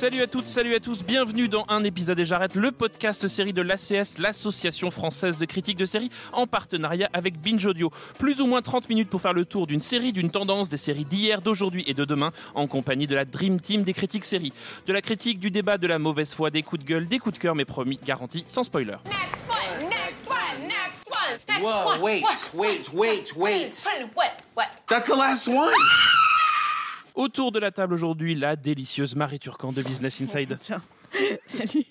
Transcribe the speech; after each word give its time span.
Salut 0.00 0.22
à 0.22 0.26
toutes, 0.26 0.46
salut 0.46 0.74
à 0.74 0.80
tous, 0.80 1.02
bienvenue 1.02 1.46
dans 1.46 1.66
un 1.68 1.84
épisode 1.84 2.18
et 2.18 2.24
j'arrête 2.24 2.54
le 2.54 2.72
podcast 2.72 3.28
série 3.28 3.52
de 3.52 3.60
l'ACS, 3.60 4.16
l'association 4.16 4.90
française 4.90 5.36
de 5.36 5.44
critiques 5.44 5.76
de 5.76 5.84
séries, 5.84 6.10
en 6.32 6.46
partenariat 6.46 7.10
avec 7.12 7.38
Binge 7.38 7.66
Audio. 7.66 7.90
Plus 8.18 8.40
ou 8.40 8.46
moins 8.46 8.62
30 8.62 8.88
minutes 8.88 9.10
pour 9.10 9.20
faire 9.20 9.34
le 9.34 9.44
tour 9.44 9.66
d'une 9.66 9.82
série, 9.82 10.14
d'une 10.14 10.30
tendance, 10.30 10.70
des 10.70 10.78
séries 10.78 11.04
d'hier, 11.04 11.42
d'aujourd'hui 11.42 11.84
et 11.86 11.92
de 11.92 12.06
demain, 12.06 12.32
en 12.54 12.66
compagnie 12.66 13.06
de 13.06 13.14
la 13.14 13.26
Dream 13.26 13.60
Team 13.60 13.84
des 13.84 13.92
critiques 13.92 14.24
séries. 14.24 14.54
De 14.86 14.94
la 14.94 15.02
critique, 15.02 15.38
du 15.38 15.50
débat, 15.50 15.76
de 15.76 15.86
la 15.86 15.98
mauvaise 15.98 16.32
foi, 16.32 16.48
des 16.48 16.62
coups 16.62 16.82
de 16.82 16.88
gueule, 16.88 17.06
des 17.06 17.18
coups 17.18 17.34
de 17.34 17.38
cœur, 17.38 17.54
mais 17.54 17.66
promis, 17.66 18.00
garanti, 18.02 18.46
sans 18.48 18.64
spoiler. 18.64 18.96
Next 19.04 19.50
one, 19.50 19.90
next 19.90 20.26
one, 20.26 20.66
next 20.66 21.10
one, 21.10 21.38
next 21.46 21.62
Whoa, 21.62 21.88
one. 21.88 22.00
wait, 22.00 22.22
what? 22.22 22.54
wait, 22.54 22.94
wait, 22.94 23.36
wait. 23.36 23.84
What? 24.14 24.32
What? 24.54 24.68
That's 24.88 25.08
the 25.08 25.16
last 25.16 25.46
one. 25.46 25.68
Autour 27.20 27.52
de 27.52 27.58
la 27.58 27.70
table 27.70 27.92
aujourd'hui, 27.92 28.34
la 28.34 28.56
délicieuse 28.56 29.14
Marie 29.14 29.38
Turcan 29.38 29.72
de 29.72 29.82
Business 29.82 30.22
Inside. 30.22 30.56
Tiens. 30.62 30.82
Salut. 31.54 31.84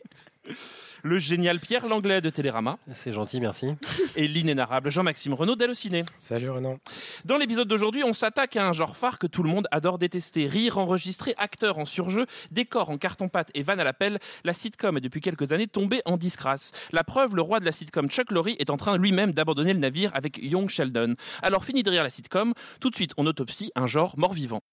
Le 1.04 1.20
génial 1.20 1.60
Pierre 1.60 1.88
Langlais 1.88 2.20
de 2.20 2.32
Télérama 2.32 2.80
C'est 2.96 3.14
gentil, 3.14 3.40
merci. 3.40 3.68
et 4.16 4.28
l'inénarrable 4.28 4.90
Jean-Maxime 4.90 5.36
Renaud 5.36 5.56
d'Allociné. 5.56 6.04
Salut 6.18 6.50
Renan. 6.50 6.80
Dans 7.26 7.38
l'épisode 7.38 7.68
d'aujourd'hui, 7.68 8.04
on 8.04 8.14
s'attaque 8.14 8.56
à 8.56 8.68
un 8.68 8.74
genre 8.74 8.98
phare 8.98 9.20
que 9.20 9.28
tout 9.28 9.44
le 9.44 9.52
monde 9.52 9.68
adore 9.70 10.00
détester. 10.00 10.48
Rire 10.48 10.80
enregistré, 10.80 11.36
acteurs 11.38 11.78
en 11.78 11.86
surjeu, 11.86 12.26
décors 12.50 12.90
en 12.90 12.98
carton-pâte 12.98 13.52
et 13.54 13.62
vannes 13.62 13.80
à 13.80 13.84
l'appel, 13.84 14.18
la 14.44 14.56
sitcom 14.56 14.98
est 14.98 15.02
depuis 15.02 15.22
quelques 15.22 15.52
années 15.52 15.68
tombée 15.68 16.02
en 16.06 16.18
disgrâce. 16.18 16.72
La 16.92 17.04
preuve, 17.04 17.36
le 17.36 17.44
roi 17.44 17.60
de 17.60 17.66
la 17.66 17.72
sitcom 17.72 18.10
Chuck 18.10 18.32
Lorre 18.32 18.48
est 18.58 18.72
en 18.72 18.78
train 18.78 18.98
lui-même 18.98 19.34
d'abandonner 19.34 19.74
le 19.74 19.80
navire 19.80 20.10
avec 20.16 20.40
Young 20.42 20.70
Sheldon. 20.70 21.14
Alors 21.44 21.66
fini 21.66 21.84
de 21.84 21.92
rire 21.92 22.02
la 22.02 22.10
sitcom, 22.10 22.56
tout 22.82 22.90
de 22.90 22.96
suite 22.96 23.12
on 23.18 23.28
autopsie 23.28 23.72
un 23.76 23.86
genre 23.86 24.18
mort-vivant. 24.18 24.64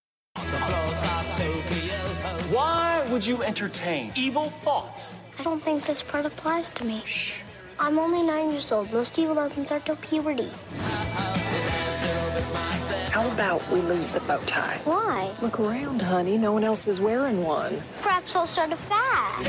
Would 3.16 3.26
you 3.26 3.42
entertain 3.42 4.12
evil 4.14 4.50
thoughts? 4.50 5.14
I 5.38 5.42
don't 5.42 5.64
think 5.64 5.86
this 5.86 6.02
part 6.02 6.26
applies 6.26 6.68
to 6.68 6.84
me. 6.84 7.02
Shh. 7.06 7.40
I'm 7.78 7.98
only 7.98 8.22
nine 8.22 8.50
years 8.50 8.70
old. 8.70 8.92
Most 8.92 9.18
evil 9.18 9.34
doesn't 9.34 9.64
start 9.64 9.86
till 9.86 9.96
puberty. 9.96 10.50
How 13.10 13.26
about 13.32 13.66
we 13.70 13.80
lose 13.80 14.10
the 14.10 14.20
bow 14.20 14.40
tie? 14.44 14.78
Why? 14.84 15.34
Look 15.40 15.58
around, 15.58 16.02
honey. 16.02 16.36
No 16.36 16.52
one 16.52 16.62
else 16.62 16.86
is 16.86 17.00
wearing 17.00 17.42
one. 17.42 17.82
Perhaps 18.02 18.36
I'll 18.36 18.46
start 18.46 18.72
a 18.72 18.76
fad. 18.76 19.46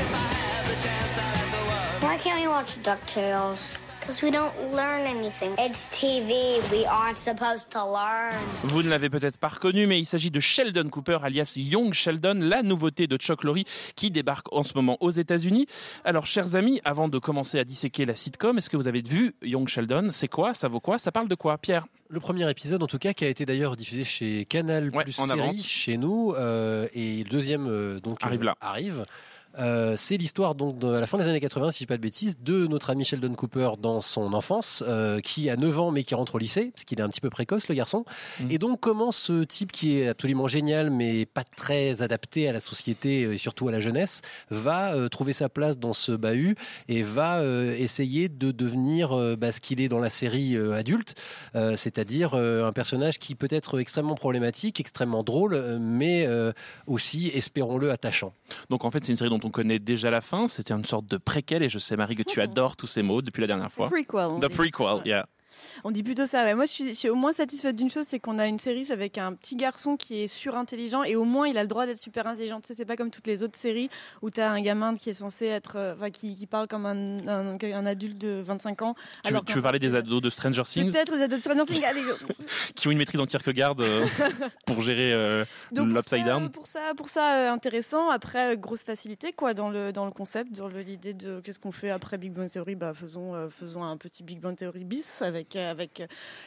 Why 2.02 2.16
can't 2.16 2.40
we 2.40 2.48
watch 2.48 2.82
DuckTales? 2.82 3.76
Because 4.08 4.22
we 4.22 4.30
don't 4.30 4.54
learn 4.74 5.02
anything. 5.06 5.52
It's 5.58 5.86
TV. 5.90 6.62
We 6.72 6.86
aren't 6.86 7.18
supposed 7.18 7.68
to 7.72 7.80
learn. 7.84 8.32
Vous 8.64 8.82
ne 8.82 8.88
l'avez 8.88 9.10
peut-être 9.10 9.36
pas 9.36 9.48
reconnu, 9.48 9.86
mais 9.86 10.00
il 10.00 10.06
s'agit 10.06 10.30
de 10.30 10.40
Sheldon 10.40 10.88
Cooper, 10.88 11.18
alias 11.22 11.52
Young 11.56 11.92
Sheldon, 11.92 12.38
la 12.40 12.62
nouveauté 12.62 13.06
de 13.06 13.18
Chuck 13.18 13.44
Lorre 13.44 13.64
qui 13.96 14.10
débarque 14.10 14.50
en 14.50 14.62
ce 14.62 14.72
moment 14.74 14.96
aux 15.00 15.10
États-Unis. 15.10 15.66
Alors, 16.06 16.24
chers 16.24 16.54
amis, 16.54 16.80
avant 16.86 17.10
de 17.10 17.18
commencer 17.18 17.58
à 17.58 17.64
disséquer 17.64 18.06
la 18.06 18.14
sitcom, 18.14 18.56
est-ce 18.56 18.70
que 18.70 18.78
vous 18.78 18.88
avez 18.88 19.02
vu 19.02 19.34
Young 19.42 19.68
Sheldon? 19.68 20.08
C'est 20.10 20.28
quoi? 20.28 20.54
Ça 20.54 20.68
vaut 20.68 20.80
quoi? 20.80 20.96
Ça 20.96 21.12
parle 21.12 21.28
de 21.28 21.34
quoi, 21.34 21.58
Pierre? 21.58 21.84
Le 22.08 22.18
premier 22.18 22.48
épisode, 22.50 22.82
en 22.82 22.86
tout 22.86 22.98
cas, 22.98 23.12
qui 23.12 23.26
a 23.26 23.28
été 23.28 23.44
d'ailleurs 23.44 23.76
diffusé 23.76 24.04
chez 24.04 24.46
Canal 24.46 24.88
Ouais, 24.94 25.04
plus 25.04 25.20
en 25.20 25.26
série 25.26 25.58
chez 25.58 25.98
nous, 25.98 26.32
euh, 26.34 26.88
et 26.94 27.24
le 27.24 27.28
deuxième 27.28 27.66
euh, 27.68 28.00
donc 28.00 28.16
Arrive 28.22 28.40
euh, 28.40 28.46
là. 28.46 28.56
Arrive. 28.62 29.04
Euh, 29.58 29.94
c'est 29.96 30.16
l'histoire 30.16 30.54
donc 30.54 30.78
de, 30.78 30.88
à 30.88 31.00
la 31.00 31.06
fin 31.06 31.18
des 31.18 31.26
années 31.26 31.40
80, 31.40 31.70
si 31.70 31.78
je 31.78 31.82
dis 31.84 31.86
pas 31.86 31.96
de 31.96 32.02
bêtises, 32.02 32.38
de 32.40 32.66
notre 32.66 32.90
ami 32.90 33.04
Sheldon 33.04 33.34
Cooper 33.34 33.70
dans 33.80 34.00
son 34.00 34.32
enfance, 34.32 34.84
euh, 34.86 35.20
qui 35.20 35.50
a 35.50 35.56
9 35.56 35.78
ans 35.78 35.90
mais 35.90 36.04
qui 36.04 36.14
rentre 36.14 36.36
au 36.36 36.38
lycée, 36.38 36.70
parce 36.72 36.84
qu'il 36.84 36.98
est 37.00 37.02
un 37.02 37.08
petit 37.08 37.20
peu 37.20 37.30
précoce 37.30 37.68
le 37.68 37.74
garçon. 37.74 38.04
Mhm. 38.40 38.50
Et 38.50 38.58
donc 38.58 38.80
comment 38.80 39.10
ce 39.10 39.44
type 39.44 39.72
qui 39.72 39.98
est 39.98 40.08
absolument 40.08 40.48
génial 40.48 40.90
mais 40.90 41.26
pas 41.26 41.44
très 41.44 42.02
adapté 42.02 42.48
à 42.48 42.52
la 42.52 42.60
société 42.60 43.24
euh, 43.24 43.34
et 43.34 43.38
surtout 43.38 43.68
à 43.68 43.72
la 43.72 43.80
jeunesse, 43.80 44.22
va 44.50 44.94
euh, 44.94 45.08
trouver 45.08 45.32
sa 45.32 45.48
place 45.48 45.78
dans 45.78 45.92
ce 45.92 46.12
bahut 46.12 46.56
et 46.88 47.02
va 47.02 47.42
essayer 47.78 48.28
de 48.28 48.50
devenir 48.50 49.36
bah, 49.36 49.52
ce 49.52 49.60
qu'il 49.60 49.80
est 49.80 49.88
dans 49.88 49.98
la 49.98 50.10
série 50.10 50.56
adulte, 50.56 51.14
c'est-à-dire 51.54 52.34
un 52.34 52.72
personnage 52.72 53.18
qui 53.18 53.34
peut 53.34 53.48
être 53.50 53.80
extrêmement 53.80 54.14
problématique, 54.14 54.80
extrêmement 54.80 55.22
drôle, 55.22 55.78
mais 55.80 56.26
aussi, 56.86 57.30
espérons-le, 57.34 57.90
attachant. 57.90 58.32
Donc 58.70 58.84
en 58.84 58.90
fait, 58.90 59.04
c'est 59.04 59.12
une 59.12 59.18
série 59.18 59.30
dont 59.30 59.40
on 59.44 59.47
connaît 59.50 59.78
déjà 59.78 60.10
la 60.10 60.20
fin. 60.20 60.48
C'était 60.48 60.74
une 60.74 60.84
sorte 60.84 61.06
de 61.06 61.16
préquel, 61.16 61.62
et 61.62 61.68
je 61.68 61.78
sais, 61.78 61.96
Marie, 61.96 62.14
que 62.14 62.22
tu 62.22 62.40
adores 62.40 62.76
tous 62.76 62.86
ces 62.86 63.02
mots 63.02 63.22
depuis 63.22 63.40
la 63.40 63.46
dernière 63.46 63.72
fois. 63.72 63.88
Prequel. 63.88 64.26
on 64.28 64.40
The 64.40 64.48
prequel, 64.48 65.02
yeah. 65.04 65.26
On 65.84 65.90
dit 65.90 66.02
plutôt 66.02 66.26
ça. 66.26 66.44
Ouais. 66.44 66.54
Moi, 66.54 66.66
je 66.66 66.70
suis, 66.70 66.88
je 66.90 66.94
suis 66.94 67.08
au 67.08 67.14
moins 67.14 67.32
satisfaite 67.32 67.76
d'une 67.76 67.90
chose, 67.90 68.04
c'est 68.08 68.18
qu'on 68.18 68.38
a 68.38 68.46
une 68.46 68.58
série 68.58 68.90
avec 68.92 69.18
un 69.18 69.32
petit 69.34 69.56
garçon 69.56 69.96
qui 69.96 70.22
est 70.22 70.26
surintelligent 70.26 71.02
et 71.04 71.16
au 71.16 71.24
moins 71.24 71.48
il 71.48 71.58
a 71.58 71.62
le 71.62 71.68
droit 71.68 71.86
d'être 71.86 71.98
super 71.98 72.26
intelligent. 72.26 72.60
Tu 72.60 72.68
sais, 72.68 72.74
c'est 72.74 72.84
pas 72.84 72.96
comme 72.96 73.10
toutes 73.10 73.26
les 73.26 73.42
autres 73.42 73.58
séries 73.58 73.90
où 74.22 74.30
t'as 74.30 74.50
un 74.50 74.60
gamin 74.60 74.96
qui 74.96 75.10
est 75.10 75.14
censé 75.14 75.46
être, 75.46 75.76
euh, 75.76 75.94
enfin, 75.94 76.10
qui, 76.10 76.36
qui 76.36 76.46
parle 76.46 76.68
comme 76.68 76.86
un, 76.86 77.26
un, 77.28 77.56
un 77.60 77.86
adulte 77.86 78.18
de 78.18 78.40
25 78.44 78.82
ans. 78.82 78.94
Tu, 79.24 79.28
alors 79.30 79.44
tu 79.44 79.52
veux 79.54 79.62
parler 79.62 79.78
des 79.78 79.94
ados 79.94 80.20
de 80.22 80.30
Stranger 80.30 80.62
Things 80.64 80.92
Peut-être 80.92 81.12
les 81.14 81.22
ados 81.22 81.38
de 81.38 81.40
Stranger 81.42 81.64
Things. 81.66 81.84
Allez, 81.84 82.02
qui 82.74 82.88
ont 82.88 82.90
une 82.90 82.98
maîtrise 82.98 83.20
en 83.20 83.26
Kierkegaard 83.26 83.76
euh, 83.80 84.04
pour 84.66 84.80
gérer 84.82 85.12
euh, 85.12 85.44
l'Upside 85.74 85.94
pour 85.94 86.04
ça- 86.08 86.24
Down 86.24 86.50
Pour 86.50 86.66
ça, 86.66 86.80
pour 86.96 87.08
ça 87.08 87.34
euh, 87.34 87.50
intéressant. 87.52 88.10
Après, 88.10 88.56
grosse 88.56 88.82
facilité 88.82 89.32
quoi 89.32 89.54
dans 89.54 89.70
le 89.70 89.92
dans 89.92 90.04
le 90.04 90.10
concept, 90.12 90.52
dans 90.52 90.68
l'idée 90.68 91.14
de 91.14 91.40
qu'est-ce 91.40 91.58
qu'on 91.58 91.72
fait 91.72 91.90
après 91.90 92.18
Big 92.18 92.32
Bang 92.32 92.48
Theory. 92.50 92.74
Bah 92.74 92.92
faisons 92.94 93.48
faisons 93.50 93.82
un 93.84 93.96
petit 93.96 94.22
Big 94.22 94.40
Bang 94.40 94.56
Theory 94.56 94.84
bis 94.84 95.22
avec 95.22 95.47
euh, 95.56 95.70
avec. 95.70 96.00
euh, 96.00 96.06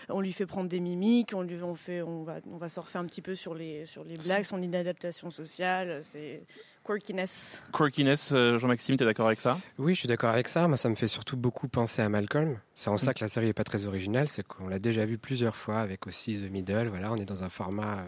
on 0.09 0.21
lui 0.21 0.33
fait 0.33 0.45
prendre 0.45 0.69
des 0.69 0.79
mimiques, 0.79 1.31
on 1.33 1.41
lui 1.41 1.61
on 1.61 1.75
fait 1.75 2.01
on 2.01 2.23
va 2.23 2.39
on 2.51 2.57
va 2.57 2.69
surfer 2.69 2.97
un 2.97 3.05
petit 3.05 3.21
peu 3.21 3.35
sur 3.35 3.53
les 3.53 3.85
sur 3.85 4.03
les 4.03 4.15
blagues, 4.15 4.43
son 4.43 4.61
inadaptation 4.61 5.31
sociale. 5.31 6.01
C'est 6.03 6.43
quirkiness. 6.83 7.63
Quirkiness, 7.73 8.31
euh, 8.33 8.57
Jean-Maxime, 8.57 8.97
t'es 8.97 9.05
d'accord 9.05 9.27
avec 9.27 9.39
ça? 9.39 9.59
Oui, 9.77 9.93
je 9.93 9.99
suis 9.99 10.07
d'accord 10.07 10.31
avec 10.31 10.47
ça. 10.47 10.67
Moi, 10.67 10.77
ça 10.77 10.89
me 10.89 10.95
fait 10.95 11.07
surtout 11.07 11.37
beaucoup 11.37 11.67
penser 11.67 12.01
à 12.01 12.09
Malcolm. 12.09 12.59
C'est 12.73 12.89
en 12.89 12.97
ça 12.97 13.13
que 13.13 13.23
la 13.23 13.29
série 13.29 13.47
est 13.47 13.53
pas 13.53 13.63
très 13.63 13.85
originale, 13.85 14.29
c'est 14.29 14.43
qu'on 14.45 14.67
l'a 14.67 14.79
déjà 14.79 15.05
vu 15.05 15.17
plusieurs 15.17 15.55
fois 15.55 15.79
avec 15.79 16.07
aussi 16.07 16.41
The 16.41 16.51
Middle. 16.51 16.87
Voilà, 16.87 17.11
on 17.11 17.17
est 17.17 17.25
dans 17.25 17.43
un 17.43 17.49
format 17.49 18.03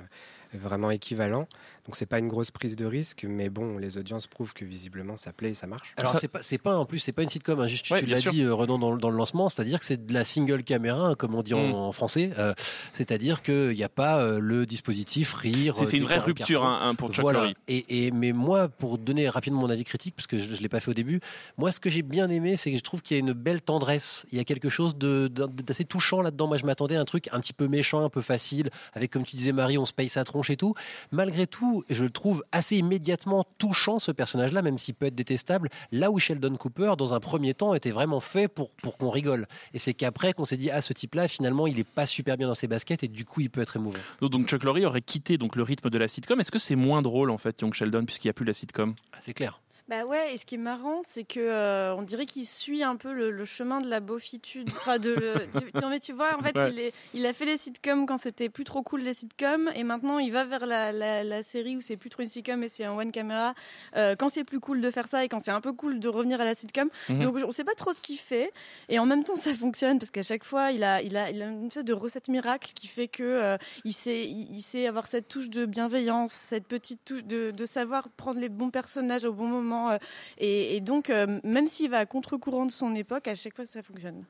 vraiment 0.57 0.91
équivalent. 0.91 1.47
Donc 1.85 1.97
c'est 1.97 2.05
pas 2.05 2.19
une 2.19 2.29
grosse 2.29 2.49
prise 2.49 2.77
de 2.77 2.85
risque, 2.85 3.25
mais 3.27 3.49
bon, 3.49 3.77
les 3.77 3.97
audiences 3.97 4.25
prouvent 4.27 4.53
que 4.53 4.63
visiblement 4.63 5.17
ça 5.17 5.33
plaît 5.33 5.49
et 5.49 5.53
ça 5.53 5.67
marche. 5.67 5.93
Alors 5.97 6.17
c'est 6.17 6.29
pas 6.29 6.39
pas 6.63 6.77
en 6.77 6.85
plus 6.85 6.99
c'est 6.99 7.11
pas 7.11 7.23
une 7.23 7.29
sitcom 7.29 7.59
hein, 7.59 7.67
juste 7.67 7.83
tu- 7.85 7.91
Ouais, 7.93 7.99
tu 7.99 8.05
bien 8.05 8.15
l'as 8.15 8.31
dit 8.31 8.41
euh, 8.43 8.53
Renan 8.53 8.79
dans, 8.79 8.93
le- 8.93 8.97
dans 8.99 9.09
le 9.09 9.17
lancement 9.17 9.49
c'est-à-dire 9.49 9.79
que 9.79 9.85
c'est 9.85 10.05
de 10.05 10.13
la 10.13 10.23
single 10.23 10.63
caméra 10.63 11.07
hein, 11.09 11.15
comme 11.15 11.35
on 11.35 11.41
dit 11.41 11.53
en, 11.53 11.67
Mm. 11.67 11.73
en 11.73 11.91
français 11.91 12.31
euh, 12.39 12.53
c'est-à-dire 12.93 13.41
que 13.43 13.71
il 13.73 13.77
y 13.77 13.83
a 13.83 13.89
pas 13.89 14.21
euh, 14.21 14.39
le 14.39 14.65
dispositif 14.65 15.33
rire 15.33 15.75
C'est 15.75 15.93
euh, 15.95 15.97
une 15.99 16.03
vraie 16.05 16.19
rupture 16.19 16.61
carton. 16.61 16.65
hein, 16.85 16.95
pour 16.95 17.11
Chuck 17.11 17.21
voilà. 17.23 17.43
Lorre. 17.45 17.53
Et, 17.67 18.05
et 18.07 18.11
mais 18.11 18.31
moi, 18.31 18.69
pour 18.69 18.97
donner 18.97 19.27
rapidement 19.27 19.59
mon 19.61 19.69
avis 19.69 19.83
critique, 19.83 20.15
parce 20.15 20.27
que 20.27 20.37
je, 20.37 20.55
je 20.55 20.61
l'ai 20.61 20.69
pas 20.69 20.79
fait 20.79 20.91
au 20.91 20.93
début, 20.93 21.19
moi, 21.57 21.71
ce 21.71 21.79
que 21.79 21.89
j'ai 21.89 22.01
bien 22.01 22.29
aimé, 22.29 22.55
c'est 22.55 22.71
que 22.71 22.77
je 22.77 22.81
trouve 22.83 23.01
qu'il 23.01 23.17
y 23.17 23.19
a 23.19 23.21
une 23.21 23.33
belle 23.33 23.61
tendresse. 23.61 24.25
Il 24.31 24.37
y 24.37 24.41
a 24.41 24.43
quelque 24.45 24.69
chose 24.69 24.95
de 24.97 25.27
de- 25.27 25.45
d'assez 25.47 25.83
touchant 25.85 26.21
là-dedans. 26.21 26.47
Moi, 26.47 26.57
je 26.57 26.65
m'attendais 26.65 26.95
à 26.95 27.01
un 27.01 27.05
truc 27.05 27.27
un 27.33 27.39
petit 27.39 27.53
peu 27.53 27.67
méchant, 27.67 28.03
un 28.05 28.09
peu 28.09 28.21
facile, 28.21 28.69
avec 28.93 29.11
comme 29.11 29.23
tu 29.23 29.35
disais 29.35 29.51
Marie, 29.51 29.77
on 29.77 29.85
se 29.85 29.93
paye 29.93 30.09
sa 30.09 30.23
tronche 30.23 30.42
et 30.49 30.57
tout. 30.57 30.73
Malgré 31.11 31.47
tout, 31.47 31.83
je 31.89 32.03
le 32.03 32.09
trouve 32.09 32.43
assez 32.51 32.77
immédiatement 32.77 33.45
touchant 33.57 33.99
ce 33.99 34.11
personnage-là, 34.11 34.61
même 34.61 34.77
s'il 34.77 34.95
peut 34.95 35.07
être 35.07 35.15
détestable. 35.15 35.69
Là 35.91 36.11
où 36.11 36.19
Sheldon 36.19 36.55
Cooper, 36.55 36.93
dans 36.97 37.13
un 37.13 37.19
premier 37.19 37.53
temps, 37.53 37.73
était 37.73 37.91
vraiment 37.91 38.19
fait 38.19 38.47
pour 38.47 38.71
pour 38.81 38.97
qu'on 38.97 39.09
rigole. 39.09 39.47
Et 39.73 39.79
c'est 39.79 39.93
qu'après 39.93 40.33
qu'on 40.33 40.45
s'est 40.45 40.57
dit 40.57 40.69
ah 40.69 40.81
ce 40.81 40.93
type-là, 40.93 41.27
finalement, 41.27 41.67
il 41.67 41.79
est 41.79 41.83
pas 41.83 42.05
super 42.05 42.37
bien 42.37 42.47
dans 42.47 42.55
ses 42.55 42.67
baskets 42.67 43.03
et 43.03 43.07
du 43.07 43.25
coup, 43.25 43.41
il 43.41 43.49
peut 43.49 43.61
être 43.61 43.75
émouvant. 43.75 43.99
Donc, 44.21 44.31
donc 44.31 44.47
Chuck 44.47 44.63
Lorre 44.63 44.83
aurait 44.83 45.01
quitté 45.01 45.37
donc 45.37 45.55
le 45.55 45.63
rythme 45.63 45.89
de 45.89 45.97
la 45.97 46.07
sitcom. 46.07 46.39
Est-ce 46.39 46.51
que 46.51 46.59
c'est 46.59 46.75
moins 46.75 47.01
drôle 47.01 47.29
en 47.29 47.37
fait, 47.37 47.61
Young 47.61 47.73
Sheldon, 47.73 48.05
puisqu'il 48.05 48.27
n'y 48.27 48.31
a 48.31 48.33
plus 48.33 48.45
la 48.45 48.53
sitcom? 48.53 48.95
Ah, 49.13 49.17
c'est 49.19 49.33
clair. 49.33 49.62
Bah 49.89 50.05
ouais, 50.05 50.33
et 50.33 50.37
ce 50.37 50.45
qui 50.45 50.55
est 50.55 50.57
marrant, 50.59 51.01
c'est 51.05 51.25
que 51.25 51.41
euh, 51.41 51.93
on 51.95 52.03
dirait 52.03 52.25
qu'il 52.25 52.47
suit 52.47 52.83
un 52.83 52.95
peu 52.95 53.11
le, 53.11 53.31
le 53.31 53.43
chemin 53.43 53.81
de 53.81 53.89
la 53.89 53.99
beaufitude. 53.99 54.69
Enfin, 54.77 54.97
de 54.97 55.09
le, 55.13 55.33
tu- 55.59 55.71
non 55.81 55.89
mais 55.89 55.99
tu 55.99 56.13
vois, 56.13 56.37
en 56.37 56.41
fait, 56.41 56.55
Ouais. 56.55 56.71
il, 56.71 56.79
est, 56.79 56.93
il 57.13 57.25
a 57.25 57.33
fait 57.33 57.43
les 57.45 57.57
sitcoms 57.57 58.05
quand 58.05 58.15
c'était 58.17 58.47
plus 58.47 58.63
trop 58.63 58.81
cool 58.81 59.01
les 59.01 59.13
sitcoms, 59.13 59.69
et 59.75 59.83
maintenant 59.83 60.19
il 60.19 60.31
va 60.31 60.45
vers 60.45 60.65
la, 60.65 60.91
la, 60.93 61.23
la 61.25 61.43
série 61.43 61.75
où 61.75 61.81
c'est 61.81 61.97
plus 61.97 62.09
trop 62.09 62.21
une 62.23 62.29
sitcom 62.29 62.63
et 62.63 62.69
c'est 62.69 62.85
un 62.85 62.93
one 62.95 63.11
camera. 63.11 63.55
euh, 63.97 64.15
quand 64.15 64.29
c'est 64.29 64.43
plus 64.45 64.61
cool 64.61 64.79
de 64.79 64.89
faire 64.89 65.07
ça 65.09 65.25
et 65.25 65.27
quand 65.27 65.39
c'est 65.41 65.51
un 65.51 65.59
peu 65.61 65.73
cool 65.73 65.99
de 65.99 66.07
revenir 66.07 66.39
à 66.39 66.45
la 66.45 66.55
sitcom. 66.55 66.89
Mhm. 67.09 67.19
Donc 67.19 67.35
on 67.45 67.51
sait 67.51 67.65
pas 67.65 67.75
trop 67.75 67.91
ce 67.93 67.99
qu'il 67.99 68.19
fait, 68.19 68.51
et 68.87 68.99
en 68.99 69.05
même 69.05 69.25
temps 69.25 69.35
ça 69.35 69.53
fonctionne 69.53 69.99
parce 69.99 70.11
qu'à 70.11 70.21
chaque 70.23 70.45
fois 70.45 70.71
il 70.71 70.83
a, 70.85 71.01
il 71.01 71.17
a, 71.17 71.29
il 71.29 71.41
a 71.41 71.47
une 71.47 71.67
espèce 71.67 71.83
de 71.83 71.93
recette 71.93 72.29
miracle 72.29 72.71
qui 72.73 72.87
fait 72.87 73.09
que 73.09 73.23
euh, 73.23 73.57
il 73.83 73.91
sait, 73.93 74.23
il, 74.25 74.47
il 74.55 74.61
sait 74.61 74.87
avoir 74.87 75.07
cette 75.07 75.27
touche 75.27 75.49
de 75.49 75.65
bienveillance, 75.65 76.31
cette 76.31 76.67
petite 76.67 77.03
touche 77.03 77.25
de, 77.25 77.51
de 77.51 77.65
savoir 77.65 78.07
prendre 78.15 78.39
les 78.39 78.49
bons 78.49 78.69
personnages 78.69 79.25
au 79.25 79.33
bon 79.33 79.47
moment. 79.47 79.72
Euh, 79.91 79.97
et, 80.37 80.75
et 80.75 80.79
donc, 80.81 81.09
euh, 81.09 81.39
même 81.43 81.67
s'il 81.67 81.89
va 81.89 81.99
à 81.99 82.05
contre-courant 82.05 82.65
de 82.65 82.71
son 82.71 82.95
époque, 82.95 83.27
à 83.27 83.35
chaque 83.35 83.55
fois 83.55 83.65
ça 83.65 83.81
fonctionne. 83.81 84.23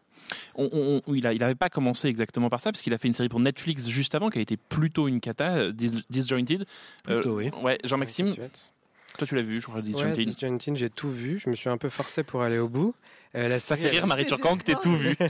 On- 0.55 0.69
on- 0.71 1.01
on- 1.05 1.13
il 1.15 1.21
n'avait 1.23 1.55
pas 1.55 1.69
commencé 1.69 2.07
exactement 2.07 2.49
par 2.49 2.59
ça, 2.61 2.71
parce 2.71 2.81
qu'il 2.81 2.93
a 2.93 2.97
fait 2.97 3.07
une 3.07 3.13
série 3.13 3.29
pour 3.29 3.39
Netflix 3.39 3.87
juste 3.89 4.15
avant 4.15 4.29
qui 4.29 4.39
a 4.39 4.41
été 4.41 4.57
plutôt 4.57 5.07
une 5.07 5.19
cata, 5.19 5.55
euh, 5.55 5.71
Dis- 5.71 6.05
Disjointed. 6.09 6.65
Plutôt, 7.03 7.37
oui. 7.37 7.49
Ouais, 7.61 7.77
Jean-Maxime, 7.83 8.27
Ouais, 8.27 8.49
toi 9.17 9.27
tu 9.27 9.35
l'as 9.35 9.41
vu, 9.41 9.59
je 9.59 9.65
crois, 9.65 9.77
Ouais, 9.77 9.81
Disjointed. 9.83 10.25
Disjointed, 10.25 10.75
j'ai 10.77 10.89
tout 10.89 11.11
vu. 11.11 11.37
Je 11.39 11.49
me 11.49 11.55
suis 11.55 11.69
un 11.69 11.77
peu 11.77 11.89
forcé 11.89 12.23
pour 12.23 12.41
aller 12.41 12.57
au 12.59 12.67
bout. 12.69 12.95
Euh, 13.35 13.47
la 13.47 13.59
Ça 13.59 13.75
série, 13.75 13.81
fait 13.81 13.89
rire 13.89 14.05
Marie 14.07 14.25
Turcan 14.25 14.57
que 14.57 14.63
t'aies 14.63 14.75
tout 14.81 14.95
vu. 14.95 15.15
Ouais, 15.19 15.27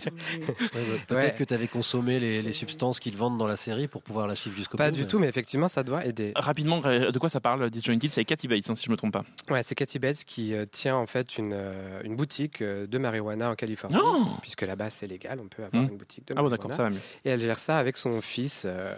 bah, 0.50 1.04
Peut-être 1.08 1.38
que 1.38 1.44
tu 1.44 1.54
avais 1.54 1.68
consommé 1.68 2.20
les, 2.20 2.42
les 2.42 2.54
substances 2.54 3.00
qu'ils 3.00 3.16
vendent 3.16 3.38
dans 3.38 3.48
la 3.48 3.56
série 3.56 3.88
pour 3.88 4.02
pouvoir 4.02 4.28
la 4.28 4.36
suivre 4.36 4.56
jusqu'au 4.58 4.78
Pas 4.78 4.90
bout. 4.90 4.96
du 4.96 5.02
mais- 5.04 5.08
tout, 5.08 5.20
mais 5.20 5.28
effectivement, 5.30 5.68
ça 5.68 5.84
doit 5.84 6.06
aider. 6.06 6.34
Rapidement, 6.36 6.82
euh, 6.86 7.12
de 7.12 7.20
quoi 7.20 7.30
ça 7.30 7.40
parle 7.40 7.70
Disjointed? 7.70 8.12
C'est 8.12 8.26
Cathy 8.26 8.48
Bates, 8.48 8.70
hein, 8.70 8.76
si 8.76 8.86
je 8.86 8.92
me 8.92 8.98
trompe 8.98 9.14
pas. 9.14 9.24
Ouais, 9.50 9.64
c'est 9.64 9.76
Cathy 9.76 10.00
Bates 10.00 10.24
qui 10.26 10.54
euh, 10.54 10.66
tient 10.70 10.96
en 10.96 11.06
fait 11.08 11.38
une, 11.38 11.54
euh, 11.54 12.02
une 12.04 12.16
boutique 12.16 12.62
euh, 12.62 12.88
de 12.88 12.98
marijuana 12.98 13.52
en 13.52 13.56
Californie, 13.56 13.98
Oh 14.02 14.26
puisque 14.42 14.62
là-bas 14.64 14.90
c'est 14.90 15.08
légal, 15.08 15.40
on 15.42 15.48
peut 15.48 15.64
avoir 15.64 15.84
Hmm. 15.84 15.90
une 15.92 15.98
boutique 15.98 16.28
de 16.28 16.34
Ah 16.34 16.42
bon, 16.42 16.50
marijuana. 16.50 16.58
d'accord, 16.58 16.76
ça 16.76 16.84
va 16.84 16.90
mieux. 16.90 17.02
Et 17.26 17.30
elle 17.30 17.42
gère 17.42 17.60
ça 17.60 17.78
avec 17.78 17.98
son 17.98 18.22
fils, 18.22 18.64
euh, 18.66 18.94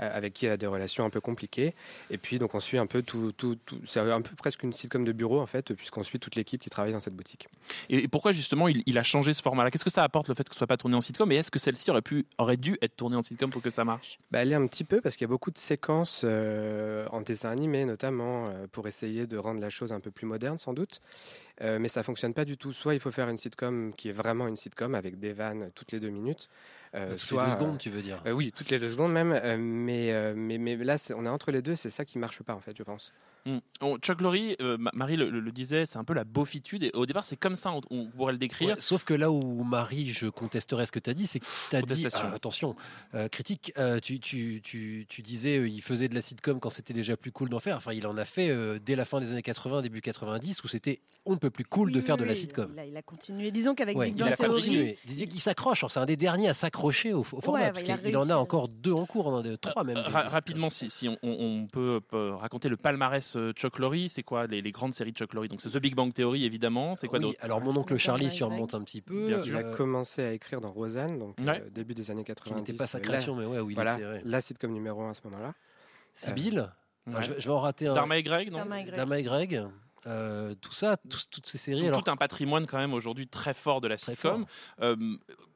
euh, 0.00 0.16
avec 0.16 0.32
qui 0.32 0.46
elle 0.46 0.52
a 0.52 0.56
des 0.56 0.66
relations 0.66 1.04
un 1.04 1.10
peu 1.10 1.20
compliquées. 1.20 1.74
Et 2.10 2.16
puis 2.18 2.38
donc 2.38 2.54
on 2.54 2.60
suit 2.60 2.78
un 2.78 2.86
peu 2.86 3.02
tout, 3.02 3.32
tout, 3.32 3.56
tout- 3.66 3.80
c'est 3.86 4.00
un 4.00 4.22
peu 4.22 4.34
presque 4.34 4.62
une 4.62 4.72
sitcom 4.72 5.04
de 5.04 5.12
bureau 5.12 5.40
en 5.40 5.46
fait, 5.46 5.72
puisqu'on 5.74 6.02
suit 6.04 6.18
toute 6.18 6.36
l'équipe 6.36 6.60
qui 6.60 6.70
travaille 6.70 6.92
dans 6.92 7.00
cette 7.00 7.14
boutique. 7.14 7.48
Et 7.90 8.02
et 8.04 8.08
pourquoi 8.30 8.36
justement 8.36 8.68
il, 8.68 8.82
il 8.86 8.98
a 8.98 9.02
changé 9.02 9.32
ce 9.32 9.42
format-là? 9.42 9.70
Qu'est-ce 9.70 9.84
que 9.84 9.90
ça 9.90 10.02
apporte 10.04 10.28
le 10.28 10.34
fait 10.34 10.48
que 10.48 10.54
ce 10.54 10.58
soit 10.58 10.66
pas 10.66 10.76
tourné 10.76 10.96
en 10.96 11.00
sitcom? 11.00 11.30
Et 11.32 11.36
est-ce 11.36 11.50
que 11.50 11.58
celle-ci 11.58 11.90
aurait, 11.90 12.02
pu, 12.02 12.26
aurait 12.38 12.56
dû 12.56 12.76
être 12.80 12.96
tournée 12.96 13.16
en 13.16 13.22
sitcom 13.22 13.50
pour 13.50 13.62
que 13.62 13.70
ça 13.70 13.84
marche? 13.84 14.18
Bah, 14.30 14.40
elle 14.42 14.52
est 14.52 14.56
un 14.56 14.66
petit 14.66 14.84
peu 14.84 15.00
parce 15.00 15.16
qu'il 15.16 15.24
y 15.24 15.28
a 15.28 15.28
beaucoup 15.28 15.50
de 15.50 15.58
séquences 15.58 16.22
euh, 16.24 17.06
en 17.10 17.20
dessin 17.22 17.50
animé 17.50 17.84
notamment 17.84 18.48
euh, 18.48 18.66
pour 18.70 18.86
essayer 18.86 19.26
de 19.26 19.36
rendre 19.36 19.60
la 19.60 19.70
chose 19.70 19.92
un 19.92 20.00
peu 20.00 20.10
plus 20.10 20.26
moderne 20.26 20.58
sans 20.58 20.72
doute. 20.72 21.00
Euh, 21.62 21.78
mais 21.78 21.88
ça 21.88 22.02
fonctionne 22.02 22.32
pas 22.32 22.44
du 22.44 22.56
tout. 22.56 22.72
Soit 22.72 22.94
il 22.94 23.00
faut 23.00 23.10
faire 23.10 23.28
une 23.28 23.36
sitcom 23.38 23.92
qui 23.94 24.08
est 24.08 24.12
vraiment 24.12 24.46
une 24.48 24.56
sitcom 24.56 24.94
avec 24.94 25.18
des 25.18 25.32
vannes 25.32 25.70
toutes 25.74 25.92
les 25.92 26.00
deux 26.00 26.08
minutes. 26.10 26.48
euh, 26.94 27.10
Toutes 27.10 27.20
les 27.20 27.26
soit, 27.26 27.44
deux 27.46 27.50
secondes, 27.52 27.78
tu 27.78 27.90
veux 27.90 28.02
dire. 28.02 28.22
euh, 28.26 28.32
Oui, 28.32 28.52
toutes 28.52 28.70
les 28.70 28.78
deux 28.78 28.88
secondes 28.88 29.12
même. 29.12 29.32
euh, 29.32 29.56
mais, 29.58 30.12
euh, 30.12 30.32
mais, 30.36 30.56
mais 30.58 30.76
là, 30.76 30.96
on 31.16 31.26
est 31.26 31.28
entre 31.28 31.50
les 31.50 31.60
deux. 31.62 31.74
C'est 31.76 31.90
ça 31.90 32.04
qui 32.04 32.18
marche 32.18 32.42
pas 32.42 32.54
en 32.54 32.60
fait, 32.60 32.76
je 32.76 32.82
pense. 32.82 33.12
On- 33.46 33.96
Chuck 33.98 34.20
Lorre, 34.20 34.34
euh, 34.60 34.76
Ma- 34.78 34.90
Marie 34.92 35.16
le, 35.16 35.30
le- 35.30 35.40
le 35.40 35.52
disait, 35.52 35.86
c'est 35.86 35.98
un 35.98 36.04
peu 36.04 36.12
la 36.12 36.24
beaufitude. 36.24 36.82
Et 36.84 36.90
au 36.94 37.06
départ, 37.06 37.24
c'est 37.24 37.36
comme 37.36 37.56
ça, 37.56 37.72
on, 37.72 37.80
on 37.90 38.06
pourrait 38.06 38.32
le 38.32 38.38
décrire. 38.38 38.68
Ouais, 38.70 38.74
sauf 38.78 39.04
que 39.04 39.14
là 39.14 39.30
où 39.30 39.64
Marie, 39.64 40.10
je 40.10 40.26
contesterais 40.28 40.84
ce 40.86 40.92
que 40.92 40.98
tu 40.98 41.08
as 41.10 41.14
dit, 41.14 41.26
c'est 41.26 41.40
que 41.40 41.46
tu 41.70 41.76
as 41.76 41.82
dit, 41.82 42.06
ah, 42.12 42.32
attention, 42.34 42.76
euh, 43.14 43.28
critique, 43.28 43.72
euh, 43.78 43.98
tu, 44.00 44.20
tu, 44.20 44.60
tu, 44.62 45.06
tu 45.08 45.22
disais 45.22 45.58
euh, 45.58 45.68
il 45.68 45.82
faisait 45.82 46.08
de 46.08 46.14
la 46.14 46.20
sitcom 46.20 46.60
quand 46.60 46.70
c'était 46.70 46.92
déjà 46.92 47.16
plus 47.16 47.32
cool 47.32 47.48
d'en 47.48 47.60
faire. 47.60 47.76
Enfin, 47.76 47.92
il 47.92 48.06
en 48.06 48.16
a 48.18 48.24
fait 48.24 48.50
euh, 48.50 48.78
dès 48.84 48.96
la 48.96 49.04
fin 49.04 49.20
des 49.20 49.32
années 49.32 49.42
80, 49.42 49.82
début 49.82 50.00
90, 50.02 50.62
où 50.64 50.68
c'était 50.68 51.00
on 51.26 51.32
ne 51.32 51.36
peut 51.38 51.50
plus 51.50 51.64
cool 51.64 51.92
de 51.92 52.00
faire 52.00 52.16
oui, 52.16 52.22
de 52.22 52.26
la 52.26 52.34
sitcom. 52.34 52.70
Il 52.74 52.78
a, 52.78 52.84
il 52.86 52.96
a 52.96 53.02
continué. 53.02 53.50
Disons 53.50 53.74
qu'avec 53.74 53.96
Ouais, 53.96 54.06
Big 54.06 54.16
il 54.18 54.20
Bang 54.24 54.32
a 54.32 54.36
Theory, 54.36 54.52
continué. 54.54 54.98
Il 55.04 55.08
disait 55.10 55.26
qu'il 55.26 55.40
s'accroche. 55.40 55.82
Alors, 55.82 55.90
C'est 55.92 56.00
un 56.00 56.06
des 56.06 56.16
derniers 56.16 56.48
à 56.48 56.54
s'accrocher 56.54 57.12
au, 57.12 57.20
au 57.20 57.24
format, 57.24 57.60
Ouais, 57.60 57.72
parce 57.72 57.84
bah, 57.84 57.96
il 58.06 58.16
en 58.16 58.28
a 58.30 58.36
encore 58.36 58.68
deux 58.68 58.92
en 58.92 59.04
cours, 59.06 59.26
on 59.26 59.34
en 59.36 59.44
a 59.44 59.56
trois 59.58 59.84
même. 59.84 59.98
Euh, 59.98 60.02
ra- 60.08 60.28
rapidement, 60.28 60.70
si, 60.70 60.88
si 60.90 61.08
on, 61.08 61.18
on- 61.22 61.30
on 61.62 61.66
peut, 61.66 62.00
peut 62.06 62.30
raconter 62.34 62.68
le 62.68 62.76
palmarès 62.78 63.29
euh, 63.36 63.52
Chuck 63.52 63.78
Lorre, 63.78 63.94
c'est 64.08 64.22
quoi 64.22 64.46
les, 64.46 64.62
les 64.62 64.72
grandes 64.72 64.94
séries 64.94 65.12
de 65.12 65.16
Chuck 65.16 65.32
Lorre? 65.34 65.48
Donc 65.48 65.60
c'est 65.60 65.70
The 65.70 65.78
Big 65.78 65.94
Bang 65.94 66.12
Theory, 66.12 66.44
évidemment. 66.44 66.96
C'est 66.96 67.08
quoi 67.08 67.18
Oui, 67.18 67.26
d'autre? 67.26 67.38
alors 67.40 67.60
mon 67.60 67.76
oncle 67.76 67.96
Charlie 67.96 68.30
surmonte 68.30 68.74
un 68.74 68.82
petit 68.82 69.00
peu. 69.00 69.26
Bien 69.28 69.38
Il 69.38 69.44
sûr. 69.44 69.56
a 69.56 69.62
commencé 69.62 70.22
à 70.22 70.32
écrire 70.32 70.60
dans 70.60 70.72
Roseanne, 70.72 71.18
donc 71.18 71.36
Ouais. 71.40 71.60
euh, 71.60 71.70
début 71.70 71.94
des 71.94 72.10
années 72.10 72.24
90. 72.24 72.58
n'était 72.60 72.72
pas 72.72 72.86
sa 72.86 72.98
euh, 72.98 73.00
création, 73.00 73.34
la- 73.36 73.42
mais 73.42 73.46
ouais, 73.54 73.60
où 73.60 73.70
il 73.70 73.74
voilà, 73.74 73.94
était, 73.96 74.06
ouais. 74.06 74.22
la 74.24 74.40
sitcom 74.40 74.72
numéro 74.72 75.02
un 75.02 75.10
à 75.10 75.14
ce 75.14 75.20
moment-là. 75.24 75.54
Sibylle, 76.14 76.70
Ouais. 77.06 77.14
je, 77.24 77.32
vais- 77.34 77.40
je 77.40 77.46
vais 77.48 77.54
en 77.54 77.58
rater 77.60 77.86
un. 77.88 77.94
Dharma 77.94 78.18
et 78.18 78.22
Greg, 78.22 78.50
non? 78.50 78.58
Dharma 78.58 78.80
et 78.80 78.84
Greg. 78.84 78.96
Dharma 78.96 79.18
et 79.18 79.22
Greg. 79.22 79.62
euh, 80.06 80.54
tout 80.60 80.72
ça, 80.72 80.96
toutes 81.30 81.46
ces 81.46 81.58
séries. 81.58 81.86
Alors, 81.88 82.02
tout 82.02 82.10
un 82.10 82.16
patrimoine 82.16 82.66
quand 82.66 82.78
même 82.78 82.94
aujourd'hui 82.94 83.26
très 83.28 83.52
fort 83.54 83.80
de 83.82 83.88
la 83.88 83.98
sitcom. 83.98 84.46
Euh, 84.80 84.96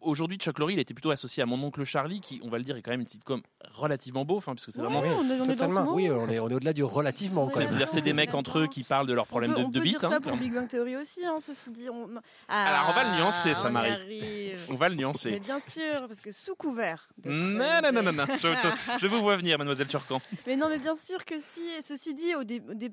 aujourd'hui, 0.04 0.36
Chuck 0.38 0.58
Lorre, 0.58 0.70
il 0.70 0.78
était 0.78 0.94
plutôt 0.94 1.10
associé 1.10 1.42
à 1.42 1.46
mon 1.46 1.62
oncle 1.62 1.84
Charlie, 1.84 2.20
qui, 2.20 2.40
on 2.44 2.48
va 2.48 2.58
le 2.58 2.64
dire, 2.64 2.76
est 2.76 2.82
quand 2.82 2.90
même 2.90 3.00
une 3.00 3.06
sitcom 3.08 3.42
relativement 3.72 4.24
beauf, 4.24 4.48
hein, 4.48 4.54
parce 4.54 4.66
que 4.66 4.72
c'est 4.72 4.80
vraiment. 4.80 5.00
On 5.00 5.04
est- 5.04 5.40
on 5.40 5.48
est 5.50 5.56
dans 5.56 5.68
ce 5.68 5.74
monde. 5.74 5.94
oui, 5.94 6.10
on 6.10 6.28
est, 6.28 6.38
on 6.38 6.48
est 6.48 6.54
au-delà 6.54 6.72
du 6.72 6.84
relativement 6.84 7.48
quand 7.48 7.58
même. 7.58 7.66
C'est-à-dire, 7.68 7.88
c'est 7.88 8.00
des 8.02 8.12
mecs 8.12 8.34
entre 8.34 8.60
eux 8.60 8.66
qui 8.66 8.82
parlent 8.82 9.06
de 9.06 9.12
leurs 9.12 9.26
problèmes 9.26 9.52
de, 9.54 9.58
on 9.64 9.68
de 9.68 9.78
peut 9.78 9.84
bite. 9.84 10.00
dire 10.00 10.08
ça 10.10 10.16
hein, 10.16 10.20
pour. 10.20 10.36
Big 10.36 10.52
Bang 10.54 10.68
Theory 10.68 10.96
aussi, 10.96 11.24
hein, 11.24 11.36
ceci 11.40 11.70
dit. 11.70 11.88
On... 11.90 12.08
Alors, 12.48 12.90
on 12.90 12.92
va 12.92 13.04
le 13.10 13.16
nuancer, 13.16 13.54
ça, 13.54 13.70
Marie. 13.70 14.52
On 14.68 14.74
va 14.74 14.88
le 14.88 14.94
Mais 14.96 15.02
nuancer. 15.02 15.40
bien 15.40 15.60
sûr, 15.60 16.06
parce 16.08 16.20
que 16.20 16.32
sous 16.32 16.54
couvert. 16.54 17.08
Non, 17.24 17.80
non, 17.82 17.92
non, 17.92 18.02
non, 18.02 18.12
non. 18.12 18.24
Je, 18.36 18.60
te- 18.62 18.98
je 19.00 19.06
vous 19.06 19.20
vois 19.20 19.36
venir, 19.36 19.58
mademoiselle 19.58 19.86
Turcan. 19.88 20.20
Mais 20.46 20.56
non, 20.56 20.68
mais 20.68 20.78
bien 20.78 20.96
sûr 20.96 21.24
que 21.24 21.34
si. 21.38 21.60
Ceci 21.86 22.14
dit, 22.14 22.32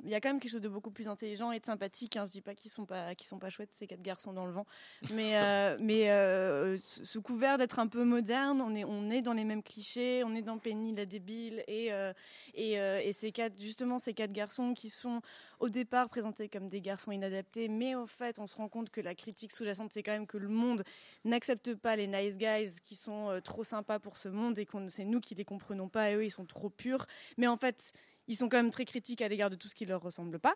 il 0.06 0.10
y 0.10 0.16
a 0.16 0.22
quand 0.22 0.30
même 0.30 0.40
quelque 0.40 0.52
chose 0.52 0.62
de 0.62 0.70
beaucoup 0.70 0.92
plus 0.92 1.08
intelligent 1.08 1.52
et 1.52 1.60
de 1.60 1.66
sympathique. 1.66 2.18
Hein. 2.18 2.26
Je 2.26 2.32
dis 2.32 2.42
pas 2.42 2.56
qu'ils 2.56 2.72
sont 2.72 2.86
pas, 2.86 3.16
qu'ils 3.16 3.28
sont 3.28 3.40
pas 3.40 3.50
chouettes 3.50 3.72
ces 3.80 3.88
quatre 3.88 4.02
garçons 4.02 4.34
dans 4.34 4.46
le 4.46 4.52
vent, 4.52 4.66
mais 5.14 5.38
euh, 5.38 5.78
mais 5.80 6.10
euh, 6.10 6.78
sous 7.04 7.22
couvert 7.22 7.58
d'être 7.58 7.80
un 7.80 7.88
peu 7.88 8.04
moderne, 8.04 8.62
on 8.62 8.76
est 8.76 8.84
on 8.84 9.10
est 9.10 9.22
dans 9.22 9.34
les 9.34 9.44
mêmes 9.44 9.64
clichés, 9.64 10.24
on 10.26 10.36
est 10.36 10.42
dans 10.42 10.58
Penny 10.58 10.94
la 10.96 11.06
débile 11.06 11.64
et 11.68 11.92
euh, 11.94 12.14
et, 12.54 12.80
euh, 12.80 13.02
et 13.04 13.14
ces 13.14 13.32
quatre 13.32 13.60
justement 13.62 14.00
ces 14.00 14.14
quatre 14.14 14.32
garçons 14.32 14.74
qui 14.74 14.90
sont 14.90 15.20
au 15.60 15.70
départ 15.70 16.10
présentés 16.10 16.50
comme 16.50 16.70
des 16.70 16.82
garçons 16.82 17.12
inadaptés, 17.12 17.68
mais 17.68 17.96
au 17.96 18.08
fait 18.08 18.40
on 18.40 18.48
se 18.48 18.56
rend 18.56 18.70
compte 18.70 18.90
que 18.90 19.02
la 19.02 19.16
critique 19.16 19.52
sous-jacente 19.52 19.92
c'est 19.94 20.04
quand 20.04 20.12
même 20.12 20.28
que 20.28 20.38
le 20.38 20.50
monde 20.50 20.84
n'accepte 21.26 21.76
pas 21.76 21.96
les 21.96 22.08
nice 22.08 22.38
guys 22.38 22.80
qui 22.84 22.96
sont 22.96 23.30
euh, 23.30 23.40
trop 23.42 23.64
sympas 23.64 24.00
pour 24.00 24.18
ce 24.18 24.30
monde 24.30 24.58
et 24.58 24.66
qu'on 24.66 24.90
c'est 24.90 25.06
nous 25.06 25.20
qui 25.20 25.36
les 25.36 25.46
comprenons 25.46 25.90
pas 25.90 26.12
et 26.12 26.16
eux 26.16 26.26
ils 26.26 26.32
sont 26.32 26.46
trop 26.46 26.70
purs. 26.70 27.06
Mais 27.38 27.48
en 27.48 27.58
fait, 27.58 27.94
ils 28.28 28.36
sont 28.38 28.50
quand 28.50 28.58
même 28.58 28.72
très 28.72 28.86
critiques 28.86 29.22
à 29.22 29.28
l'égard 29.28 29.50
de 29.50 29.56
tout 29.56 29.68
ce 29.68 29.76
qui 29.76 29.86
leur 29.86 30.02
ressemble 30.02 30.40
pas. 30.40 30.56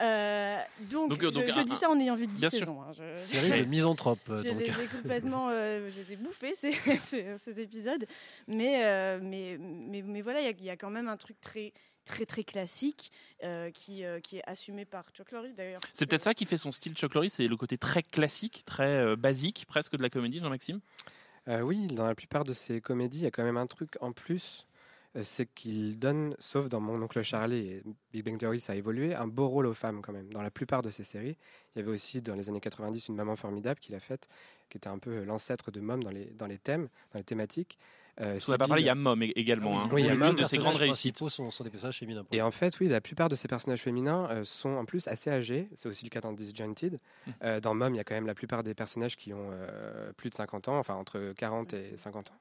Euh, 0.00 0.58
donc, 0.90 1.10
Donc, 1.10 1.22
euh, 1.22 1.30
donc, 1.30 1.46
je, 1.46 1.52
je 1.52 1.58
un- 1.60 1.64
dis 1.64 1.74
ça 1.76 1.88
en 1.88 1.98
ayant 1.98 2.14
vu 2.14 2.26
10 2.26 2.40
bien 2.40 2.50
sûr. 2.50 2.58
saisons. 2.60 2.82
hein. 2.82 2.92
Je- 2.92 3.16
Série 3.16 3.50
de 3.60 3.64
misanthrope. 3.64 4.20
je 4.28 4.48
donc. 4.48 4.60
les 4.60 4.68
ai 4.68 4.86
complètement, 4.86 5.48
euh, 5.50 5.88
je 5.90 6.00
les 6.02 6.12
ai 6.12 6.16
bouffés 6.16 6.54
ces, 6.54 6.72
ces, 7.08 7.36
ces 7.44 7.60
épisodes, 7.60 8.04
mais 8.46 8.84
euh, 8.84 9.18
mais, 9.22 9.56
mais 9.58 10.02
mais 10.02 10.20
voilà, 10.20 10.40
il 10.40 10.44
y 10.44 10.48
a- 10.48 10.54
il 10.58 10.64
y, 10.64 10.70
a 10.70 10.76
quand 10.76 10.90
même 10.90 11.08
un 11.08 11.16
truc 11.16 11.40
très 11.40 11.72
très 12.04 12.26
très 12.26 12.44
classique 12.44 13.10
euh, 13.42 13.70
qui 13.70 14.04
euh, 14.04 14.20
qui 14.20 14.36
est 14.38 14.42
assumé 14.46 14.84
par 14.84 15.04
Chuck 15.12 15.30
Lorre 15.32 15.44
d'ailleurs. 15.56 15.80
C'est 15.94 16.04
peut-être 16.06 16.22
ça 16.22 16.34
qui 16.34 16.44
fait 16.44 16.58
son 16.58 16.72
style 16.72 16.94
Chuck 16.94 17.14
Lorre, 17.14 17.24
c'est 17.30 17.46
le 17.48 17.56
côté 17.56 17.78
très 17.78 18.02
classique, 18.02 18.62
très 18.66 18.84
euh, 18.98 19.16
basique, 19.16 19.64
presque 19.66 19.96
de 19.96 20.02
la 20.02 20.10
comédie, 20.10 20.40
Jean-Maxime. 20.40 20.80
Euh, 21.48 21.62
oui, 21.62 21.86
dans 21.86 22.06
la 22.06 22.14
plupart 22.14 22.44
de 22.44 22.52
ces 22.52 22.82
comédies, 22.82 23.18
il 23.20 23.24
y 23.24 23.26
a 23.26 23.30
quand 23.30 23.44
même 23.44 23.56
un 23.56 23.66
truc 23.66 23.96
en 24.02 24.12
plus, 24.12 24.66
euh, 24.66 24.69
c'est 25.24 25.46
qu'il 25.54 25.98
donne, 25.98 26.36
sauf 26.38 26.68
dans 26.68 26.80
Mon 26.80 27.00
oncle 27.02 27.22
Charlie 27.22 27.66
et 27.68 27.82
Big 28.12 28.24
Bang 28.24 28.38
Theory, 28.38 28.60
ça 28.60 28.74
a 28.74 28.76
évolué, 28.76 29.14
un 29.14 29.26
beau 29.26 29.48
rôle 29.48 29.66
aux 29.66 29.74
femmes 29.74 30.02
quand 30.02 30.12
même. 30.12 30.32
Dans 30.32 30.42
la 30.42 30.50
plupart 30.50 30.82
de 30.82 30.90
ces 30.90 31.04
séries, 31.04 31.36
il 31.74 31.78
y 31.80 31.82
avait 31.82 31.90
aussi 31.90 32.22
dans 32.22 32.34
les 32.36 32.48
années 32.48 32.60
90 32.60 33.08
une 33.08 33.16
maman 33.16 33.36
formidable 33.36 33.80
qu'il 33.80 33.94
a 33.94 34.00
faite, 34.00 34.28
qui 34.68 34.76
était 34.78 34.88
un 34.88 34.98
peu 34.98 35.24
l'ancêtre 35.24 35.70
de 35.70 35.80
Mom 35.80 36.02
dans 36.02 36.10
les, 36.10 36.26
dans 36.26 36.46
les 36.46 36.58
thèmes, 36.58 36.88
dans 37.12 37.18
les 37.18 37.24
thématiques. 37.24 37.78
Euh, 38.20 38.38
On 38.48 38.52
pas 38.58 38.66
parler, 38.66 38.82
il 38.82 38.86
y 38.86 38.90
a 38.90 38.94
Mom 38.94 39.18
ég- 39.22 39.32
également. 39.34 39.80
hein. 39.80 39.88
Oui, 39.92 40.02
il 40.02 40.06
y 40.06 40.10
a 40.10 40.14
Mom. 40.14 40.34
de 40.36 40.44
ses 40.44 40.58
grandes 40.58 40.76
réussites. 40.76 41.16
sont, 41.16 41.50
sont 41.50 41.64
des 41.64 41.70
personnages 41.70 41.98
féminins. 41.98 42.26
Et 42.32 42.42
en 42.42 42.50
fait, 42.50 42.78
oui, 42.78 42.88
la 42.88 43.00
plupart 43.00 43.28
de 43.30 43.34
ces 43.36 43.48
personnages 43.48 43.80
féminins 43.80 44.28
euh, 44.30 44.44
sont 44.44 44.70
en 44.76 44.84
plus 44.84 45.08
assez 45.08 45.30
âgés. 45.30 45.70
C'est 45.74 45.88
aussi 45.88 46.04
le 46.04 46.10
cas 46.10 46.20
dans 46.20 46.32
Disjointed. 46.32 46.94
Mmh. 47.26 47.30
Euh, 47.44 47.60
dans 47.60 47.72
Mom, 47.74 47.94
il 47.94 47.96
y 47.96 48.00
a 48.00 48.04
quand 48.04 48.14
même 48.14 48.26
la 48.26 48.34
plupart 48.34 48.62
des 48.62 48.74
personnages 48.74 49.16
qui 49.16 49.32
ont 49.32 49.48
euh, 49.52 50.12
plus 50.18 50.28
de 50.28 50.34
50 50.34 50.68
ans, 50.68 50.78
enfin 50.78 50.94
entre 50.96 51.32
40 51.36 51.72
et 51.72 51.96
50 51.96 52.30
ans. 52.32 52.38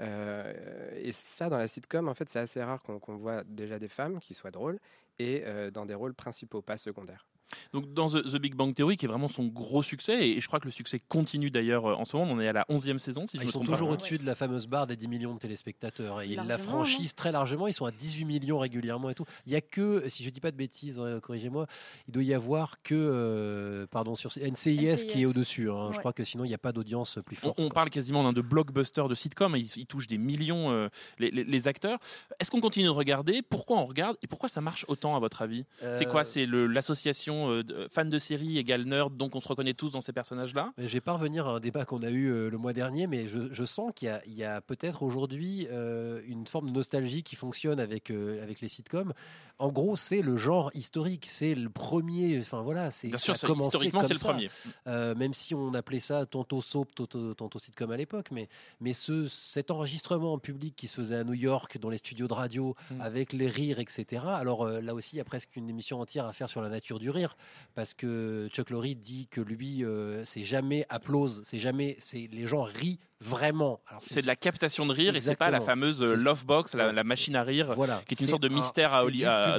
Euh, 0.00 0.90
et 0.96 1.12
ça, 1.12 1.48
dans 1.48 1.58
la 1.58 1.68
sitcom, 1.68 2.08
en 2.08 2.14
fait, 2.14 2.28
c'est 2.28 2.38
assez 2.40 2.62
rare 2.62 2.82
qu'on 2.82 3.16
voit 3.16 3.44
déjà 3.44 3.78
des 3.78 3.88
femmes 3.88 4.20
qui 4.20 4.34
soient 4.34 4.50
drôles 4.50 4.80
et 5.18 5.42
euh, 5.46 5.70
dans 5.70 5.86
des 5.86 5.94
rôles 5.94 6.14
principaux, 6.14 6.62
pas 6.62 6.76
secondaires. 6.78 7.26
Donc 7.72 7.92
dans 7.94 8.08
The, 8.08 8.22
The 8.24 8.36
Big 8.36 8.54
Bang 8.54 8.74
Theory, 8.74 8.96
qui 8.96 9.04
est 9.04 9.08
vraiment 9.08 9.28
son 9.28 9.46
gros 9.46 9.82
succès, 9.82 10.28
et 10.30 10.40
je 10.40 10.46
crois 10.46 10.60
que 10.60 10.66
le 10.66 10.70
succès 10.72 11.00
continue 11.08 11.50
d'ailleurs 11.50 11.86
euh, 11.86 11.94
en 11.94 12.04
ce 12.04 12.16
moment, 12.16 12.32
on 12.32 12.40
est 12.40 12.48
à 12.48 12.52
la 12.52 12.64
11e 12.68 12.98
saison, 12.98 13.26
si 13.26 13.36
je 13.36 13.42
Ah, 13.42 13.44
Ils 13.44 13.46
me 13.48 13.52
sont 13.52 13.60
toujours 13.60 13.88
au-dessus 13.90 14.18
de 14.18 14.26
la 14.26 14.34
fameuse 14.34 14.66
barre 14.66 14.86
des 14.86 14.96
10 14.96 15.08
millions 15.08 15.34
de 15.34 15.38
téléspectateurs. 15.38 16.22
Et 16.22 16.28
ils 16.28 16.36
la 16.36 16.58
franchissent 16.58 17.14
très 17.14 17.32
largement. 17.32 17.66
Ils 17.66 17.72
sont 17.74 17.84
à 17.86 17.90
18 17.92 18.24
millions 18.24 18.58
régulièrement 18.58 19.10
et 19.10 19.14
tout. 19.14 19.24
Il 19.46 19.52
y 19.52 19.56
a 19.56 19.60
que, 19.60 20.08
si 20.08 20.24
je 20.24 20.30
dis 20.30 20.40
pas 20.40 20.50
de 20.50 20.56
bêtises, 20.56 20.98
hein, 21.00 21.20
corrigez-moi, 21.20 21.66
il 22.08 22.12
doit 22.14 22.22
y 22.22 22.34
avoir 22.34 22.82
que, 22.82 22.94
euh, 22.94 23.86
pardon, 23.90 24.14
sur 24.16 24.30
NCIS, 24.36 25.06
qui 25.06 25.22
est 25.22 25.26
au-dessus. 25.26 25.70
hein. 25.70 25.90
Je 25.92 25.98
crois 25.98 26.12
que 26.12 26.24
sinon, 26.24 26.44
il 26.44 26.48
n'y 26.48 26.54
a 26.54 26.58
pas 26.58 26.72
d'audience 26.72 27.18
plus 27.24 27.36
forte. 27.36 27.58
on 27.58 27.68
parle 27.68 27.90
quasiment 27.90 28.22
d'un 28.22 28.32
de 28.32 28.40
blockbuster 28.40 29.04
de 29.08 29.14
sitcom, 29.14 29.54
ils, 29.56 29.70
ils 29.76 29.86
touchent 29.86 30.08
des 30.08 30.18
millions 30.18 30.70
euh, 30.70 30.88
les, 31.18 31.30
les- 31.30 31.44
les 31.44 31.68
acteurs. 31.68 31.98
Est-ce 32.40 32.50
qu'on 32.50 32.60
continue 32.60 32.86
de 32.86 32.90
regarder? 32.90 33.42
Pourquoi 33.42 33.78
on 33.78 33.86
regarde? 33.86 34.16
Et 34.22 34.26
pourquoi 34.26 34.48
ça 34.48 34.60
marche 34.60 34.84
autant 34.88 35.16
à 35.16 35.18
votre 35.20 35.42
avis? 35.42 35.64
C'est 35.92 36.06
quoi? 36.06 36.24
C'est 36.24 36.46
l'association 36.46 37.43
connotation 37.44 37.50
euh, 37.50 37.62
de- 37.84 37.88
fan 37.90 38.08
de 38.08 38.18
série 38.18 38.58
égale 38.58 38.84
nerd, 38.84 39.16
donc 39.16 39.34
on 39.36 39.40
se 39.40 39.48
reconnaît 39.48 39.74
tous 39.74 39.90
dans 39.90 40.00
ces 40.00 40.12
personnages-là. 40.12 40.72
Je 40.78 40.86
vais 40.86 41.00
pas 41.00 41.12
revenir 41.12 41.46
à 41.46 41.52
un 41.52 41.60
débat 41.60 41.84
qu'on 41.84 42.02
a 42.02 42.10
eu 42.10 42.26
euh, 42.30 42.50
le 42.50 42.58
mois 42.58 42.72
dernier, 42.72 43.06
mais 43.06 43.28
je, 43.28 43.52
je 43.52 43.64
sens 43.64 43.92
qu'il 43.94 44.20
y 44.26 44.44
a, 44.44 44.60
peut-être 44.60 45.02
aujourd'hui 45.02 45.66
euh, 45.70 46.20
une 46.26 46.46
forme 46.46 46.68
de 46.68 46.72
nostalgie 46.72 47.22
qui 47.22 47.36
fonctionne 47.36 47.80
avec, 47.80 48.10
euh, 48.10 48.42
avec 48.42 48.60
les 48.60 48.68
sitcoms. 48.68 49.12
En 49.60 49.70
gros, 49.70 49.94
c'est 49.94 50.20
le 50.20 50.36
genre 50.36 50.70
historique, 50.74 51.26
c'est 51.30 51.54
le 51.54 51.70
premier. 51.70 52.40
Enfin 52.40 52.62
voilà, 52.62 52.90
c'est 52.90 53.06
Bien 53.08 53.18
ça 53.18 53.32
a 53.32 53.34
historiquement, 53.34 53.70
c'est 53.70 54.12
le 54.14 54.18
premier. 54.18 54.50
Euh, 54.88 55.14
même 55.14 55.32
si 55.32 55.54
on 55.54 55.74
appelait 55.74 56.00
ça 56.00 56.26
tantôt 56.26 56.60
soap, 56.60 56.92
tantôt, 56.94 57.34
tantôt 57.34 57.58
sitcom 57.60 57.88
à 57.92 57.96
l'époque, 57.96 58.30
mais, 58.32 58.48
mais 58.80 58.92
ce, 58.92 59.28
cet 59.28 59.70
enregistrement 59.70 60.32
en 60.32 60.38
public 60.38 60.74
qui 60.74 60.88
se 60.88 60.96
faisait 60.96 61.14
à 61.16 61.24
New 61.24 61.34
York, 61.34 61.78
dans 61.78 61.88
les 61.90 61.98
studios 61.98 62.26
de 62.26 62.32
radio, 62.32 62.74
Mm. 62.90 63.00
avec 63.00 63.32
les 63.32 63.48
rires, 63.48 63.78
etc. 63.78 64.24
Alors 64.26 64.62
euh, 64.64 64.80
là 64.80 64.94
aussi, 64.94 65.14
il 65.14 65.18
y 65.18 65.20
a 65.20 65.24
presque 65.24 65.54
une 65.56 65.70
émission 65.70 66.00
entière 66.00 66.26
à 66.26 66.32
faire 66.32 66.48
sur 66.48 66.60
la 66.60 66.68
nature 66.68 66.98
du 66.98 67.08
rire, 67.10 67.33
parce 67.74 67.94
que 67.94 68.48
Chuck 68.52 68.70
Lorre 68.70 68.94
dit 68.96 69.26
que 69.30 69.40
lui, 69.40 69.84
euh, 69.84 70.24
c'est 70.24 70.44
jamais 70.44 70.86
applause, 70.88 71.42
c'est 71.44 71.58
jamais, 71.58 71.96
c'est 71.98 72.28
les 72.32 72.46
gens 72.46 72.62
rient 72.62 72.98
vraiment. 73.20 73.80
C'est 74.00 74.22
de 74.22 74.26
la 74.26 74.36
captation 74.36 74.86
de 74.86 74.92
rire 74.92 75.16
et 75.16 75.20
c'est 75.20 75.36
pas 75.36 75.50
la 75.50 75.60
fameuse 75.60 76.02
euh, 76.02 76.14
love 76.14 76.44
box, 76.46 76.74
la, 76.74 76.92
la 76.92 77.04
machine 77.04 77.36
à 77.36 77.42
rire, 77.42 77.72
Voilà. 77.74 78.02
qui 78.06 78.14
est 78.14 78.20
une 78.20 78.28
sorte 78.28 78.42
de 78.42 78.48
un- 78.48 78.52
mystère 78.54 78.92
à 78.94 79.02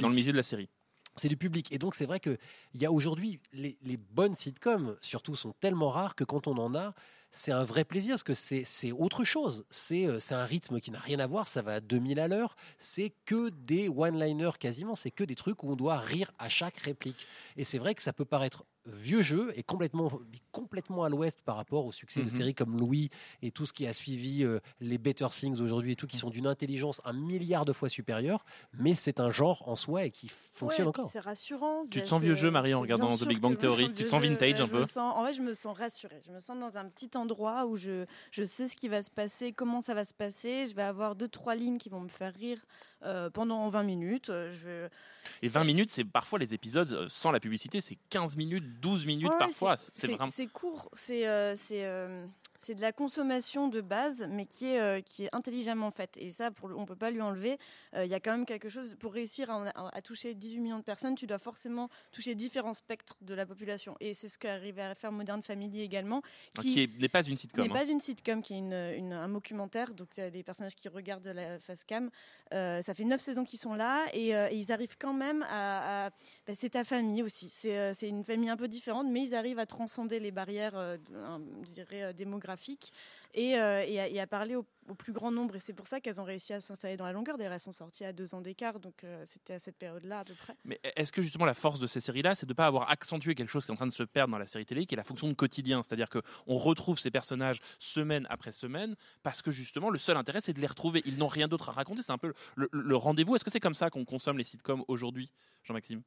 dans 0.00 0.08
le 0.08 0.14
milieu 0.14 0.32
de 0.32 0.36
la 0.36 0.42
série. 0.42 0.68
C'est 1.18 1.28
du 1.28 1.36
public. 1.38 1.72
Et 1.72 1.78
donc, 1.78 1.94
c'est 1.94 2.04
vrai 2.04 2.20
qu'il 2.20 2.36
y 2.74 2.84
a 2.84 2.92
aujourd'hui, 2.92 3.40
les, 3.54 3.78
les 3.82 3.96
bonnes 3.96 4.34
sitcoms, 4.34 4.96
surtout, 5.00 5.34
sont 5.34 5.54
tellement 5.60 5.88
rares 5.88 6.14
que 6.14 6.24
quand 6.24 6.46
on 6.46 6.58
en 6.58 6.74
a, 6.74 6.92
c'est 7.36 7.52
un 7.52 7.64
vrai 7.64 7.84
plaisir 7.84 8.12
parce 8.12 8.22
que 8.22 8.34
c'est 8.34 8.92
autre 8.92 9.22
chose. 9.22 9.66
Euh, 9.92 10.18
c'est 10.20 10.34
un 10.34 10.44
rythme 10.44 10.80
qui 10.80 10.90
n'a 10.90 10.98
rien 10.98 11.18
à 11.18 11.26
voir, 11.26 11.48
ça 11.48 11.60
va 11.60 11.74
à 11.74 11.80
2000 11.80 12.18
à 12.18 12.28
l'heure. 12.28 12.56
C'est 12.78 13.12
que 13.26 13.50
des 13.50 13.88
one-liners 13.88 14.58
quasiment, 14.58 14.96
c'est 14.96 15.10
que 15.10 15.22
des 15.22 15.34
trucs 15.34 15.62
où 15.62 15.70
on 15.70 15.76
doit 15.76 15.98
rire 15.98 16.32
à 16.38 16.48
chaque 16.48 16.78
réplique. 16.78 17.26
Et 17.56 17.64
c'est 17.64 17.78
vrai 17.78 17.94
que 17.94 18.02
ça 18.02 18.14
peut 18.14 18.24
paraître 18.24 18.64
vieux 18.86 19.22
jeu 19.22 19.52
et 19.56 19.62
complètement, 19.62 20.10
complètement 20.52 21.04
à 21.04 21.08
l'ouest 21.08 21.40
par 21.42 21.56
rapport 21.56 21.84
au 21.86 21.92
succès 21.92 22.20
de 22.20 22.26
Mhm. 22.26 22.30
séries 22.30 22.54
comme 22.54 22.78
Louis 22.78 23.10
et 23.42 23.50
tout 23.50 23.66
ce 23.66 23.72
qui 23.72 23.86
a 23.86 23.92
suivi 23.92 24.44
euh, 24.44 24.60
les 24.80 24.98
Better 24.98 25.26
Things 25.30 25.60
aujourd'hui 25.60 25.92
et 25.92 25.96
tout, 25.96 26.06
qui 26.06 26.16
sont 26.16 26.30
d'une 26.30 26.46
intelligence 26.46 27.00
un 27.04 27.12
milliard 27.12 27.64
de 27.64 27.72
fois 27.72 27.88
supérieure, 27.88 28.44
mais 28.78 28.94
c'est 28.94 29.20
un 29.20 29.30
genre 29.30 29.66
en 29.68 29.76
soi 29.76 30.04
et 30.04 30.10
qui 30.10 30.28
fonctionne 30.28 30.86
Ouais, 30.86 30.90
encore. 30.90 31.10
C'est 31.10 31.20
rassurant. 31.20 31.84
Tu 31.90 32.00
te 32.02 32.06
sens 32.08 32.20
vieux 32.22 32.34
c'est- 32.34 32.42
jeu, 32.42 32.50
Marie, 32.50 32.74
en 32.74 32.80
regardant 32.80 33.16
The 33.16 33.26
Big 33.26 33.40
Bang 33.40 33.56
Theory. 33.58 33.88
Tu 33.92 34.04
te 34.04 34.08
sens 34.08 34.22
vintage 34.22 34.60
un 34.60 34.68
peu 34.68 34.84
sens- 34.84 35.14
En 35.16 35.20
vrai, 35.22 35.32
je 35.34 35.42
me 35.42 35.54
sens 35.54 35.76
rassurée. 35.76 36.20
Je 36.26 36.30
me 36.32 36.40
sens 36.40 36.58
dans 36.58 36.78
un 36.78 36.84
petit 36.88 37.10
endroit 37.16 37.66
où 37.66 37.76
je, 37.76 38.04
je 38.30 38.44
sais 38.44 38.68
ce 38.68 38.76
qui 38.76 38.88
va 38.88 39.02
se 39.02 39.10
passer, 39.10 39.52
comment 39.52 39.82
ça 39.82 39.94
va 39.94 40.04
se 40.04 40.14
passer. 40.14 40.66
Je 40.66 40.74
vais 40.74 40.82
avoir 40.82 41.16
deux, 41.16 41.28
trois 41.28 41.54
lignes 41.54 41.78
qui 41.78 41.88
vont 41.88 42.00
me 42.00 42.08
faire 42.08 42.32
rire 42.34 42.64
euh, 43.02 43.30
pendant 43.30 43.68
20 43.68 43.82
minutes. 43.82 44.30
Euh, 44.30 44.50
Je... 44.50 44.88
Et 45.42 45.48
20 45.48 45.64
minutes, 45.64 45.90
c'est 45.90 46.04
parfois 46.04 46.38
les 46.38 46.54
épisodes 46.54 46.90
euh, 46.92 47.06
sans 47.08 47.30
la 47.30 47.40
publicité, 47.40 47.80
c'est 47.80 47.98
15 48.10 48.36
minutes, 48.36 48.80
12 48.80 49.06
minutes 49.06 49.28
Ouais, 49.30 49.38
parfois. 49.38 49.76
c'est- 49.76 50.06
vraiment. 50.12 50.30
C'est 50.32 50.46
court, 50.46 50.88
c'est 50.94 51.26
euh, 51.26 51.54
c'est 52.66 52.74
de 52.74 52.80
la 52.80 52.90
consommation 52.90 53.68
de 53.68 53.80
base, 53.80 54.26
mais 54.28 54.44
qui 54.44 54.66
est, 54.66 54.80
euh, 54.80 55.00
qui 55.00 55.24
est 55.26 55.28
intelligemment 55.32 55.92
faite. 55.92 56.16
Et 56.16 56.32
ça, 56.32 56.50
pour 56.50 56.66
le- 56.66 56.74
on 56.76 56.84
peut 56.84 56.96
pas 56.96 57.12
lui 57.12 57.20
enlever. 57.22 57.58
Euh, 57.94 58.04
Il 58.04 58.10
y 58.10 58.14
a 58.14 58.18
quand 58.18 58.32
même 58.32 58.44
quelque 58.44 58.68
chose, 58.68 58.96
pour 58.98 59.12
réussir 59.12 59.48
à, 59.50 59.68
à- 59.68 59.96
à 59.96 60.02
toucher 60.02 60.34
18 60.34 60.58
millions 60.58 60.78
de 60.78 60.82
personnes, 60.84 61.14
tu 61.14 61.28
dois 61.28 61.38
forcément 61.38 61.88
toucher 62.10 62.34
différents 62.34 62.74
spectres 62.74 63.14
de 63.20 63.34
la 63.34 63.46
population. 63.46 63.94
Et 64.00 64.14
c'est 64.14 64.26
ce 64.28 64.36
qu'arrivait 64.36 64.82
à 64.82 64.94
faire 64.96 65.12
Modern 65.12 65.42
Family 65.42 65.80
également. 65.80 66.22
Qui 66.60 66.80
est- 66.82 67.00
n'est 67.00 67.08
pas 67.08 67.22
une 67.22 67.36
sitcom. 67.36 67.64
n'est 67.64 67.70
hein. 67.70 67.72
pas 67.72 67.86
une 67.88 68.00
sitcom, 68.00 68.42
qui 68.42 68.54
est 68.54 68.58
une, 68.58 68.72
une- 68.72 69.12
un 69.12 69.28
documentaire, 69.28 69.94
donc 69.94 70.08
il 70.16 70.20
y 70.20 70.26
a 70.26 70.30
des 70.30 70.42
personnages 70.42 70.74
qui 70.74 70.88
regardent 70.88 71.28
la 71.28 71.60
face 71.60 71.84
cam. 71.84 72.10
Euh, 72.52 72.82
ça 72.82 72.94
fait 72.94 73.04
neuf 73.04 73.20
saisons 73.20 73.44
qu'ils 73.44 73.58
sont 73.60 73.74
là 73.74 74.06
et, 74.12 74.30
et 74.30 74.54
ils 74.56 74.72
arrivent 74.72 74.96
quand 74.98 75.14
même 75.14 75.44
à. 75.48 76.06
à- 76.06 76.10
bah, 76.46 76.54
c'est 76.56 76.70
ta 76.70 76.82
famille 76.82 77.22
aussi. 77.22 77.48
C'est 77.50 78.08
une 78.08 78.24
famille 78.24 78.48
un 78.50 78.56
peu 78.56 78.66
différente, 78.68 79.06
mais 79.08 79.22
ils 79.22 79.34
arrivent 79.36 79.58
à 79.60 79.66
transcender 79.66 80.18
les 80.18 80.32
barrières, 80.32 80.74
je 81.64 81.70
dirais, 81.70 82.02
euh, 82.02 82.12
et, 83.34 83.58
euh, 83.58 83.84
et 83.86 84.00
à, 84.00 84.08
et 84.08 84.20
à 84.20 84.26
parler 84.26 84.56
au, 84.56 84.64
au 84.88 84.94
plus 84.94 85.12
grand 85.12 85.30
nombre. 85.30 85.56
Et 85.56 85.58
c'est 85.58 85.72
pour 85.72 85.86
ça 85.86 86.00
qu'elles 86.00 86.20
ont 86.20 86.24
réussi 86.24 86.52
à 86.52 86.60
s'installer 86.60 86.96
dans 86.96 87.04
la 87.04 87.12
longueur. 87.12 87.36
D'ailleurs, 87.36 87.52
elles 87.52 87.60
sont 87.60 87.72
sorties 87.72 88.04
à 88.04 88.12
deux 88.12 88.34
ans 88.34 88.40
d'écart, 88.40 88.80
donc 88.80 89.04
euh, 89.04 89.22
c'était 89.26 89.54
à 89.54 89.58
cette 89.58 89.76
période-là 89.76 90.20
à 90.20 90.24
peu 90.24 90.34
près. 90.34 90.56
Mais 90.64 90.80
est-ce 90.96 91.12
que 91.12 91.22
justement 91.22 91.44
la 91.44 91.54
force 91.54 91.78
de 91.78 91.86
ces 91.86 92.00
séries-là, 92.00 92.34
c'est 92.34 92.46
de 92.46 92.52
ne 92.52 92.56
pas 92.56 92.66
avoir 92.66 92.90
accentué 92.90 93.34
quelque 93.34 93.50
chose 93.50 93.64
qui 93.64 93.70
est 93.70 93.74
en 93.74 93.76
train 93.76 93.86
de 93.86 93.92
se 93.92 94.02
perdre 94.02 94.32
dans 94.32 94.38
la 94.38 94.46
série 94.46 94.64
télé, 94.64 94.86
qui 94.86 94.94
est 94.94 94.96
la 94.96 95.04
fonction 95.04 95.28
de 95.28 95.34
quotidien? 95.34 95.82
C'est-à-dire 95.82 96.08
qu'on 96.08 96.56
retrouve 96.56 96.98
ces 96.98 97.10
personnages 97.10 97.60
semaine 97.78 98.26
après 98.30 98.52
semaine, 98.52 98.96
parce 99.22 99.42
que 99.42 99.50
justement 99.50 99.90
le 99.90 99.98
seul 99.98 100.16
intérêt 100.16 100.40
c'est 100.40 100.54
de 100.54 100.60
les 100.60 100.66
retrouver. 100.66 101.02
Ils 101.04 101.18
n'ont 101.18 101.26
rien 101.26 101.48
d'autre 101.48 101.68
à 101.68 101.72
raconter, 101.72 102.02
c'est 102.02 102.12
un 102.12 102.18
peu 102.18 102.32
le, 102.54 102.68
le- 102.72 102.82
le 102.82 102.96
rendez-vous. 102.96 103.36
Est-ce 103.36 103.44
que 103.44 103.50
c'est 103.50 103.60
comme 103.60 103.74
ça 103.74 103.90
qu'on 103.90 104.04
consomme 104.04 104.38
les 104.38 104.44
sitcoms 104.44 104.84
aujourd'hui, 104.88 105.30
Jean-Maxime? 105.64 106.02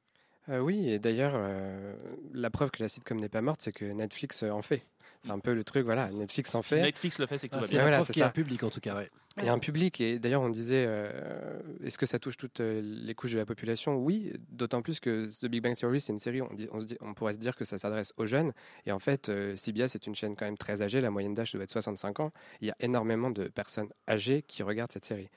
Euh, 0.48 0.60
oui, 0.60 0.90
et 0.90 0.98
d'ailleurs, 0.98 1.34
euh, 1.36 1.94
la 2.34 2.50
preuve 2.50 2.72
que 2.72 2.82
la 2.82 2.90
sitcom 2.90 3.20
n'est 3.20 3.30
pas 3.30 3.42
morte, 3.42 3.62
c'est 3.62 3.72
que 3.74 3.86
Netflix 3.86 4.42
en 4.44 4.62
fait. 4.64 4.84
C'est 5.22 5.32
un 5.32 5.40
peu 5.40 5.54
le 5.54 5.64
truc, 5.66 5.84
voilà, 5.84 6.10
Netflix 6.12 6.56
en 6.56 6.62
fait. 6.62 6.82
Netflix 6.82 7.20
le 7.20 7.26
fait, 7.26 7.38
c'est 7.38 7.48
que 7.50 7.54
tout 7.54 7.58
Ah, 7.60 7.62
va 7.62 7.68
c'est 7.68 7.74
bien. 7.76 7.82
Voilà, 7.82 8.04
c'est 8.04 8.14
qu'il 8.14 8.20
y 8.22 8.24
a 8.24 8.28
ça. 8.28 8.30
un 8.30 8.34
public 8.34 8.64
en 8.64 8.70
tout 8.70 8.80
cas. 8.80 8.96
Ouais. 8.96 9.10
Il 9.38 9.46
y 9.46 9.50
a 9.50 9.54
un 9.54 9.60
public, 9.60 10.02
et 10.02 10.18
d'ailleurs 10.20 10.42
on 10.42 10.50
disait, 10.50 10.86
euh, 10.88 11.60
est-ce 11.84 11.98
que 11.98 12.06
ça 12.06 12.20
touche 12.20 12.36
toutes 12.36 12.60
euh, 12.62 12.82
les 12.84 13.14
couches 13.16 13.32
de 13.32 13.38
la 13.38 13.46
population? 13.46 13.96
Oui, 13.96 14.34
d'autant 14.50 14.82
plus 14.82 15.00
que 15.00 15.28
The 15.42 15.46
Big 15.50 15.62
Bang 15.64 15.76
Theory, 15.76 16.02
c'est 16.02 16.12
une 16.12 16.20
série, 16.20 16.42
on, 16.42 16.54
dit- 16.54 16.68
on, 16.72 16.82
se 16.82 16.86
dit- 16.86 16.98
on 17.00 17.14
pourrait 17.14 17.34
se 17.36 17.40
dire 17.40 17.56
que 17.56 17.64
ça 17.64 17.78
s'adresse 17.78 18.12
aux 18.18 18.26
jeunes, 18.26 18.52
et 18.86 18.92
en 18.92 19.00
fait, 19.00 19.30
euh, 19.30 19.56
CBS 19.56 19.96
est 19.96 20.08
une 20.08 20.16
chaîne 20.16 20.36
quand 20.36 20.46
même 20.46 20.58
très 20.58 20.82
âgée, 20.82 21.00
la 21.00 21.10
moyenne 21.12 21.34
d'âge 21.36 21.54
doit 21.54 21.64
être 21.64 21.72
65 21.72 22.20
ans, 22.20 22.32
il 22.60 22.68
y 22.68 22.72
a 22.72 22.76
énormément 22.80 23.30
de 23.30 23.48
personnes 23.48 23.90
âgées 24.10 24.42
qui 24.42 24.64
regardent 24.64 24.92
cette 24.92 25.06
série. 25.06 25.30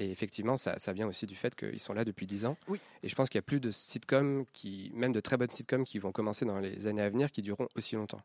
Et 0.00 0.12
effectivement, 0.12 0.56
ça, 0.56 0.78
ça 0.78 0.92
vient 0.92 1.08
aussi 1.08 1.26
du 1.26 1.34
fait 1.34 1.56
qu'ils 1.56 1.80
sont 1.80 1.92
là 1.92 2.04
depuis 2.04 2.24
10 2.24 2.46
ans. 2.46 2.56
Oui. 2.68 2.78
Et 3.02 3.08
je 3.08 3.14
pense 3.16 3.28
qu'il 3.28 3.36
y 3.38 3.40
a 3.40 3.42
plus 3.42 3.58
de 3.58 3.72
sitcoms, 3.72 4.44
qui, 4.52 4.92
même 4.94 5.10
de 5.12 5.18
très 5.18 5.36
bonnes 5.36 5.50
sitcoms, 5.50 5.84
qui 5.84 5.98
vont 5.98 6.12
commencer 6.12 6.44
dans 6.44 6.60
les 6.60 6.86
années 6.86 7.02
à 7.02 7.10
venir, 7.10 7.32
qui 7.32 7.42
dureront 7.42 7.66
aussi 7.74 7.96
longtemps. 7.96 8.20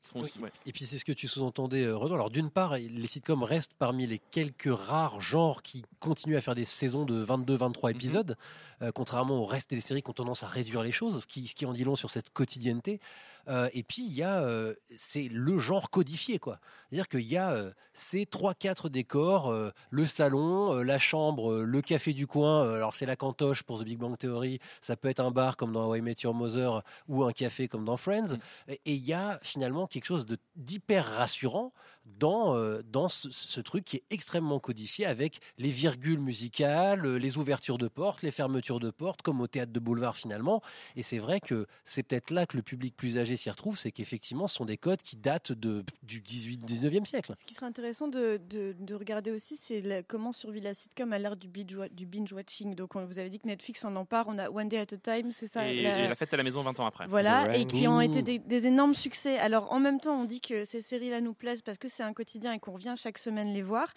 Et 0.67 0.71
puis 0.71 0.85
c'est 0.85 0.99
ce 0.99 1.03
que 1.05 1.11
tu 1.11 1.27
sous-entendais, 1.27 1.83
euh, 1.85 1.97
Renaud. 1.97 2.13
Alors 2.13 2.29
d'une 2.29 2.51
part, 2.51 2.77
les 2.77 3.07
sitcoms 3.07 3.41
restent 3.41 3.73
parmi 3.79 4.05
les 4.05 4.19
quelques 4.19 4.69
rares 4.71 5.19
genres 5.19 5.63
qui 5.63 5.83
continuent 5.99 6.37
à 6.37 6.41
faire 6.41 6.53
des 6.55 6.65
saisons 6.65 7.05
de 7.05 7.23
22-23 7.23 7.89
Mhm. 7.89 7.95
épisodes, 7.95 8.37
euh, 8.83 8.91
contrairement 8.93 9.39
au 9.41 9.45
reste 9.45 9.71
des 9.71 9.81
séries 9.81 10.03
qui 10.03 10.11
ont 10.11 10.13
tendance 10.13 10.43
à 10.43 10.47
réduire 10.47 10.83
les 10.83 10.91
choses, 10.91 11.21
ce 11.21 11.25
qui, 11.27 11.47
ce 11.47 11.55
qui 11.55 11.65
en 11.65 11.73
dit 11.73 11.83
long 11.83 11.95
sur 11.95 12.11
cette 12.11 12.29
quotidienneté. 12.31 12.99
Euh, 13.47 13.69
et 13.73 13.83
puis 13.83 14.03
il 14.03 14.13
y 14.13 14.23
a, 14.23 14.41
euh, 14.41 14.73
c'est 14.95 15.27
le 15.29 15.59
genre 15.59 15.89
codifié, 15.89 16.39
quoi. 16.39 16.59
C'est-à-dire 16.89 17.09
qu'il 17.09 17.21
y 17.21 17.37
a 17.37 17.51
euh, 17.51 17.71
ces 17.93 18.25
trois, 18.25 18.53
quatre 18.53 18.87
décors, 18.87 19.53
le 19.89 20.05
salon, 20.05 20.75
la 20.75 20.99
chambre, 20.99 21.55
le 21.63 21.81
café 21.81 22.13
du 22.13 22.27
coin. 22.27 22.73
alors 22.73 22.95
c'est 22.95 23.05
la 23.05 23.15
cantoche 23.15 23.63
pour 23.63 23.79
The 23.79 23.83
Big 23.83 23.97
Bang 23.97 24.17
Theory. 24.17 24.59
Ça 24.81 24.95
peut 24.95 25.09
être 25.09 25.19
un 25.19 25.31
bar 25.31 25.57
comme 25.57 25.73
dans 25.73 25.89
How 25.89 25.95
I 25.95 26.01
Met 26.01 26.15
Your 26.23 26.33
Mother 26.33 26.83
ou 27.07 27.23
un 27.23 27.31
café 27.31 27.67
comme 27.67 27.85
dans 27.85 27.97
Friends. 27.97 28.37
Et 28.67 28.79
et 28.85 28.95
il 28.95 29.05
y 29.05 29.13
a 29.13 29.39
finalement 29.41 29.87
quelque 29.87 30.05
chose 30.05 30.25
de 30.25 30.37
d'hyper 30.55 31.05
rassurant 31.05 31.73
dans, 32.05 32.55
euh, 32.55 32.81
dans 32.83 33.07
ce, 33.09 33.29
ce 33.31 33.61
truc 33.61 33.85
qui 33.85 33.97
est 33.97 34.03
extrêmement 34.09 34.59
codifié 34.59 35.05
avec 35.05 35.39
les 35.57 35.69
virgules 35.69 36.19
musicales, 36.19 37.05
euh, 37.05 37.17
les 37.17 37.37
ouvertures 37.37 37.77
de 37.77 37.87
portes, 37.87 38.21
les 38.23 38.31
fermetures 38.31 38.79
de 38.79 38.91
portes, 38.91 39.21
comme 39.21 39.39
au 39.41 39.47
théâtre 39.47 39.71
de 39.71 39.79
boulevard 39.79 40.15
finalement. 40.17 40.61
Et 40.95 41.03
c'est 41.03 41.17
vrai 41.17 41.39
que 41.39 41.65
c'est 41.85 42.03
peut-être 42.03 42.31
là 42.31 42.45
que 42.45 42.57
le 42.57 42.63
public 42.63 42.95
plus 42.95 43.17
âgé 43.17 43.35
s'y 43.37 43.49
retrouve, 43.49 43.77
c'est 43.77 43.91
qu'effectivement, 43.91 44.47
ce 44.47 44.55
sont 44.55 44.65
des 44.65 44.77
codes 44.77 45.01
qui 45.01 45.15
datent 45.15 45.51
de, 45.53 45.83
du 46.03 46.21
18-19e 46.21 47.05
siècle. 47.05 47.33
Ce 47.39 47.45
qui 47.45 47.53
serait 47.53 47.65
intéressant 47.65 48.07
de, 48.07 48.39
de- 48.49 48.75
de 48.79 48.95
regarder 48.95 49.31
aussi, 49.31 49.55
c'est 49.55 49.81
la- 49.81 50.03
comment 50.03 50.33
survit 50.33 50.61
la 50.61 50.73
sitcom 50.73 51.13
à 51.13 51.19
l'ère 51.19 51.35
du 51.37 51.47
binge, 51.47 51.75
wa- 51.75 51.89
du 51.89 52.05
binge 52.05 52.31
watching. 52.33 52.75
Donc, 52.75 52.95
on- 52.95 53.05
vous 53.05 53.19
avez 53.19 53.29
dit 53.29 53.39
que 53.39 53.47
Netflix 53.47 53.83
en 53.85 53.95
empare. 53.95 54.25
On 54.27 54.37
a 54.37 54.49
One 54.49 54.67
Day 54.67 54.77
at 54.79 54.93
a 54.93 54.97
Time, 54.97 55.31
c'est 55.31 55.47
ça 55.47 55.67
Et, 55.69 55.81
la- 55.83 55.99
et 56.05 56.07
la 56.07 56.15
fête 56.15 56.33
à 56.33 56.37
la 56.37 56.43
maison 56.43 56.61
20 56.61 56.79
ans 56.79 56.85
après. 56.85 57.05
Voilà, 57.07 57.55
et 57.57 57.65
qui 57.65 57.87
ont 57.87 58.01
été 58.01 58.21
des, 58.21 58.39
des 58.39 58.67
énormes 58.67 58.93
succès. 58.95 59.37
Alors, 59.39 59.71
en 59.71 59.79
même 59.79 59.99
temps, 59.99 60.19
on 60.19 60.25
dit 60.25 60.41
que 60.41 60.65
ces 60.65 60.81
séries-là 60.81 61.21
nous 61.21 61.33
plaisent 61.33 61.61
parce 61.61 61.77
que 61.77 61.87
c'est 61.93 62.03
un 62.03 62.13
quotidien 62.13 62.53
et 62.53 62.59
qu'on 62.59 62.73
revient 62.73 62.95
chaque 62.97 63.17
semaine 63.17 63.53
les 63.53 63.61
voir. 63.61 63.87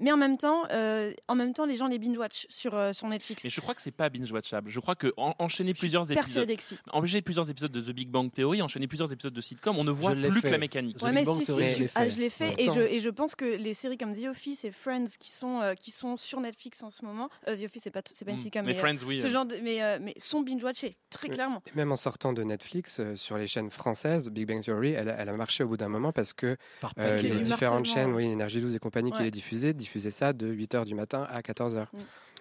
Mais 0.00 0.12
en 0.12 0.16
même 0.16 0.36
temps, 0.38 0.62
euh, 0.70 1.12
en 1.26 1.34
même 1.34 1.52
temps, 1.52 1.66
les 1.66 1.74
gens 1.74 1.88
les 1.88 1.98
binge-watch 1.98 2.46
sur, 2.48 2.76
euh, 2.76 2.92
sur 2.92 3.08
Netflix. 3.08 3.42
Mais 3.42 3.50
je 3.50 3.60
crois 3.60 3.74
que 3.74 3.82
c'est 3.82 3.90
pas 3.90 4.08
binge 4.08 4.30
watchable. 4.30 4.70
Je 4.70 4.78
crois 4.78 4.94
que 4.94 5.12
en- 5.16 5.34
enchaîner 5.40 5.74
plusieurs 5.74 6.04
épisodes, 6.04 6.24
Persuadée 6.24 6.56
que 6.56 6.62
si. 6.62 6.78
enchaîner 6.92 7.20
plusieurs 7.20 7.50
épisodes 7.50 7.72
de 7.72 7.80
The 7.80 7.90
Big 7.90 8.08
Bang 8.08 8.30
Theory, 8.32 8.62
enchaîner 8.62 8.86
plusieurs 8.86 9.12
épisodes 9.12 9.32
de 9.32 9.40
sitcom, 9.40 9.76
on 9.76 9.82
ne 9.82 9.90
voit 9.90 10.14
Je 10.14 10.20
plus 10.28 10.40
fait. 10.40 10.46
que 10.46 10.52
la 10.52 10.58
mécanique. 10.58 10.98
The 10.98 11.02
Ouais, 11.02 11.08
Big 11.08 11.18
mais 11.18 11.24
Bang 11.24 11.34
si, 11.38 11.40
si, 11.40 11.46
Theory, 11.46 11.64
je, 11.70 11.74
je 11.74 11.80
l'ai 11.80 11.90
ah, 11.96 12.04
fait. 12.04 12.10
je 12.10 12.20
l'ai 12.20 12.30
fait 12.30 12.54
et 12.62 12.64
je, 12.66 12.80
et 12.80 13.00
je 13.00 13.08
pense 13.08 13.34
que 13.34 13.44
les 13.44 13.74
séries 13.74 13.98
comme 13.98 14.14
The 14.14 14.26
Office 14.26 14.64
et 14.64 14.70
Friends 14.70 15.06
qui 15.18 15.32
sont, 15.32 15.62
euh, 15.62 15.74
qui 15.74 15.90
sont 15.90 16.16
sur 16.16 16.38
Netflix 16.40 16.80
en 16.84 16.90
ce 16.90 17.04
moment, 17.04 17.28
euh, 17.48 17.56
The 17.56 17.64
Office 17.64 17.82
c'est 17.82 17.90
pas, 17.90 18.02
c'est 18.14 18.24
pas 18.24 18.30
une 18.30 18.36
Mm. 18.36 18.40
sitcom, 18.42 18.64
mais 18.66 18.74
mais, 18.74 18.78
euh, 18.78 18.80
Friends, 18.80 19.04
oui. 19.04 19.18
ce 19.20 19.26
euh, 19.26 19.30
genre 19.30 19.46
de, 19.46 19.56
mais, 19.64 19.82
euh, 19.82 19.98
mais 20.00 20.14
sont 20.18 20.42
binge-watchés, 20.42 20.96
très 21.10 21.28
clairement. 21.28 21.60
Et 21.66 21.76
même 21.76 21.90
en 21.90 21.96
sortant 21.96 22.32
de 22.32 22.44
Netflix, 22.44 23.00
euh, 23.00 23.16
sur 23.16 23.36
les 23.36 23.48
chaînes 23.48 23.70
françaises, 23.72 24.30
Big 24.30 24.46
Bang 24.46 24.62
Theory, 24.62 24.92
elle, 24.92 25.08
a- 25.08 25.16
elle 25.18 25.28
a 25.28 25.36
marché 25.36 25.64
au 25.64 25.68
bout 25.68 25.76
d'un 25.76 25.88
moment 25.88 26.12
parce 26.12 26.32
que 26.32 26.56
Par 26.80 26.92
euh. 27.00 27.16
Les 27.38 27.44
différentes 27.44 27.86
chaînes, 27.86 28.12
oui, 28.12 28.24
Énergie 28.24 28.60
12 28.60 28.74
et 28.74 28.78
compagnie 28.78 29.12
qui 29.12 29.22
les 29.22 29.30
diffusaient, 29.30 29.74
diffusaient 29.74 30.10
ça 30.10 30.32
de 30.32 30.52
8h 30.52 30.84
du 30.84 30.94
matin 30.94 31.26
à 31.30 31.40
14h. 31.40 31.86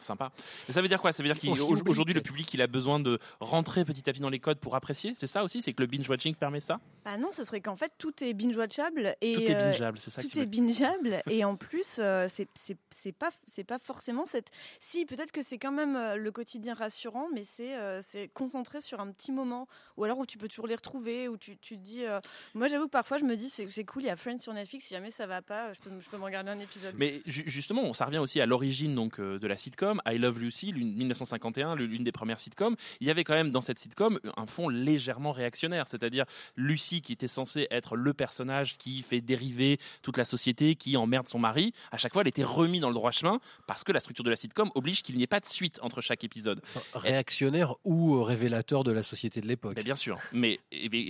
Sympa. 0.07 0.31
Mais 0.67 0.73
ça 0.73 0.81
veut 0.81 0.87
dire 0.87 0.99
quoi? 1.01 1.13
Ça 1.13 1.21
veut 1.23 1.29
dire 1.31 1.39
qu'aujourd'hui, 1.39 2.13
le 2.13 2.21
public, 2.21 2.53
il 2.53 2.61
a 2.61 2.67
besoin 2.67 2.99
de 2.99 3.19
rentrer 3.39 3.85
petit 3.85 4.09
à 4.09 4.13
petit 4.13 4.21
dans 4.21 4.29
les 4.29 4.39
codes 4.39 4.59
pour 4.59 4.75
apprécier? 4.75 5.13
C'est 5.15 5.27
ça 5.27 5.43
aussi? 5.43 5.61
C'est 5.61 5.73
que 5.73 5.81
le 5.83 5.87
binge-watching 5.87 6.35
permet 6.35 6.59
ça? 6.61 6.79
Ah 7.05 7.17
non, 7.17 7.29
ce 7.31 7.43
serait 7.45 7.61
qu'en 7.61 7.75
fait 7.77 7.91
tout 7.97 8.11
est 8.23 8.33
binge-watchable 8.33 9.15
et 9.21 9.33
Tout 9.35 9.41
est 9.41 9.55
euh, 9.55 9.69
bingeable, 9.69 9.97
c'est 9.97 10.11
ça 10.11 10.21
Tout 10.21 10.27
qui 10.27 10.39
est 10.41 10.45
bingeable 10.45 11.21
et 11.29 11.45
en 11.45 11.55
plus 11.55 11.97
euh, 11.99 12.27
c'est 12.29 12.49
c'est 12.91 13.63
pas 13.63 13.79
forcément 13.79 14.25
cette. 14.25 14.49
Si 14.79 15.05
peut-être 15.05 15.31
que 15.31 15.41
c'est 15.41 15.57
quand 15.57 15.71
même 15.71 15.95
euh, 15.95 16.15
le 16.17 16.31
quotidien 16.31 16.73
rassurant, 16.73 17.27
mais 17.33 17.43
c'est 17.43 17.75
euh, 17.77 18.01
concentré 18.33 18.81
sur 18.81 18.99
un 18.99 19.11
petit 19.11 19.31
moment 19.31 19.67
ou 19.95 20.03
alors 20.03 20.17
où 20.17 20.25
tu 20.25 20.37
peux 20.37 20.47
toujours 20.47 20.67
les 20.67 20.75
retrouver 20.75 21.27
où 21.29 21.37
tu, 21.37 21.57
tu 21.57 21.77
te 21.77 21.81
dis. 21.83 22.03
euh, 22.03 22.19
Moi 22.53 22.67
j'avoue 22.67 22.85
que 22.87 22.91
parfois 22.91 23.17
je 23.17 23.23
me 23.23 23.35
dis 23.37 23.49
c'est 23.49 23.85
cool, 23.85 24.03
il 24.03 24.07
y 24.07 24.09
a 24.09 24.15
Friends 24.15 24.39
sur 24.39 24.53
Netflix. 24.53 24.85
Si 24.87 24.93
jamais 24.93 25.11
ça 25.11 25.27
va 25.27 25.41
pas, 25.41 25.71
je 25.73 25.79
peux 25.79 25.89
je 25.99 26.09
peux 26.09 26.17
me 26.17 26.23
regarder 26.23 26.51
un 26.51 26.59
épisode. 26.59 26.93
Mais 26.97 27.21
ju- 27.25 27.43
justement, 27.47 27.93
ça 27.93 28.05
revient 28.05 28.17
aussi 28.19 28.41
à 28.41 28.45
l'origine 28.45 28.93
donc 28.95 29.19
euh, 29.19 29.39
de 29.39 29.47
la 29.47 29.55
sitcom 29.57 29.96
I 30.07 30.17
Love 30.17 30.39
Lucy, 30.39 30.71
l'une- 30.71 30.93
1951, 30.95 31.75
l'une 31.75 32.03
des 32.03 32.11
premières 32.11 32.39
sitcoms. 32.39 32.75
Il 33.01 33.07
y 33.07 33.11
avait 33.11 33.23
quand 33.23 33.33
même 33.33 33.51
dans 33.51 33.61
cette 33.61 33.79
sitcom 33.79 34.19
un 34.35 34.45
fond 34.45 34.69
légèrement 34.69 35.31
réactionnaire, 35.31 35.87
c'est-à-dire 35.87 36.25
Lucy 36.55 37.01
qui 37.01 37.13
était 37.13 37.27
censée 37.27 37.67
être 37.71 37.95
le 37.95 38.13
personnage 38.13 38.77
qui 38.77 39.01
fait 39.01 39.21
dériver 39.21 39.79
toute 40.01 40.17
la 40.17 40.25
société, 40.25 40.75
qui 40.75 40.97
emmerde 40.97 41.27
son 41.27 41.39
mari. 41.39 41.73
À 41.91 41.97
chaque 41.97 42.13
fois, 42.13 42.21
elle 42.21 42.27
était 42.27 42.43
remise 42.43 42.81
dans 42.81 42.89
le 42.89 42.93
droit 42.95 43.11
chemin 43.11 43.39
parce 43.67 43.83
que 43.83 43.91
la 43.91 43.99
structure 43.99 44.23
de 44.23 44.29
la 44.29 44.35
sitcom 44.35 44.69
oblige 44.75 45.03
qu'il 45.03 45.15
n'y 45.17 45.23
ait 45.23 45.27
pas 45.27 45.39
de 45.39 45.45
suite 45.45 45.79
entre 45.81 46.01
chaque 46.01 46.23
épisode. 46.23 46.61
Réactionnaire 46.93 47.75
ou 47.83 48.15
euh, 48.15 48.23
révélateur 48.23 48.83
de 48.83 48.91
la 48.91 49.03
société 49.03 49.41
de 49.41 49.47
l'époque. 49.47 49.79
Bien 49.83 49.95
sûr, 49.95 50.17
mais 50.33 50.59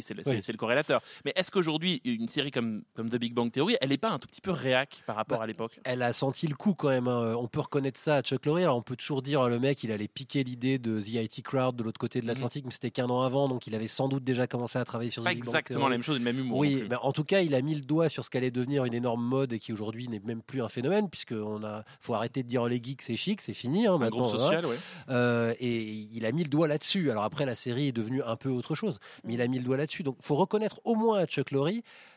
c'est 0.01 0.13
le, 0.13 0.23
Oui. 0.25 0.57
corrélateur. 0.57 1.01
Mais 1.25 1.33
est-ce 1.35 1.51
qu'aujourd'hui, 1.51 2.01
une 2.03 2.27
série 2.27 2.51
comme, 2.51 2.83
comme 2.95 3.09
The 3.09 3.15
Big 3.17 3.33
Bang 3.33 3.51
Theory, 3.51 3.77
elle 3.81 3.89
n'est 3.89 3.97
pas 3.97 4.09
un 4.11 4.19
tout 4.19 4.27
petit 4.27 4.41
peu 4.41 4.51
réac 4.51 5.03
par 5.05 5.15
rapport 5.15 5.37
Bah, 5.39 5.43
à 5.43 5.47
l'époque? 5.47 5.79
Elle 5.83 6.01
a 6.01 6.13
senti 6.13 6.47
le 6.47 6.55
coup 6.55 6.73
quand 6.73 6.89
même. 6.89 7.07
hein. 7.07 7.35
On 7.37 7.47
peut 7.47 7.59
reconnaître 7.61 7.99
ça 7.99 8.17
à 8.17 8.21
Chuck 8.21 8.45
Lorre. 8.45 8.66
Alors 8.67 8.77
on 8.77 8.81
peut 8.81 8.97
toujours 8.97 9.21
dire 9.21 9.41
euh, 9.41 9.49
le 9.49 9.59
mec, 9.59 9.81
il 9.83 9.93
allait 9.93 10.09
piquer 10.09 10.43
l'idée 10.43 10.77
de 10.77 10.99
The 10.99 11.07
IT 11.07 11.41
Crowd 11.41 11.77
de 11.77 11.83
l'autre 11.83 11.99
côté 11.99 12.19
de 12.19 12.27
l'Atlantique, 12.27 12.65
mais 12.65 12.71
c'était 12.71 12.91
qu'un 12.91 13.09
an 13.09 13.21
avant, 13.21 13.47
donc 13.47 13.65
il 13.65 13.73
avait 13.75 13.87
sans 13.87 14.09
doute 14.09 14.25
déjà 14.25 14.45
commencé 14.45 14.77
à 14.77 14.83
travailler 14.83 15.09
sur 15.09 15.21
Mhm. 15.21 15.25
Pas 15.25 15.31
The 15.31 15.35
Big 15.35 15.45
exactement 15.45 15.87
la 15.87 15.95
même 15.95 16.03
chose 16.03 16.17
le 16.17 16.23
même 16.23 16.37
humour. 16.37 16.57
Oui, 16.57 16.83
mais 16.89 16.97
en 17.01 17.13
tout 17.13 17.23
cas, 17.23 17.39
il 17.39 17.55
a 17.55 17.61
mis 17.61 17.75
le 17.75 17.81
doigt 17.81 18.09
sur 18.09 18.25
ce 18.25 18.29
qu'allait 18.29 18.51
devenir 18.51 18.83
une 18.83 18.93
énorme 18.93 19.23
mode 19.23 19.53
et 19.53 19.59
qui 19.59 19.71
aujourd'hui 19.71 20.09
n'est 20.09 20.19
même 20.19 20.41
plus 20.41 20.61
un 20.61 20.67
phénomène, 20.67 21.09
puisque 21.09 21.31
on 21.31 21.63
a, 21.63 21.85
faut 22.01 22.13
arrêter 22.13 22.43
de 22.43 22.47
dire 22.49 22.65
les 22.65 22.83
geeks 22.83 23.01
c'est 23.01 23.15
chic, 23.15 23.39
c'est 23.39 23.53
fini. 23.53 23.87
Hein, 23.87 23.93
un 23.93 23.97
maintenant, 23.99 24.23
groupe 24.23 24.35
hein. 24.35 24.37
social, 24.37 24.65
ouais. 24.65 24.75
Euh, 25.09 25.53
et 25.61 25.83
il 26.11 26.25
a 26.25 26.33
mis 26.33 26.43
le 26.43 26.49
doigt 26.49 26.67
là-dessus. 26.67 27.09
Alors 27.09 27.23
après, 27.23 27.45
la 27.45 27.55
série 27.55 27.87
est 27.87 27.93
devenue 27.93 28.21
un 28.23 28.35
peu 28.35 28.49
autre 28.49 28.75
chose, 28.75 28.99
mais 29.23 29.35
il 29.35 29.41
a 29.41 29.47
mis 29.47 29.59
le 29.59 29.63
doigt 29.63 29.77
là-dessus. 29.77 30.03
Donc, 30.03 30.17
faut 30.21 30.35
reconnaître 30.35 30.81
au 30.83 30.95
moins 30.95 31.19
à 31.19 31.25
Chuck 31.25 31.51
Lorre, 31.51 31.69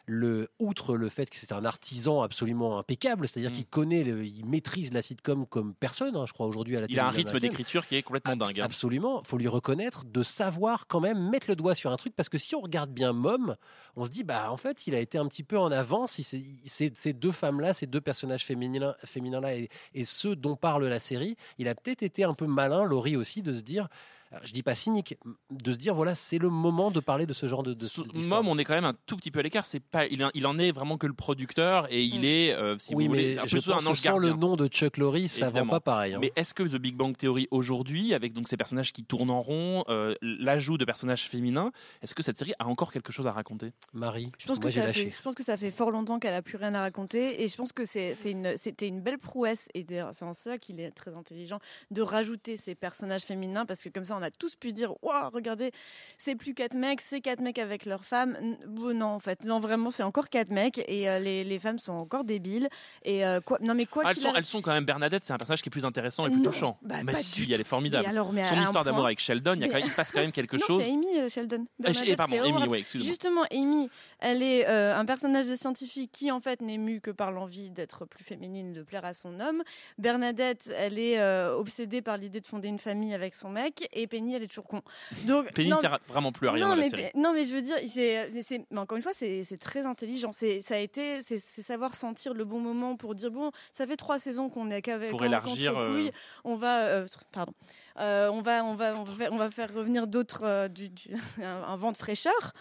le, 0.06 0.48
outre 0.58 0.96
le 0.96 1.08
fait 1.08 1.28
que 1.30 1.36
c'est 1.36 1.52
un 1.52 1.64
artisan 1.64 2.22
absolument 2.22 2.78
impeccable, 2.78 3.28
c'est-à-dire 3.28 3.50
Mm. 3.50 3.54
qu'il 3.54 3.66
connaît, 3.66 4.02
le- 4.02 4.24
il 4.24 4.44
maîtrise 4.46 4.92
la 4.92 5.02
sitcom 5.02 5.46
comme 5.46 5.74
personne. 5.74 6.16
hein, 6.16 6.24
je 6.26 6.32
crois 6.32 6.46
aujourd'hui 6.46 6.76
à 6.76 6.80
la 6.80 6.86
Il 6.88 6.98
a 6.98 7.06
un 7.06 7.10
rythme 7.10 7.38
d'écriture 7.38 7.86
qui 7.86 7.96
est 7.96 8.02
complètement 8.02 8.36
dingue. 8.36 8.60
hein. 8.60 8.64
Absolument, 8.64 9.22
faut 9.24 9.38
lui 9.38 9.46
reconnaître 9.48 10.04
de 10.04 10.22
savoir 10.22 10.86
quand 10.88 11.00
même 11.00 11.30
mettre 11.30 11.46
le 11.48 11.56
doigt 11.56 11.74
sur 11.74 11.92
un 11.92 11.96
truc 11.96 12.14
parce 12.16 12.28
que 12.28 12.38
si 12.38 12.54
on 12.54 12.60
regarde 12.60 12.90
bien 12.90 13.12
Mom, 13.12 13.56
on 13.96 14.04
se 14.04 14.10
dit 14.10 14.24
bah 14.24 14.50
en 14.50 14.56
fait 14.56 14.86
il 14.86 14.94
a 14.94 15.00
été 15.00 15.18
un 15.18 15.26
petit 15.28 15.42
peu 15.44 15.58
en 15.58 15.70
avance. 15.70 16.18
il 16.18 16.24
s'est- 16.24 16.38
il- 16.38 16.90
Ces 16.94 17.12
deux 17.12 17.32
femmes-là, 17.32 17.72
ces 17.74 17.86
deux 17.86 18.00
personnages 18.00 18.44
féminins, 18.44 18.94
féminins-là 19.04 19.54
et, 19.56 19.68
et 19.94 20.04
ceux 20.04 20.34
dont 20.34 20.56
parle 20.56 20.86
la 20.86 20.98
série, 20.98 21.36
il 21.58 21.68
a 21.68 21.74
peut-être 21.74 22.02
été 22.02 22.24
un 22.24 22.34
peu 22.34 22.46
malin, 22.46 22.84
Laurie 22.84 23.16
aussi, 23.16 23.42
de 23.42 23.52
se 23.52 23.60
dire. 23.60 23.88
Alors, 24.32 24.44
Je 24.46 24.52
dis 24.52 24.62
pas 24.62 24.74
cynique, 24.74 25.16
de 25.50 25.72
se 25.72 25.76
dire 25.76 25.94
voilà 25.94 26.14
c'est 26.14 26.38
le 26.38 26.48
moment 26.50 26.90
de 26.90 27.00
parler 27.00 27.26
de 27.26 27.32
ce 27.32 27.48
genre 27.48 27.62
de, 27.62 27.74
de. 27.74 27.86
Mom, 28.28 28.46
on 28.48 28.58
est 28.58 28.64
quand 28.64 28.74
même 28.74 28.84
un 28.84 28.94
tout 29.06 29.16
petit 29.16 29.30
peu 29.30 29.40
à 29.40 29.42
l'écart. 29.42 29.66
C'est 29.66 29.80
pas, 29.80 30.06
il, 30.06 30.24
en- 30.24 30.30
il 30.34 30.46
en 30.46 30.56
est 30.58 30.70
vraiment 30.72 30.98
que 30.98 31.06
le 31.06 31.12
producteur 31.14 31.86
et 31.92 32.04
il 32.04 32.24
est, 32.24 32.52
euh, 32.54 32.76
si 32.78 32.94
oui, 32.94 33.04
vous 33.06 33.10
voulez, 33.10 33.34
mais 33.34 33.38
un 33.40 33.46
je 33.46 33.58
pense 33.58 33.68
un 33.84 33.90
que 33.90 33.96
sans 33.96 34.02
gardien. 34.12 34.30
le 34.30 34.36
nom 34.36 34.56
de 34.56 34.68
Chuck 34.68 34.96
Lorre, 34.98 35.16
ça 35.26 35.46
Évidemment. 35.46 35.64
vend 35.66 35.70
pas 35.70 35.80
pareil. 35.80 36.14
hein. 36.14 36.18
Mais 36.20 36.32
est-ce 36.36 36.54
que 36.54 36.62
The 36.62 36.76
Big 36.76 36.94
Bang 36.96 37.16
Theory 37.16 37.48
aujourd'hui, 37.50 38.14
avec 38.14 38.32
donc 38.32 38.48
ces 38.48 38.56
personnages 38.56 38.92
qui 38.92 39.04
tournent 39.04 39.30
en 39.30 39.42
rond, 39.42 39.84
euh, 39.88 40.14
l'ajout 40.22 40.78
de 40.78 40.84
personnages 40.84 41.24
féminins, 41.28 41.72
est-ce 42.02 42.14
que 42.14 42.22
cette 42.22 42.38
série 42.38 42.52
a 42.58 42.66
encore 42.66 42.92
quelque 42.92 43.12
chose 43.12 43.26
à 43.26 43.32
raconter? 43.32 43.72
Marie, 43.92 44.30
Je 44.38 44.46
pense, 44.46 44.58
moi 44.60 44.66
que 44.68 44.74
ça 44.74 44.84
lâché. 44.86 45.06
fait, 45.06 45.16
je 45.16 45.22
pense 45.22 45.34
que 45.34 45.42
ça 45.42 45.56
fait 45.56 45.70
fort 45.72 45.90
longtemps 45.90 46.18
qu'elle 46.20 46.34
a 46.34 46.42
plus 46.42 46.56
rien 46.56 46.74
à 46.74 46.80
raconter 46.80 47.42
et 47.42 47.48
je 47.48 47.56
pense 47.56 47.72
que 47.72 47.84
c'est 47.84 48.14
une- 48.24 48.54
c'était 48.56 48.86
une 48.86 49.00
belle 49.00 49.18
prouesse 49.18 49.68
et 49.74 49.84
c'est 50.12 50.24
en 50.24 50.34
ça 50.34 50.56
qu'il 50.56 50.78
est 50.80 50.92
très 50.92 51.14
intelligent 51.16 51.58
de 51.90 52.02
rajouter 52.02 52.56
ces 52.56 52.74
personnages 52.76 53.22
féminins 53.22 53.66
parce 53.66 53.80
que 53.80 53.88
comme 53.88 54.04
ça 54.04 54.19
on 54.20 54.22
a 54.22 54.30
tous 54.30 54.54
pu 54.56 54.72
dire 54.72 54.92
waouh 55.02 55.30
regardez 55.30 55.72
c'est 56.18 56.34
plus 56.36 56.54
quatre 56.54 56.74
mecs 56.74 57.00
c'est 57.00 57.20
quatre 57.20 57.40
mecs 57.40 57.58
avec 57.58 57.86
leurs 57.86 58.04
femmes 58.04 58.36
bon, 58.68 58.96
non 58.96 59.06
en 59.06 59.18
fait 59.18 59.44
non 59.44 59.58
vraiment 59.60 59.90
c'est 59.90 60.02
encore 60.02 60.28
quatre 60.28 60.50
mecs 60.50 60.78
et 60.86 61.08
euh, 61.08 61.18
les, 61.18 61.42
les 61.44 61.58
femmes 61.58 61.78
sont 61.78 61.92
encore 61.92 62.24
débiles 62.24 62.68
et 63.04 63.24
euh, 63.24 63.40
quoi 63.40 63.58
non 63.60 63.74
mais 63.74 63.86
quoi 63.86 64.02
Ah, 64.06 64.10
elles, 64.10 64.16
sont, 64.22 64.34
elles 64.34 64.44
sont 64.44 64.62
quand 64.62 64.72
même 64.72 64.84
Bernadette, 64.84 65.24
c'est 65.24 65.32
un 65.32 65.38
personnage 65.38 65.62
qui 65.62 65.68
est 65.68 65.70
plus 65.70 65.84
intéressant 65.84 66.26
et 66.26 66.30
plus 66.30 66.38
Non, 66.40 66.50
touchant. 66.50 66.78
bah, 66.82 66.96
mais 67.04 67.14
si, 67.16 67.50
elle 67.52 67.60
est 67.60 67.64
formidable. 67.64 68.06
Alors, 68.08 68.32
mais 68.32 68.44
Son 68.48 68.58
histoire 68.60 68.84
d'amour 68.84 69.04
avec 69.06 69.20
Sheldon, 69.20 69.54
il, 69.54 69.60
y 69.60 69.64
a 69.64 69.66
quand 69.68 69.74
Mais- 69.74 69.78
même- 69.80 69.86
il 69.86 69.90
se 69.90 69.96
passe 69.96 70.10
quand 70.12 70.20
même 70.20 70.32
quelque 70.32 70.56
non, 70.58 70.66
chose. 70.66 70.82
c'est 70.82 70.90
Amy 70.90 71.18
euh, 71.18 71.28
Sheldon. 71.28 71.66
Bernadette, 71.78 72.16
pardon, 72.16 72.42
Amy, 72.42 72.66
ouais, 72.68 72.80
excuse-moi. 72.80 73.08
Justement, 73.08 73.42
Amy, 73.52 73.88
elle 74.18 74.42
est 74.42 74.68
euh, 74.68 74.96
un 74.96 75.04
personnage 75.04 75.46
de 75.48 75.54
scientifique 75.54 76.10
qui, 76.12 76.30
en 76.30 76.40
fait, 76.40 76.60
n'est 76.60 76.78
mu 76.78 77.00
que 77.00 77.10
par 77.10 77.30
l'envie 77.32 77.70
d'être 77.70 78.04
plus 78.06 78.24
féminine, 78.24 78.72
de 78.72 78.82
plaire 78.82 79.04
à 79.04 79.12
son 79.14 79.38
homme. 79.40 79.62
Bernadette, 79.98 80.72
elle 80.76 80.98
est 80.98 81.20
euh, 81.20 81.54
obsédée 81.56 82.02
par 82.02 82.16
l'idée 82.16 82.40
de 82.40 82.46
fonder 82.46 82.68
une 82.68 82.78
famille 82.78 83.14
avec 83.14 83.34
son 83.34 83.50
mec. 83.50 83.88
Et 83.92 84.06
Penny, 84.10 84.34
elle 84.34 84.42
est 84.42 84.48
toujours 84.48 84.66
con. 84.66 84.82
Donc, 85.26 85.50
Penny 85.52 85.70
ne 85.70 85.76
sert 85.76 85.98
vraiment 86.08 86.32
plus 86.32 86.48
à 86.48 86.52
rien 86.52 86.64
non, 86.64 86.70
dans 86.72 86.76
la 86.76 86.82
mais, 86.82 86.90
série. 86.90 87.04
non, 87.14 87.32
mais 87.32 87.44
je 87.46 87.54
veux 87.54 87.62
dire, 87.62 87.76
c'est, 87.88 88.30
mais 88.34 88.42
mais 88.70 88.78
encore 88.78 88.96
une 88.96 89.02
fois, 89.02 89.12
c'est 89.14 89.58
très 89.60 89.86
intelligent. 89.86 90.32
C'est, 90.32 90.60
ça 90.60 90.74
a 90.74 90.78
été, 90.78 91.22
c'est 91.22 91.38
savoir 91.38 91.94
sentir 91.96 92.34
le 92.34 92.44
bon 92.44 92.60
moment 92.60 92.96
pour 92.96 93.14
dire 93.14 93.30
bon, 93.30 93.50
ça 93.72 93.86
fait 93.86 93.96
trois 93.96 94.18
saisons 94.18 94.50
qu'on 94.50 94.70
est 94.70 94.82
qu'avec 94.82 95.10
Pour 95.10 95.24
élargir, 95.24 95.78
euh, 95.78 96.10
on 96.44 96.56
va, 96.56 96.80
euh, 96.86 97.06
pardon, 97.32 97.52
Euh, 97.98 98.30
on 98.32 98.40
va, 98.42 98.64
on 98.64 98.74
va, 98.74 98.94
on 98.96 99.04
va, 99.04 99.12
faire, 99.14 99.32
on 99.32 99.36
va 99.36 99.50
faire 99.50 99.72
revenir 99.74 100.06
d'autres, 100.06 100.42
euh, 100.44 100.68
du, 100.68 100.88
du- 100.88 101.10
un, 101.42 101.62
un 101.62 101.76
vent 101.76 101.92
de 101.92 101.96
fraîcheur. 101.96 102.52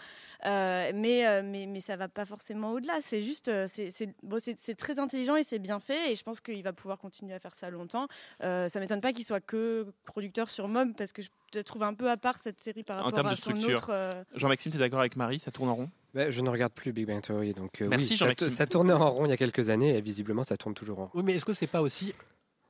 Euh, 0.46 0.90
mais, 0.94 1.26
euh, 1.26 1.42
mais, 1.44 1.66
mais 1.66 1.80
ça 1.80 1.96
va 1.96 2.08
pas 2.08 2.24
forcément 2.24 2.72
au-delà. 2.72 2.94
C'est 3.02 3.20
juste, 3.20 3.48
euh, 3.48 3.66
c'est 3.68 4.14
bon, 4.22 4.38
très 4.78 4.98
intelligent 4.98 5.36
et 5.36 5.42
c'est 5.42 5.58
bien 5.58 5.80
fait. 5.80 6.12
Et 6.12 6.14
je 6.14 6.22
pense 6.22 6.40
qu'il 6.40 6.62
va 6.62 6.72
pouvoir 6.72 6.98
continuer 6.98 7.34
à 7.34 7.38
faire 7.38 7.54
ça 7.54 7.68
longtemps. 7.70 8.06
Euh, 8.42 8.68
ça 8.68 8.80
m'étonne 8.80 9.00
pas 9.00 9.12
qu'il 9.12 9.24
soit 9.24 9.40
que 9.40 9.86
producteur 10.04 10.48
sur 10.48 10.66
Mom 10.68 10.94
parce 10.94 11.12
que 11.12 11.22
je 11.22 11.60
trouve 11.60 11.82
un 11.82 11.94
peu 11.94 12.08
à 12.10 12.16
part 12.16 12.38
cette 12.38 12.60
série 12.60 12.82
par 12.84 12.96
En 12.98 13.02
rapport 13.04 13.12
termes 13.18 13.26
à 13.26 13.30
de 13.32 13.36
son 13.36 13.50
structure. 13.50 13.76
autre. 13.78 13.88
euh, 13.90 14.10
Jean-Maxime, 14.34 14.72
tu 14.72 14.76
es 14.78 14.80
d'accord 14.80 15.00
avec 15.00 15.16
Marie? 15.16 15.38
Ça 15.38 15.50
tourne 15.50 15.68
en 15.68 15.74
rond? 15.74 15.90
Ben, 16.14 16.30
je 16.30 16.40
ne 16.40 16.48
regarde 16.48 16.72
plus 16.72 16.92
Big 16.92 17.06
Bang 17.06 17.20
Theory, 17.22 17.52
donc 17.54 17.80
euh, 17.82 17.88
Merci, 17.88 18.18
oui, 18.20 18.34
ça, 18.38 18.50
ça 18.50 18.66
tournait 18.66 18.92
en 18.92 19.10
rond 19.12 19.26
il 19.26 19.28
y 19.28 19.32
a 19.32 19.36
quelques 19.36 19.68
années 19.68 19.96
et 19.96 20.00
visiblement 20.00 20.42
ça 20.42 20.56
tourne 20.56 20.74
toujours 20.74 20.98
en 20.98 21.02
rond. 21.04 21.10
Oui, 21.14 21.22
mais 21.24 21.34
est-ce 21.34 21.44
que 21.44 21.52
c'est 21.52 21.66
pas 21.68 21.82
aussi 21.82 22.14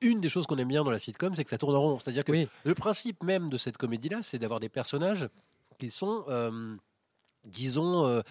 une 0.03 0.21
des 0.21 0.29
choses 0.29 0.47
qu'on 0.47 0.59
aime 0.59 0.69
bien 0.69 0.83
dans 0.85 0.91
la 0.91 0.99
sitcom, 0.99 1.35
c'est 1.35 1.45
que 1.45 1.51
ça 1.51 1.57
tourne 1.59 1.75
en 1.75 1.81
rond? 1.81 1.99
C'est-à-dire 1.99 2.25
que 2.25 2.33
Oui. 2.33 2.49
le 2.65 2.75
principe 2.75 3.23
même 3.23 3.49
de 3.49 3.57
cette 3.57 3.77
comédie-là, 3.79 4.19
c'est 4.23 4.39
d'avoir 4.39 4.61
des 4.61 4.69
personnages 4.69 5.29
qui 5.79 5.91
sont, 5.91 6.25
euh, 6.29 6.77
disons, 7.45 8.07
euh, 8.07 8.23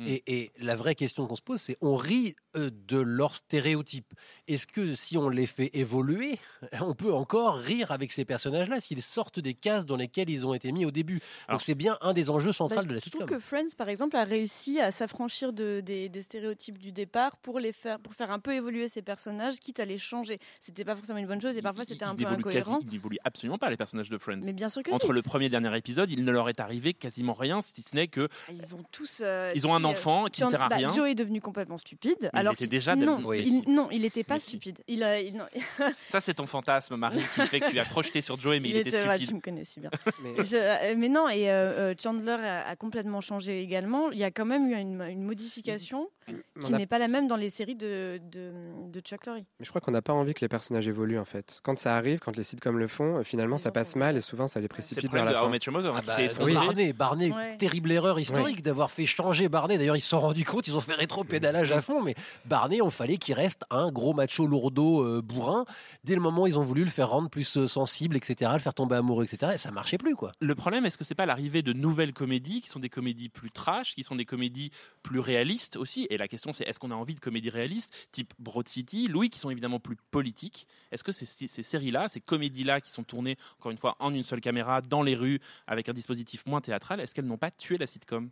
Hmm. 0.00 0.06
Et, 0.06 0.22
et 0.26 0.52
la 0.58 0.76
vraie 0.76 0.94
question 0.94 1.26
qu'on 1.26 1.36
se 1.36 1.42
pose, 1.42 1.60
c'est 1.60 1.76
on 1.82 1.94
rit 1.94 2.34
euh, 2.56 2.70
de 2.88 2.96
leurs 2.98 3.34
stéréotypes. 3.34 4.12
Est-ce 4.48 4.66
que 4.66 4.94
si 4.94 5.18
on 5.18 5.28
les 5.28 5.46
fait 5.46 5.70
évoluer, 5.74 6.38
on 6.80 6.94
peut 6.94 7.12
encore 7.12 7.56
rire 7.56 7.90
avec 7.92 8.10
ces 8.12 8.24
personnages-là 8.24 8.80
s'ils 8.80 9.02
sortent 9.02 9.40
des 9.40 9.54
cases 9.54 9.84
dans 9.86 9.96
lesquelles 9.96 10.30
ils 10.30 10.46
ont 10.46 10.54
été 10.54 10.72
mis 10.72 10.86
au 10.86 10.90
début? 10.90 11.20
Alors- 11.46 11.58
Donc 11.58 11.62
c'est 11.62 11.74
bien 11.74 11.98
un 12.00 12.12
des 12.14 12.30
enjeux 12.30 12.52
centraux 12.52 12.76
Bah, 12.80 12.84
de 12.84 12.92
la 12.94 12.98
je 12.98 13.10
trouve 13.10 13.20
sitcom. 13.22 13.36
que 13.38 13.38
Friends, 13.42 13.74
par 13.76 13.88
exemple, 13.90 14.16
a 14.16 14.24
réussi 14.24 14.80
à 14.80 14.90
s'affranchir 14.90 15.52
de, 15.52 15.80
des, 15.84 16.08
des 16.08 16.22
stéréotypes 16.22 16.78
du 16.78 16.92
départ 16.92 17.36
pour 17.36 17.58
les 17.60 17.72
faire, 17.72 17.98
pour 18.00 18.14
faire 18.14 18.30
un 18.30 18.38
peu 18.38 18.54
évoluer 18.54 18.88
ses 18.88 19.02
personnages, 19.02 19.58
quitte 19.60 19.80
à 19.80 19.84
les 19.84 19.98
changer. 19.98 20.38
C'était 20.60 20.84
pas 20.84 20.96
forcément 20.96 21.18
une 21.18 21.26
bonne 21.26 21.40
chose 21.42 21.56
et 21.58 21.62
parfois 21.62 21.84
c'était 21.84 22.04
un 22.04 22.12
il 22.18 22.24
peu 22.24 22.32
évolue 22.32 22.42
quasi- 22.44 22.58
incohérent. 22.58 22.78
il 22.82 22.88
n'évolue 22.90 23.18
absolument 23.24 23.58
pas 23.58 23.68
les 23.68 23.76
personnages 23.76 24.08
de 24.08 24.16
Friends. 24.18 24.40
Mais 24.44 24.52
bien 24.54 24.68
sûr 24.70 24.82
que 24.82 24.90
Entre 24.92 25.06
si. 25.06 25.12
le 25.12 25.22
premier 25.22 25.46
et 25.46 25.50
dernier 25.50 25.76
épisode, 25.76 26.10
il 26.10 26.24
ne 26.24 26.30
leur 26.32 26.48
est 26.48 26.60
arrivé 26.60 26.94
quasiment 26.94 27.34
rien, 27.34 27.60
si 27.60 27.82
ce 27.82 27.94
n'est 27.94 28.08
que 28.08 28.28
Ah, 28.48 28.52
Ils 28.52 28.74
ont 28.74 28.82
tous. 28.90 29.20
euh, 29.22 29.52
ils 29.54 29.66
ont 29.66 29.74
un 29.74 29.84
enfant 29.90 30.24
qui 30.32 30.42
ne 30.42 30.48
sert 30.48 30.62
à 30.62 30.68
bah, 30.68 30.76
rien. 30.76 30.88
Joe 30.90 31.08
est 31.10 31.14
devenu 31.14 31.40
complètement 31.40 31.76
stupide. 31.76 32.16
il 32.20 32.30
alors 32.32 32.52
était 32.54 32.58
qu'il- 32.64 32.68
déjà 32.68 32.96
non, 32.96 33.20
Oui, 33.24 33.62
il, 33.66 33.72
non, 33.72 33.88
il 33.90 34.02
n'était 34.02 34.24
pas 34.24 34.38
si. 34.38 34.48
stupide. 34.50 34.78
Il 34.88 35.02
a, 35.02 35.20
il- 35.20 35.34
non, 35.36 35.44
Ça, 36.08 36.20
c'est 36.20 36.34
ton 36.34 36.46
fantasme, 36.46 36.96
Marie, 36.96 37.22
qui 37.34 37.40
fait 37.46 37.60
que 37.60 37.70
tu 37.70 37.78
as 37.78 37.84
projeté 37.84 38.22
sur 38.22 38.38
Joey, 38.38 38.60
mais 38.60 38.68
il, 38.70 38.76
était 38.76 38.90
stupide. 38.90 39.28
tu 39.28 39.34
me 39.34 39.40
connais 39.40 39.64
si 39.64 39.80
bien. 39.80 39.90
Mais- 40.22 40.44
Je- 40.44 40.56
euh, 40.56 40.94
mais 40.96 41.08
non, 41.08 41.28
et 41.28 41.50
euh, 41.50 41.90
euh, 41.92 41.94
Chandler 42.00 42.32
a, 42.32 42.68
a 42.68 42.76
complètement 42.76 43.20
changé 43.20 43.62
également. 43.62 44.10
Il 44.10 44.18
y 44.18 44.24
a 44.24 44.30
quand 44.30 44.44
même 44.44 44.68
eu 44.68 44.74
une, 44.76 45.02
une 45.02 45.22
modification 45.22 46.08
On 46.19 46.19
qui 46.60 46.74
a- 46.74 46.78
n'est 46.78 46.86
pas 46.86 46.98
la 46.98 47.08
même 47.08 47.28
dans 47.28 47.36
les 47.36 47.50
séries 47.50 47.74
de, 47.76 48.20
de, 48.30 48.52
de 48.90 49.00
Chuck 49.00 49.26
Lorre. 49.26 49.36
Mais 49.36 49.44
je 49.64 49.68
crois 49.68 49.80
qu'on 49.80 49.90
n'a 49.92 50.02
pas 50.02 50.12
envie 50.12 50.34
que 50.34 50.40
les 50.40 50.48
personnages 50.48 50.86
évoluent 50.88 51.18
en 51.18 51.24
fait. 51.24 51.60
Quand 51.62 51.78
ça 51.78 51.96
arrive, 51.96 52.18
quand 52.18 52.36
les 52.36 52.42
sitcoms 52.42 52.78
le 52.78 52.88
font, 52.88 53.18
euh, 53.18 53.22
finalement 53.22 53.58
ça 53.58 53.70
passe 53.70 53.96
mal 53.96 54.16
et 54.16 54.20
souvent 54.20 54.48
ça 54.48 54.60
les 54.60 54.64
C'est 54.64 54.64
le 54.64 54.68
précipite 54.68 55.02
vers 55.02 55.08
problème 55.10 55.24
la 55.26 55.32
fin. 55.32 55.46
Hein, 55.46 55.92
Ah 55.96 56.00
bah, 56.06 56.16
s'est 56.16 56.22
de 56.26 56.32
effondré. 56.32 56.54
Barney, 56.54 56.92
Barney, 56.92 57.32
Ouais. 57.32 57.56
terrible 57.56 57.90
erreur 57.92 58.18
historique 58.20 58.62
d'avoir 58.62 58.90
fait 58.90 59.06
changer 59.06 59.48
Barney. 59.48 59.78
D'ailleurs, 59.78 59.96
ils 59.96 60.00
se 60.00 60.08
sont 60.08 60.20
rendus 60.20 60.44
compte, 60.44 60.66
ils 60.68 60.76
ont 60.76 60.80
fait 60.80 60.94
rétro-pédalage 60.94 61.72
à 61.72 61.80
fond, 61.80 62.02
mais 62.02 62.14
Barney, 62.46 62.80
on 62.82 62.90
fallait 62.90 63.16
qu'il 63.18 63.34
reste 63.34 63.64
un 63.70 63.90
gros 63.90 64.12
macho 64.14 64.46
lourdeau 64.46 65.04
euh, 65.04 65.22
bourrin. 65.22 65.64
Dès 66.04 66.14
le 66.14 66.20
moment 66.20 66.42
où 66.42 66.46
ils 66.46 66.58
ont 66.58 66.62
voulu 66.62 66.84
le 66.84 66.90
faire 66.90 67.10
rendre 67.10 67.28
plus 67.30 67.56
euh, 67.56 67.66
sensible, 67.68 68.16
etc., 68.16 68.50
le 68.54 68.60
faire 68.60 68.74
tomber 68.74 68.96
amoureux, 68.96 69.24
etc., 69.24 69.52
et 69.54 69.58
ça 69.58 69.70
marchait 69.70 69.98
plus, 69.98 70.14
quoi. 70.16 70.32
Le 70.40 70.54
problème, 70.54 70.84
est-ce 70.86 70.96
que 70.98 71.04
c'est 71.04 71.14
pas 71.14 71.26
l'arrivée 71.26 71.62
de 71.62 71.72
nouvelles 71.72 72.12
comédies 72.12 72.60
qui 72.60 72.68
sont 72.68 72.80
des 72.80 72.88
comédies 72.88 73.28
plus 73.28 73.50
trash, 73.50 73.94
qui 73.94 74.02
sont 74.02 74.16
des 74.16 74.24
comédies 74.24 74.70
plus 75.02 75.18
réalistes 75.20 75.76
aussi? 75.76 76.06
Et 76.10 76.16
la 76.20 76.28
question 76.28 76.52
c'est 76.52 76.64
est-ce 76.68 76.78
qu'on 76.78 76.90
a 76.90 76.94
envie 76.94 77.14
de 77.14 77.20
comédies 77.20 77.50
réalistes, 77.50 77.92
type 78.12 78.32
Broad 78.38 78.68
City, 78.68 79.08
Louis, 79.08 79.30
qui 79.30 79.38
sont 79.38 79.50
évidemment 79.50 79.80
plus 79.80 79.96
politiques 80.10 80.66
Est-ce 80.92 81.02
que 81.02 81.12
ces, 81.12 81.26
ces 81.26 81.62
séries-là, 81.62 82.08
ces 82.08 82.20
comédies-là 82.20 82.80
qui 82.80 82.90
sont 82.90 83.02
tournées, 83.02 83.36
encore 83.58 83.72
une 83.72 83.78
fois, 83.78 83.96
en 83.98 84.14
une 84.14 84.24
seule 84.24 84.40
caméra, 84.40 84.80
dans 84.80 85.02
les 85.02 85.16
rues, 85.16 85.40
avec 85.66 85.88
un 85.88 85.92
dispositif 85.92 86.46
moins 86.46 86.60
théâtral, 86.60 87.00
est-ce 87.00 87.14
qu'elles 87.14 87.26
n'ont 87.26 87.38
pas 87.38 87.50
tué 87.50 87.78
la 87.78 87.86
sitcom? 87.86 88.30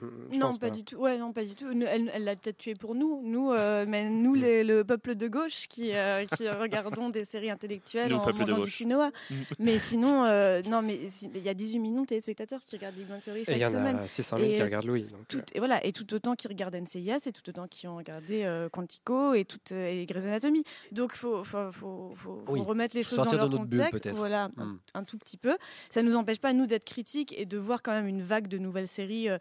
Je 0.00 0.38
non, 0.38 0.52
pas, 0.52 0.68
pas. 0.68 0.70
du 0.70 0.84
tout. 0.84 0.96
Ouais, 0.96 1.18
non, 1.18 1.32
pas 1.32 1.44
du 1.44 1.54
tout. 1.54 1.66
Elle 1.70 2.10
elle 2.14 2.24
l'a 2.24 2.36
peut-être 2.36 2.58
tué 2.58 2.74
pour 2.74 2.94
nous, 2.94 3.20
nous, 3.24 3.50
euh, 3.52 3.84
mais 3.88 4.08
nous, 4.08 4.34
les- 4.34 4.62
le 4.64 4.84
peuple 4.84 5.14
de 5.14 5.26
gauche, 5.28 5.66
qui, 5.68 5.90
euh, 5.94 6.24
qui 6.26 6.48
regardons 6.48 7.08
des 7.10 7.24
séries 7.24 7.50
intellectuelles 7.50 8.10
Nous, 8.10 8.16
en 8.16 8.32
mangeant 8.32 8.58
du 8.60 8.70
quinoa. 8.70 9.10
mais 9.58 9.78
sinon, 9.78 10.24
euh, 10.24 10.62
non, 10.62 10.82
mais 10.82 11.08
si- 11.10 11.28
il 11.34 11.42
y 11.42 11.48
a 11.48 11.54
18 11.54 11.78
millions 11.80 12.02
de 12.02 12.06
téléspectateurs 12.06 12.60
qui 12.64 12.76
regardent 12.76 12.94
Big 12.94 13.06
Bang 13.06 13.20
Theory 13.20 13.40
Et 13.40 13.44
chaque 13.44 13.56
il 13.56 13.62
y 13.62 13.66
en 13.66 13.70
semaine. 13.70 13.96
a 13.96 14.06
600 14.06 14.38
000 14.38 14.50
Et, 14.50 14.54
qui 14.54 14.62
regardent 14.62 14.86
Louis. 14.86 15.02
donc, 15.04 15.26
tout, 15.28 15.40
et 15.52 15.58
voilà, 15.58 15.84
et 15.84 15.92
tout 15.92 16.12
autant 16.14 16.34
qui 16.34 16.46
regardent 16.48 16.74
NCIS, 16.76 17.26
et 17.26 17.32
tout 17.32 17.48
autant 17.48 17.66
qui 17.68 17.86
ont 17.88 17.96
regardé 17.96 18.44
euh, 18.44 18.68
Quantico 18.68 19.34
et, 19.34 19.44
tout, 19.44 19.58
euh, 19.72 19.90
et 20.02 20.06
Grey's 20.06 20.24
Anatomy. 20.24 20.62
Donc, 20.92 21.12
il 21.14 21.18
faut, 21.18 21.42
faut, 21.44 21.72
faut, 21.72 22.12
faut- 22.14 22.40
faut 22.46 22.52
Oui, 22.52 22.60
remettre 22.60 22.94
les 22.96 23.02
choses 23.02 23.16
dans 23.16 23.24
sortir 23.24 23.38
leur 23.40 23.50
notre 23.50 23.64
bulle, 23.64 23.84
contexte. 23.90 24.10
Voilà, 24.16 24.50
un- 24.56 24.64
Mm. 24.64 24.78
un, 24.94 25.04
tout 25.04 25.18
petit 25.18 25.36
peu. 25.36 25.56
Ça 25.90 26.02
ne 26.02 26.08
nous 26.08 26.16
empêche 26.16 26.38
pas, 26.40 26.52
nous, 26.52 26.66
d'être 26.66 26.84
critiques 26.84 27.34
et 27.38 27.46
de 27.46 27.58
voir 27.58 27.82
quand 27.82 27.92
même 27.92 28.06
une 28.06 28.22
vague 28.22 28.46
de 28.48 28.58
nouvelles 28.58 28.88
séries 28.88 29.28
euh, 29.28 29.38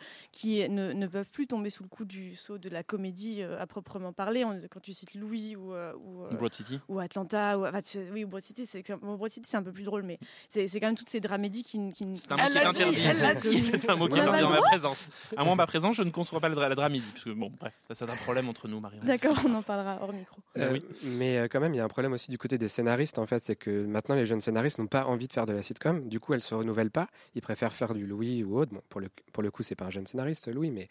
qui 0.47 0.69
ne, 0.69 0.93
ne 0.93 1.07
peuvent 1.07 1.29
plus 1.29 1.45
tomber 1.45 1.69
sous 1.69 1.83
le 1.83 1.89
coup 1.89 2.05
du 2.05 2.33
saut 2.35 2.57
de 2.57 2.69
la 2.69 2.81
comédie 2.81 3.41
euh, 3.41 3.61
à 3.61 3.67
proprement 3.67 4.13
parler. 4.13 4.45
On- 4.45 4.57
quand 4.69 4.79
tu 4.79 4.93
cites 4.93 5.13
Louis 5.13 5.55
ou, 5.57 5.73
euh, 5.73 5.91
ou, 5.95 6.23
euh, 6.23 6.33
Broad 6.35 6.53
City 6.53 6.79
ou 6.87 6.99
Atlanta, 6.99 7.57
ou, 7.57 7.65
enfin, 7.65 7.81
oui, 8.13 8.23
ou 8.23 8.27
Broad 8.27 8.43
City, 8.43 8.65
c'est 8.65 8.83
bon, 9.01 9.19
un 9.53 9.63
peu 9.63 9.71
plus 9.73 9.83
drôle, 9.83 10.03
mais 10.03 10.19
c'est 10.49 10.67
quand 10.79 10.87
même 10.87 10.95
toutes 10.95 11.09
ces 11.09 11.19
dramédies 11.19 11.63
qui. 11.63 11.91
qui 11.91 12.05
C'est 12.15 12.31
un 12.31 12.37
mot 12.37 12.49
qui 12.49 12.57
est 12.57 12.65
interdit. 12.65 13.61
C'est 13.61 13.89
un 13.89 13.95
mot 13.95 14.07
qui 14.07 14.17
est 14.17 14.21
interdit 14.21 14.43
en 14.43 14.49
ma 14.49 14.61
présence. 14.61 15.09
À 15.35 15.43
moi, 15.43 15.53
en 15.53 15.55
ma 15.57 15.67
présence, 15.67 15.95
je 15.97 16.03
ne 16.03 16.11
conçois 16.11 16.39
pas 16.39 16.47
la, 16.49 16.69
la 16.69 16.75
dramédie. 16.75 17.05
Parce 17.11 17.25
que, 17.25 17.31
bon, 17.31 17.51
bref, 17.59 17.73
ça, 17.87 17.95
c'est 17.95 18.09
un 18.09 18.15
problème 18.15 18.47
entre 18.47 18.67
nous, 18.67 18.79
Marion. 18.79 19.01
D'accord, 19.03 19.37
on 19.45 19.53
en 19.53 19.61
parlera 19.61 19.99
hors 20.01 20.13
micro. 20.13 20.37
Euh, 20.57 20.71
oui. 20.73 20.85
Mais 21.03 21.49
quand 21.49 21.59
même, 21.59 21.73
il 21.73 21.77
y 21.77 21.81
a 21.81 21.85
un 21.85 21.89
problème 21.89 22.13
aussi 22.13 22.31
du 22.31 22.37
côté 22.37 22.57
des 22.57 22.69
scénaristes, 22.69 23.17
en 23.19 23.25
fait, 23.25 23.41
c'est 23.41 23.55
que 23.55 23.85
maintenant 23.85 24.15
les 24.15 24.25
jeunes 24.25 24.41
scénaristes 24.41 24.79
n'ont 24.79 24.87
pas 24.87 25.05
envie 25.05 25.27
de 25.27 25.33
faire 25.33 25.45
de 25.45 25.53
la 25.53 25.61
sitcom. 25.61 26.07
Du 26.07 26.19
coup, 26.21 26.33
elles 26.33 26.41
se 26.41 26.55
renouvellent 26.55 26.91
pas. 26.91 27.07
Ils 27.35 27.41
préfèrent 27.41 27.73
faire 27.73 27.93
du 27.93 28.05
Louis 28.05 28.43
ou 28.43 28.57
autre. 28.59 28.73
Bon, 28.73 28.81
pour 28.89 29.01
le 29.01 29.09
pour 29.33 29.43
le 29.43 29.51
coup, 29.51 29.63
c'est 29.63 29.75
pas 29.75 29.85
un 29.85 29.89
jeune 29.89 30.07
scénariste, 30.07 30.36
Louis, 30.45 30.71
mais 30.71 30.87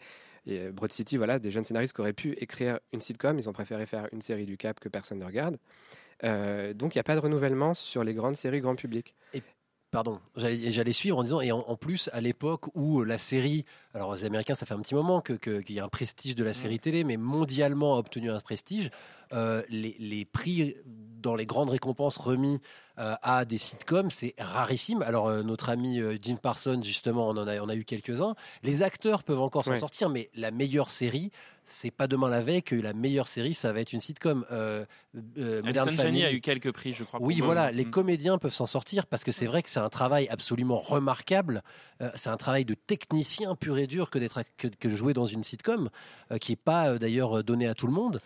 euh, 0.49 0.71
Broad 0.71 0.91
City, 0.91 1.17
voilà, 1.17 1.39
des 1.39 1.51
jeunes 1.51 1.63
scénaristes 1.63 1.93
qui 1.93 2.01
auraient 2.01 2.13
pu 2.13 2.33
écrire 2.33 2.79
une 2.93 3.01
sitcom, 3.01 3.37
ils 3.37 3.49
ont 3.49 3.53
préféré 3.53 3.85
faire 3.85 4.07
une 4.11 4.21
série 4.21 4.45
du 4.45 4.57
Cap 4.57 4.79
que 4.79 4.89
personne 4.89 5.19
ne 5.19 5.25
regarde. 5.25 5.57
Euh, 6.23 6.73
donc, 6.73 6.95
il 6.95 6.97
n'y 6.97 7.01
a 7.01 7.03
pas 7.03 7.15
de 7.15 7.19
renouvellement 7.19 7.73
sur 7.73 8.03
les 8.03 8.13
grandes 8.13 8.35
séries 8.35 8.61
grand 8.61 8.75
public. 8.75 9.15
Pardon, 9.89 10.19
j'allais 10.35 10.91
suivre 10.91 11.17
en 11.17 11.23
disant, 11.23 11.39
et 11.39 11.53
en, 11.53 11.59
en 11.59 11.77
plus, 11.77 12.09
à 12.11 12.19
l'époque 12.19 12.65
où 12.75 13.03
la 13.03 13.17
série, 13.17 13.63
alors 13.93 14.15
les 14.15 14.25
Américains, 14.25 14.53
ça 14.53 14.65
fait 14.65 14.73
un 14.73 14.81
petit 14.81 14.95
moment 14.95 15.21
que- 15.21 15.33
qu'il 15.33 15.75
y 15.75 15.79
a 15.79 15.85
un 15.85 15.89
prestige 15.89 16.35
de 16.35 16.43
la 16.43 16.53
série 16.53 16.79
télé, 16.79 17.05
mais 17.05 17.15
mondialement 17.15 17.95
a 17.95 17.99
obtenu 17.99 18.29
un 18.29 18.39
prestige, 18.41 18.89
euh, 19.31 19.63
les, 19.69 19.95
les 19.97 20.25
prix 20.25 20.75
dans 20.85 21.35
les 21.35 21.45
grandes 21.45 21.69
récompenses 21.69 22.17
remis 22.17 22.59
euh, 22.99 23.15
à 23.21 23.45
des 23.45 23.57
sitcoms, 23.57 24.11
c'est 24.11 24.35
rarissime. 24.37 25.01
Alors, 25.03 25.27
euh, 25.27 25.41
notre 25.43 25.69
ami 25.69 26.01
euh, 26.01 26.17
Jim 26.21 26.35
Parsons, 26.35 26.81
justement, 26.83 27.29
on 27.29 27.37
en 27.37 27.47
a, 27.47 27.59
on 27.61 27.69
a 27.69 27.75
eu 27.75 27.85
quelques-uns. 27.85 28.35
Les 28.63 28.83
acteurs 28.83 29.23
peuvent 29.23 29.39
encore 29.41 29.63
s'en 29.63 29.71
Ouais. 29.71 29.77
sortir, 29.79 30.09
mais 30.09 30.29
la 30.35 30.51
meilleure 30.51 30.89
série, 30.89 31.31
c'est 31.69 31.91
pas 31.91 32.07
demain 32.07 32.29
la 32.29 32.41
veille 32.41 32.63
que 32.63 32.75
la 32.75 32.93
meilleure 32.93 33.27
série, 33.27 33.53
ça 33.53 33.73
va 33.73 33.81
être 33.81 33.91
une 33.91 33.99
sitcom. 33.99 34.45
Euh, 34.51 34.85
euh, 35.37 35.61
Modern 35.63 35.89
Family- 35.91 36.23
a 36.23 36.31
eu 36.31 36.39
quelques 36.39 36.71
prix, 36.71 36.93
je 36.93 37.03
crois. 37.03 37.19
oui, 37.21 37.41
voilà, 37.41 37.71
les 37.71 37.83
Mm. 37.85 37.91
comédiens 37.91 38.37
peuvent 38.37 38.53
s'en 38.53 38.65
sortir 38.65 39.05
parce 39.05 39.23
que 39.25 39.31
c'est 39.33 39.45
vrai 39.47 39.61
que 39.63 39.69
c'est 39.69 39.79
un 39.81 39.89
travail 39.89 40.27
absolument 40.29 40.77
remarquable. 40.77 41.61
Euh, 42.01 42.09
c'est 42.15 42.29
un 42.29 42.37
travail 42.37 42.63
de 42.63 42.73
technicien 42.73 43.55
pur 43.55 43.77
et 43.77 43.85
dur 43.87 44.09
que 44.09 44.17
d'être 44.17 44.41
que, 44.57 44.89
jouer 44.95 45.13
dans 45.13 45.25
une 45.25 45.43
sitcom 45.43 45.89
euh, 46.31 46.37
qui 46.37 46.53
est 46.53 46.55
pas 46.55 46.87
euh, 46.89 46.97
d'ailleurs 46.99 47.43
donné 47.43 47.67
à 47.67 47.73
tout 47.73 47.87
le 47.87 47.93
monde. 47.93 48.21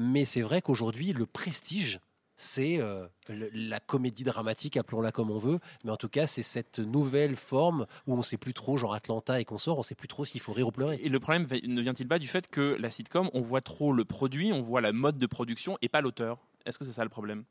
Mais 0.00 0.24
c'est 0.24 0.42
vrai 0.42 0.60
qu'aujourd'hui, 0.60 1.12
le 1.12 1.24
prestige. 1.24 2.00
C'est 2.36 2.78
euh, 2.80 3.06
la 3.28 3.80
comédie 3.80 4.24
dramatique, 4.24 4.76
appelons-la 4.76 5.10
comme 5.10 5.30
on 5.30 5.38
veut, 5.38 5.58
mais 5.84 5.90
en 5.90 5.96
tout 5.96 6.08
cas, 6.08 6.26
c'est 6.26 6.42
cette 6.42 6.78
nouvelle 6.78 7.34
forme 7.34 7.86
où 8.06 8.14
on 8.14 8.22
sait 8.22 8.36
plus 8.36 8.52
trop, 8.52 8.76
genre 8.76 8.94
Atlanta 8.94 9.40
et 9.40 9.44
qu'on 9.44 9.58
sort, 9.58 9.78
on 9.78 9.82
sait 9.82 9.94
plus 9.94 10.08
trop 10.08 10.24
s'il 10.24 10.40
faut 10.40 10.52
rire 10.52 10.68
ou 10.68 10.72
pleurer. 10.72 10.98
Et 11.02 11.08
le 11.08 11.20
problème 11.20 11.46
ne 11.50 11.80
vient-il 11.80 12.08
pas 12.08 12.18
du 12.18 12.28
fait 12.28 12.48
que 12.48 12.76
la 12.78 12.90
sitcom, 12.90 13.30
on 13.32 13.40
voit 13.40 13.62
trop 13.62 13.92
le 13.92 14.04
produit, 14.04 14.52
on 14.52 14.60
voit 14.60 14.80
la 14.80 14.92
mode 14.92 15.16
de 15.16 15.26
production 15.26 15.78
et 15.80 15.88
pas 15.88 16.02
l'auteur? 16.02 16.38
Est-ce 16.66 16.78
que 16.78 16.84
c'est 16.84 16.92
ça 16.92 17.04
le 17.04 17.10
problème? 17.10 17.44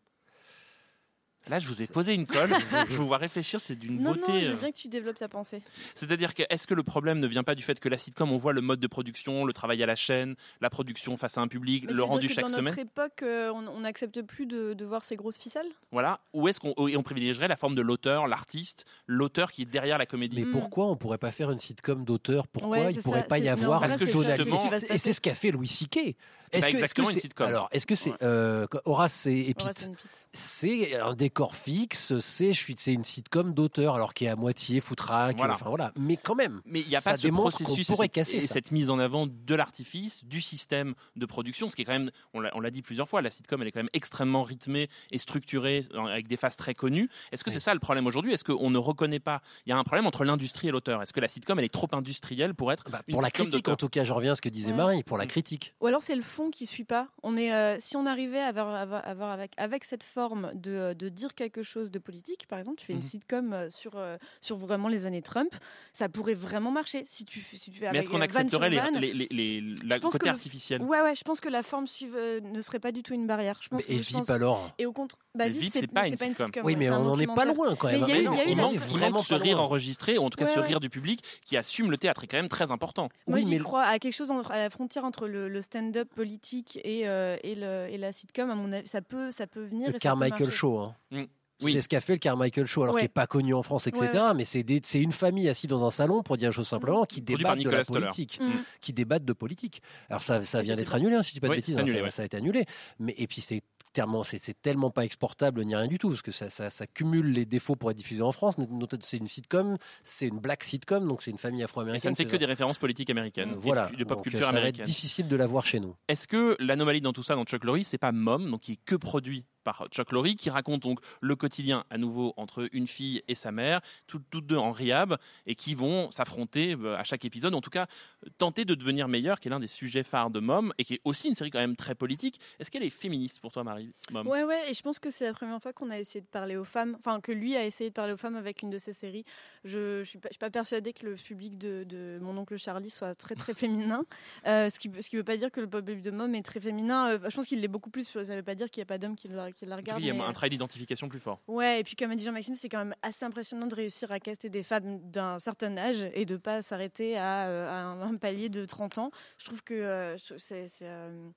Là, 1.50 1.60
je 1.60 1.68
vous 1.68 1.82
ai 1.82 1.88
posé 1.88 2.14
une 2.14 2.26
colle, 2.26 2.50
je 2.90 2.96
vous 2.96 3.08
vois 3.08 3.18
réfléchir, 3.18 3.62
c'est 3.62 3.76
d'une 3.76 3.98
beauté. 4.04 4.20
non, 4.32 4.40
je 4.40 4.46
euh. 4.46 4.52
veux 4.54 4.60
bien 4.60 4.72
que 4.72 4.78
tu 4.78 4.88
développes 4.88 5.18
ta 5.18 5.28
pensée. 5.28 5.62
C'est-à-dire 5.94 6.34
que 6.34 6.44
est-ce 6.50 6.66
que 6.68 6.74
le 6.74 6.84
problème 6.84 7.20
ne 7.20 7.28
vient 7.28 7.44
pas 7.44 7.56
du 7.56 7.64
fait 7.64 7.80
que 7.80 7.90
la 7.90 7.98
sitcom, 7.98 8.32
on 8.32 8.38
voit 8.38 8.54
le 8.54 8.62
mode 8.62 8.80
de 8.80 8.88
production, 8.88 9.46
le 9.46 9.54
travail 9.54 9.82
à 9.84 9.86
la 9.86 9.96
chaîne, 9.96 10.36
la 10.62 10.70
production 10.70 11.18
face 11.18 11.38
à 11.38 11.42
un 11.42 11.48
public, 11.48 11.86
Mais 11.88 11.94
le 11.94 12.04
rendu 12.04 12.28
que 12.28 12.34
chaque 12.34 12.46
dans 12.46 12.52
semaine? 12.52 12.66
notre 12.66 12.80
époque, 12.80 13.24
euh, 13.24 13.52
on 13.54 13.66
on 13.68 13.80
n'accepte 13.82 14.22
plus 14.22 14.46
de, 14.46 14.74
de 14.74 14.86
voir 14.86 15.04
ces 15.04 15.16
grosses 15.16 15.38
ficelles? 15.38 15.68
Voilà. 15.92 16.20
Ou 16.34 16.48
est-ce 16.48 16.60
qu'on 16.60 16.74
et 16.88 16.98
on 16.98 17.04
privilégierait 17.04 17.48
la 17.48 17.56
forme 17.58 17.76
de 17.76 17.82
l'auteur, 17.82 18.28
l'artiste, 18.28 18.86
l'auteur 19.08 19.52
qui 19.52 19.64
est 19.64 19.66
derrière 19.66 19.98
la 19.98 20.06
comédie? 20.06 20.44
Mais 20.44 20.52
pourquoi 20.52 20.86
on 20.88 20.96
pourrait 20.96 21.18
pas 21.18 21.32
faire 21.32 21.52
une 21.52 21.60
sitcom 21.60 22.04
d'auteur? 22.06 22.48
Pourquoi 22.48 22.78
Ouais, 22.78 22.94
il 22.94 23.02
pourrait 23.02 23.22
ça, 23.22 23.28
pas 23.28 23.40
y 23.40 23.50
avoir 23.50 23.82
journaliste 23.82 24.06
c'est 24.06 24.86
ce 24.88 24.94
Et 24.94 24.98
c'est 24.98 25.14
ce 25.14 25.22
qu'a 25.22 25.36
fait 25.36 25.52
Louis 25.52 25.68
C.K. 25.68 26.16
pas 26.52 26.62
que- 26.62 26.68
exactement 26.68 27.08
que 27.08 27.14
une 27.14 27.20
sitcom. 27.20 27.48
Alors, 27.48 27.70
est-ce 27.72 27.86
que 27.86 27.96
c'est 27.96 28.14
euh, 28.22 28.66
Horace 28.86 29.26
et, 29.28 29.50
et 29.50 29.54
Pete. 29.54 29.92
C'est 30.34 30.96
un 31.00 31.16
décor 31.36 31.54
fixe, 31.54 32.18
c'est 32.22 32.54
je 32.54 32.58
suis- 32.60 32.76
c'est 32.78 32.94
une 32.94 33.04
sitcom 33.04 33.54
d'auteur, 33.54 33.96
alors 33.96 34.14
qui 34.14 34.24
est 34.24 34.30
à 34.30 34.38
moitié 34.38 34.80
foutraque, 34.80 35.36
Voilà. 35.36 35.56
enfin 35.56 35.68
voilà. 35.68 35.92
Mais 36.00 36.16
quand 36.16 36.34
même, 36.36 36.62
Mais 36.66 36.80
il 36.80 36.88
n'y 36.88 36.96
a 36.96 37.02
Ça 37.02 37.12
pas 37.12 37.18
ce 37.18 37.24
démontre 37.24 37.58
qu'on 37.58 37.64
processus 37.66 37.90
et 37.90 37.94
pourrait 37.94 38.08
casser 38.10 38.38
et 38.38 38.42
ça. 38.48 38.54
cette 38.54 38.72
mise 38.72 38.90
en 38.90 39.00
avant 39.00 39.28
de 39.28 39.56
l'artifice, 39.56 40.24
du 40.24 40.40
système 40.40 40.94
de 41.18 41.26
production, 41.26 41.68
ce 41.68 41.76
qui 41.76 41.82
est 41.82 41.86
quand 41.86 41.92
même, 41.92 42.10
on 42.34 42.40
l'a 42.40 42.72
dit 42.72 42.82
plusieurs 42.82 43.10
fois, 43.10 43.22
la 43.22 43.32
sitcom 43.32 43.62
elle 43.62 43.68
est 43.68 43.72
quand 43.72 43.80
même 43.82 43.90
extrêmement 43.92 44.44
rythmée 44.44 44.88
et 45.12 45.18
structurée 45.20 45.84
avec 46.10 46.28
des 46.28 46.38
phases 46.38 46.56
très 46.56 46.74
connues. 46.74 47.10
Est-ce 47.34 47.44
que 47.44 47.52
c'est 47.52 47.60
ça 47.60 47.74
le 47.74 47.82
problème 47.82 48.08
aujourd'hui? 48.08 48.32
Est-ce 48.32 48.46
qu'on 48.46 48.70
ne 48.70 48.78
reconnaît 48.78 49.20
pas? 49.20 49.42
Il 49.66 49.72
y 49.72 49.74
a 49.74 49.78
un 49.78 49.84
problème 49.84 50.08
entre 50.08 50.24
l'industrie 50.24 50.70
et 50.70 50.72
l'auteur. 50.72 51.02
Est-ce 51.02 51.12
que 51.12 51.20
la 51.20 51.28
sitcom 51.28 51.60
elle 51.60 51.66
est 51.66 51.70
trop 51.70 51.90
industrielle 51.92 52.56
pour 52.56 52.72
être 52.72 52.84
une 52.88 52.94
Bah, 52.94 53.02
pour 53.12 53.22
la 53.22 53.28
sitcom 53.28 53.48
critique 53.48 53.68
en 53.68 53.76
tout 53.76 53.90
cas, 53.90 54.06
je 54.06 54.14
reviens 54.14 54.32
à 54.32 54.36
ce 54.36 54.42
que 54.42 54.48
disait 54.50 54.72
Ouais. 54.72 54.78
Marie, 54.78 55.04
pour 55.04 55.18
la 55.18 55.26
critique. 55.26 55.76
Ou 55.82 55.88
alors 55.88 56.02
c'est 56.02 56.16
le 56.16 56.22
fond 56.22 56.50
qui 56.50 56.66
suit 56.66 56.86
pas. 56.86 57.10
On 57.24 57.36
est, 57.36 57.52
euh, 57.54 57.76
si 57.80 57.98
on 57.98 58.06
arrivait 58.06 58.40
à 58.40 58.48
avoir, 58.48 58.74
avoir- 58.74 59.06
avoir 59.06 59.32
avec, 59.32 59.52
avec 59.58 59.84
cette 59.84 60.04
forme 60.04 60.52
de, 60.54 60.94
de 60.94 61.10
dire 61.10 61.25
quelque 61.34 61.64
chose 61.64 61.90
de 61.92 61.98
politique, 62.00 62.46
par 62.48 62.60
exemple, 62.60 62.78
tu 62.80 62.86
fais 62.86 62.94
une 62.94 63.00
Mhm. 63.00 63.04
sitcom 63.06 63.54
euh, 63.54 63.70
sur, 63.70 63.94
euh, 63.96 64.18
sur 64.42 64.58
vraiment 64.58 64.88
les 64.88 65.06
années 65.06 65.22
Trump, 65.22 65.54
ça 65.94 66.10
pourrait 66.10 66.34
vraiment 66.36 66.72
marcher. 66.72 67.04
Si 67.06 67.26
tu, 67.26 67.40
fais- 67.40 67.58
si 67.58 67.72
tu 67.72 67.78
fais 67.80 67.86
Mais 67.86 67.88
avec, 67.90 68.02
est-ce 68.04 68.10
qu'on 68.10 68.20
euh, 68.20 68.24
accepterait 68.24 68.70
les, 68.70 69.14
les, 69.14 69.28
les, 69.32 69.76
la 69.84 70.00
côté 70.00 70.20
que 70.20 70.26
le- 70.26 70.32
artificiel? 70.32 70.82
Ouais, 70.84 71.02
ouais, 71.02 71.16
je 71.16 71.24
pense 71.24 71.40
que 71.40 71.50
la 71.50 71.64
forme 71.64 71.88
suive 71.88 72.16
euh, 72.16 72.40
ne 72.42 72.62
serait 72.62 72.80
pas 72.80 72.92
du 72.92 73.02
tout 73.02 73.14
une 73.14 73.26
barrière. 73.28 73.60
Je 73.64 73.70
pense 73.70 73.84
Et 73.84 73.88
que, 73.88 73.94
je 73.94 74.08
Vip 74.08 74.18
pense- 74.18 74.30
alors 74.30 74.70
Et 74.78 74.86
au 74.86 74.92
contre, 74.94 75.18
bah, 75.34 75.46
Mais 75.46 75.50
Vip, 75.50 75.62
Vip, 75.64 75.74
c'est 75.74 75.88
pas 75.88 76.08
une 76.08 76.18
sitcom. 76.18 76.64
Oui, 76.66 76.76
mais 76.76 76.90
on 76.90 77.04
n'en 77.04 77.18
est 77.20 77.26
pas 77.28 77.46
loin 77.46 77.76
quand 77.76 77.88
même. 77.88 78.02
Mais 78.02 78.08
il 78.08 78.10
y 78.10 78.18
a 78.18 78.22
eu- 78.22 78.26
non, 78.26 78.34
il 78.34 78.38
y 78.38 78.42
a 78.42 78.46
eu 78.46 78.50
il 78.52 78.58
la- 78.58 78.64
manque, 78.64 78.76
vraiment 78.76 79.24
ce 79.24 79.34
rire 79.34 79.62
enregistré, 79.62 80.18
ou 80.18 80.24
en 80.24 80.30
tout 80.30 80.38
cas 80.38 80.48
ce 80.48 80.60
rire 80.60 80.80
du 80.80 80.90
public 80.90 81.22
qui 81.46 81.58
assume 81.58 81.90
le 81.92 81.98
théâtre 81.98 82.24
est 82.24 82.28
quand 82.28 82.38
même 82.38 82.50
très 82.50 82.72
important. 82.72 83.10
Moi, 83.28 83.40
j'y 83.40 83.58
crois 83.60 83.84
à 83.84 84.00
quelque 84.00 84.14
chose 84.14 84.32
à 84.50 84.58
la 84.58 84.70
frontière 84.70 85.06
entre 85.06 85.28
le, 85.28 85.62
stand-up 85.62 86.10
politique 86.14 86.80
et, 86.84 87.06
la 87.06 88.12
sitcom. 88.12 88.50
À 88.50 88.56
mon 88.56 88.72
avis, 88.72 88.88
ça 88.88 89.02
peut, 89.02 89.32
ça 89.32 89.48
peut 89.48 89.64
venir. 89.64 89.92
Le 89.92 90.00
Carmichael. 90.00 90.52
Show. 90.52 90.80
hein. 90.80 90.96
Mm. 91.16 91.28
Oui. 91.64 91.72
C'est 91.72 91.82
ce 91.84 91.88
qu'a 91.88 92.02
fait 92.02 92.12
le 92.14 92.20
Carmichael 92.20 92.66
Show, 92.66 92.84
alors 92.84 92.96
Ouais. 92.96 93.02
qui 93.02 93.06
n'est 93.06 93.10
pas 93.10 93.28
connu 93.28 93.54
en 93.54 93.64
France, 93.64 93.88
etc. 93.88 94.10
Ouais, 94.14 94.34
Mais 94.36 94.44
c'est 94.44 94.64
des- 94.64 94.82
c'est 94.84 95.00
une 95.00 95.14
famille 95.14 95.48
assise 95.48 95.70
dans 95.70 95.86
un 95.86 95.90
salon, 95.90 96.22
pour 96.22 96.36
dire 96.36 96.50
les 96.50 96.54
choses 96.54 96.68
simplement, 96.68 97.06
qui 97.06 97.22
Produit 97.22 97.44
par 97.46 97.56
débattent 97.56 97.72
de 97.72 97.96
la 97.96 98.02
politique. 98.02 98.40
Mm. 98.42 98.50
Qui 98.82 98.92
débattent 98.92 99.24
de 99.24 99.32
politique. 99.32 99.82
Alors 100.10 100.22
ça, 100.22 100.44
ça 100.44 100.62
vient 100.62 100.76
d'être 100.76 100.94
annulé, 100.94 101.16
hein, 101.16 101.22
si 101.22 101.30
je 101.30 101.36
dis 101.36 101.40
pas 101.40 101.48
de 101.48 101.52
Oui, 101.52 101.58
bêtises. 101.60 101.76
c'est 101.76 101.80
hein, 101.80 101.86
annulé, 101.86 102.12
ça, 102.12 102.24
a 102.24 102.26
été 102.26 102.36
annulé. 102.36 102.66
Mais, 103.00 103.16
et 103.18 103.26
puis 103.28 103.40
c'est 103.40 103.62
tellement, 103.94 104.26
c'est 104.26 104.38
c'est 104.38 104.62
tellement 104.62 104.90
pas 104.90 105.06
exportable 105.06 105.64
ni 105.64 105.74
rien 105.78 105.88
du 105.88 105.98
tout, 105.98 106.10
parce 106.10 106.22
que 106.22 106.34
ça, 106.34 106.50
ça, 106.50 106.70
ça 106.70 106.88
cumule 106.88 107.28
les 107.32 107.46
défauts 107.46 107.78
pour 107.78 107.90
être 107.90 107.96
diffusé 107.96 108.22
en 108.22 108.34
France. 108.34 108.56
C'est 109.00 109.16
une 109.16 109.30
sitcom, 109.30 109.78
c'est 110.04 110.28
une 110.28 110.40
black 110.40 110.62
sitcom, 110.66 111.08
donc 111.08 111.22
c'est 111.22 111.32
une 111.32 111.38
famille 111.38 111.62
Et 111.62 111.64
afro-américaine. 111.64 112.02
ça 112.02 112.10
ne 112.10 112.16
fait 112.18 112.26
que 112.30 112.36
des 112.36 112.46
références 112.46 112.78
politiques 112.80 113.10
américaines 113.10 113.52
et 113.52 113.58
Voilà, 113.58 113.88
de, 113.88 113.96
de 113.96 114.04
pop 114.04 114.18
Donc, 114.18 114.24
culture 114.26 114.40
ça 114.42 114.48
va 114.48 114.58
être 114.58 114.58
américaine. 114.58 114.86
difficile 114.86 115.30
de 115.30 115.36
la 115.38 115.48
voir 115.48 115.66
chez 115.66 115.80
nous. 115.80 115.96
Est-ce 116.10 116.28
que 116.28 116.58
l'anomalie 116.60 117.00
dans 117.00 117.14
tout 117.14 117.24
ça, 117.24 117.36
dans 117.36 117.46
Chuck 117.46 117.64
Lorre, 117.64 117.78
c'est 117.86 117.98
pas 117.98 118.12
Mom, 118.12 118.52
donc 118.52 118.60
qui 118.60 118.74
est 118.74 118.80
que 118.84 118.96
produit 118.96 119.46
par 119.66 119.88
Chuck 119.92 120.14
Lorre, 120.14 120.36
qui 120.38 120.50
raconte 120.50 120.84
donc 120.84 121.00
le 121.20 121.36
quotidien 121.36 121.84
à 121.90 121.98
nouveau 121.98 122.34
entre 122.38 122.70
une 122.72 122.88
fille 122.88 123.22
et 123.28 123.36
sa 123.36 123.52
mère, 123.52 123.82
toutes, 124.08 124.24
deux 124.32 124.56
en 124.56 124.72
riab, 124.72 125.18
et 125.48 125.56
qui 125.56 125.76
vont 125.76 126.10
s'affronter 126.12 126.76
euh, 126.80 126.96
à 126.96 127.04
chaque 127.04 127.26
épisode, 127.26 127.54
en 127.54 127.60
tout 127.62 127.70
cas 127.72 127.88
euh, 128.26 128.30
tenter 128.38 128.64
de 128.64 128.76
devenir 128.76 129.08
meilleur, 129.10 129.40
qui 129.40 129.48
est 129.50 129.52
l'un 129.52 129.60
des 129.60 129.68
sujets 129.68 130.04
phares 130.04 130.30
de 130.30 130.40
Mom, 130.40 130.72
et 130.78 130.86
qui 130.86 130.94
est 130.94 131.02
aussi 131.04 131.28
une 131.28 131.36
série 131.36 131.50
quand 131.50 131.60
même 131.60 131.76
très 131.76 131.96
politique. 131.96 132.40
Est-ce 132.60 132.70
qu'elle 132.72 132.84
est 132.84 132.90
féministe 132.90 133.40
pour 133.42 133.52
toi, 133.52 133.64
Marie 133.64 133.92
Mom? 134.12 134.28
Ouais, 134.28 134.44
ouais, 134.44 134.70
et 134.70 134.74
je 134.74 134.82
pense 134.82 135.00
que 135.00 135.10
c'est 135.10 135.26
la 135.26 135.34
première 135.34 135.62
fois 135.62 135.74
qu'on 135.74 135.90
a 135.90 136.00
essayé 136.00 136.22
de 136.22 136.28
parler 136.28 136.56
aux 136.56 136.64
femmes, 136.64 136.96
enfin 137.00 137.20
que 137.20 137.32
lui 137.32 137.56
a 137.58 137.66
essayé 137.66 137.90
de 137.90 137.96
parler 137.96 138.14
aux 138.14 138.18
femmes 138.18 138.36
avec 138.36 138.62
une 138.62 138.70
de 138.70 138.78
ses 138.78 138.94
séries. 138.94 139.26
Je, 139.64 140.04
je 140.04 140.10
suis 140.10 140.20
pas, 140.20 140.50
persuadée 140.52 140.94
que 140.94 141.06
le 141.06 141.16
public 141.16 141.58
de, 141.58 142.20
mon 142.22 142.38
oncle 142.38 142.58
Charlie 142.58 142.92
soit 142.92 143.16
très 143.16 143.34
très 143.36 143.54
féminin, 143.66 144.06
Euh, 144.46 144.70
ce 144.70 144.78
qui 144.80 144.92
ce 145.02 145.10
qui 145.10 145.16
veut 145.16 145.24
pas 145.24 145.38
dire 145.38 145.52
que 145.52 145.60
le 145.60 145.68
public 145.68 146.02
de 146.04 146.12
Mom 146.12 146.34
est 146.36 146.44
très 146.44 146.60
féminin. 146.60 147.18
Je 147.28 147.36
pense 147.36 147.46
qu'il 147.48 147.60
l'est 147.62 147.68
beaucoup 147.68 147.90
plus. 147.90 148.04
Ça 148.08 148.22
veut 148.36 148.44
pas 148.44 148.54
dire 148.56 148.70
qu'il 148.70 148.82
n'y 148.82 148.84
a 148.84 148.86
pas 148.86 148.98
d'hommes 149.00 149.16
qui, 149.16 149.28
le- 149.28 149.52
qui 149.56 149.66
la 149.66 149.78
Il 149.98 150.06
y 150.06 150.10
a 150.10 150.14
mais- 150.14 150.22
un 150.22 150.32
travail 150.34 150.50
d'identification 150.52 151.10
plus 151.10 151.20
fort. 151.20 151.40
Ouais, 151.48 151.80
et 151.80 151.84
puis 151.84 151.96
comme 151.96 152.12
a 152.12 152.16
dit 152.16 152.24
Jean-Maxime, 152.24 152.56
c'est 152.56 152.70
quand 152.70 152.80
même 152.80 152.96
assez 153.02 153.26
impressionnant 153.26 153.68
de 153.68 153.76
réussir 153.76 154.12
à 154.12 154.20
caster 154.20 154.50
des 154.50 154.64
femmes 154.64 155.00
d'un 155.10 155.40
certain 155.40 155.76
âge 155.78 156.10
et 156.14 156.26
de 156.26 156.38
pas 156.38 156.62
s'arrêter 156.62 157.18
à, 157.18 157.48
euh, 157.48 157.70
à 157.70 157.74
un, 157.76 158.02
un 158.02 158.18
palier 158.18 158.50
de 158.50 158.66
30 158.66 158.98
ans. 158.98 159.12
Je 159.38 159.46
trouve 159.46 159.64
que 159.64 159.74
euh, 159.74 160.18
je- 160.18 160.38
c'est 160.38 160.68
c'est, 160.68 160.86
euh, 160.88 161.30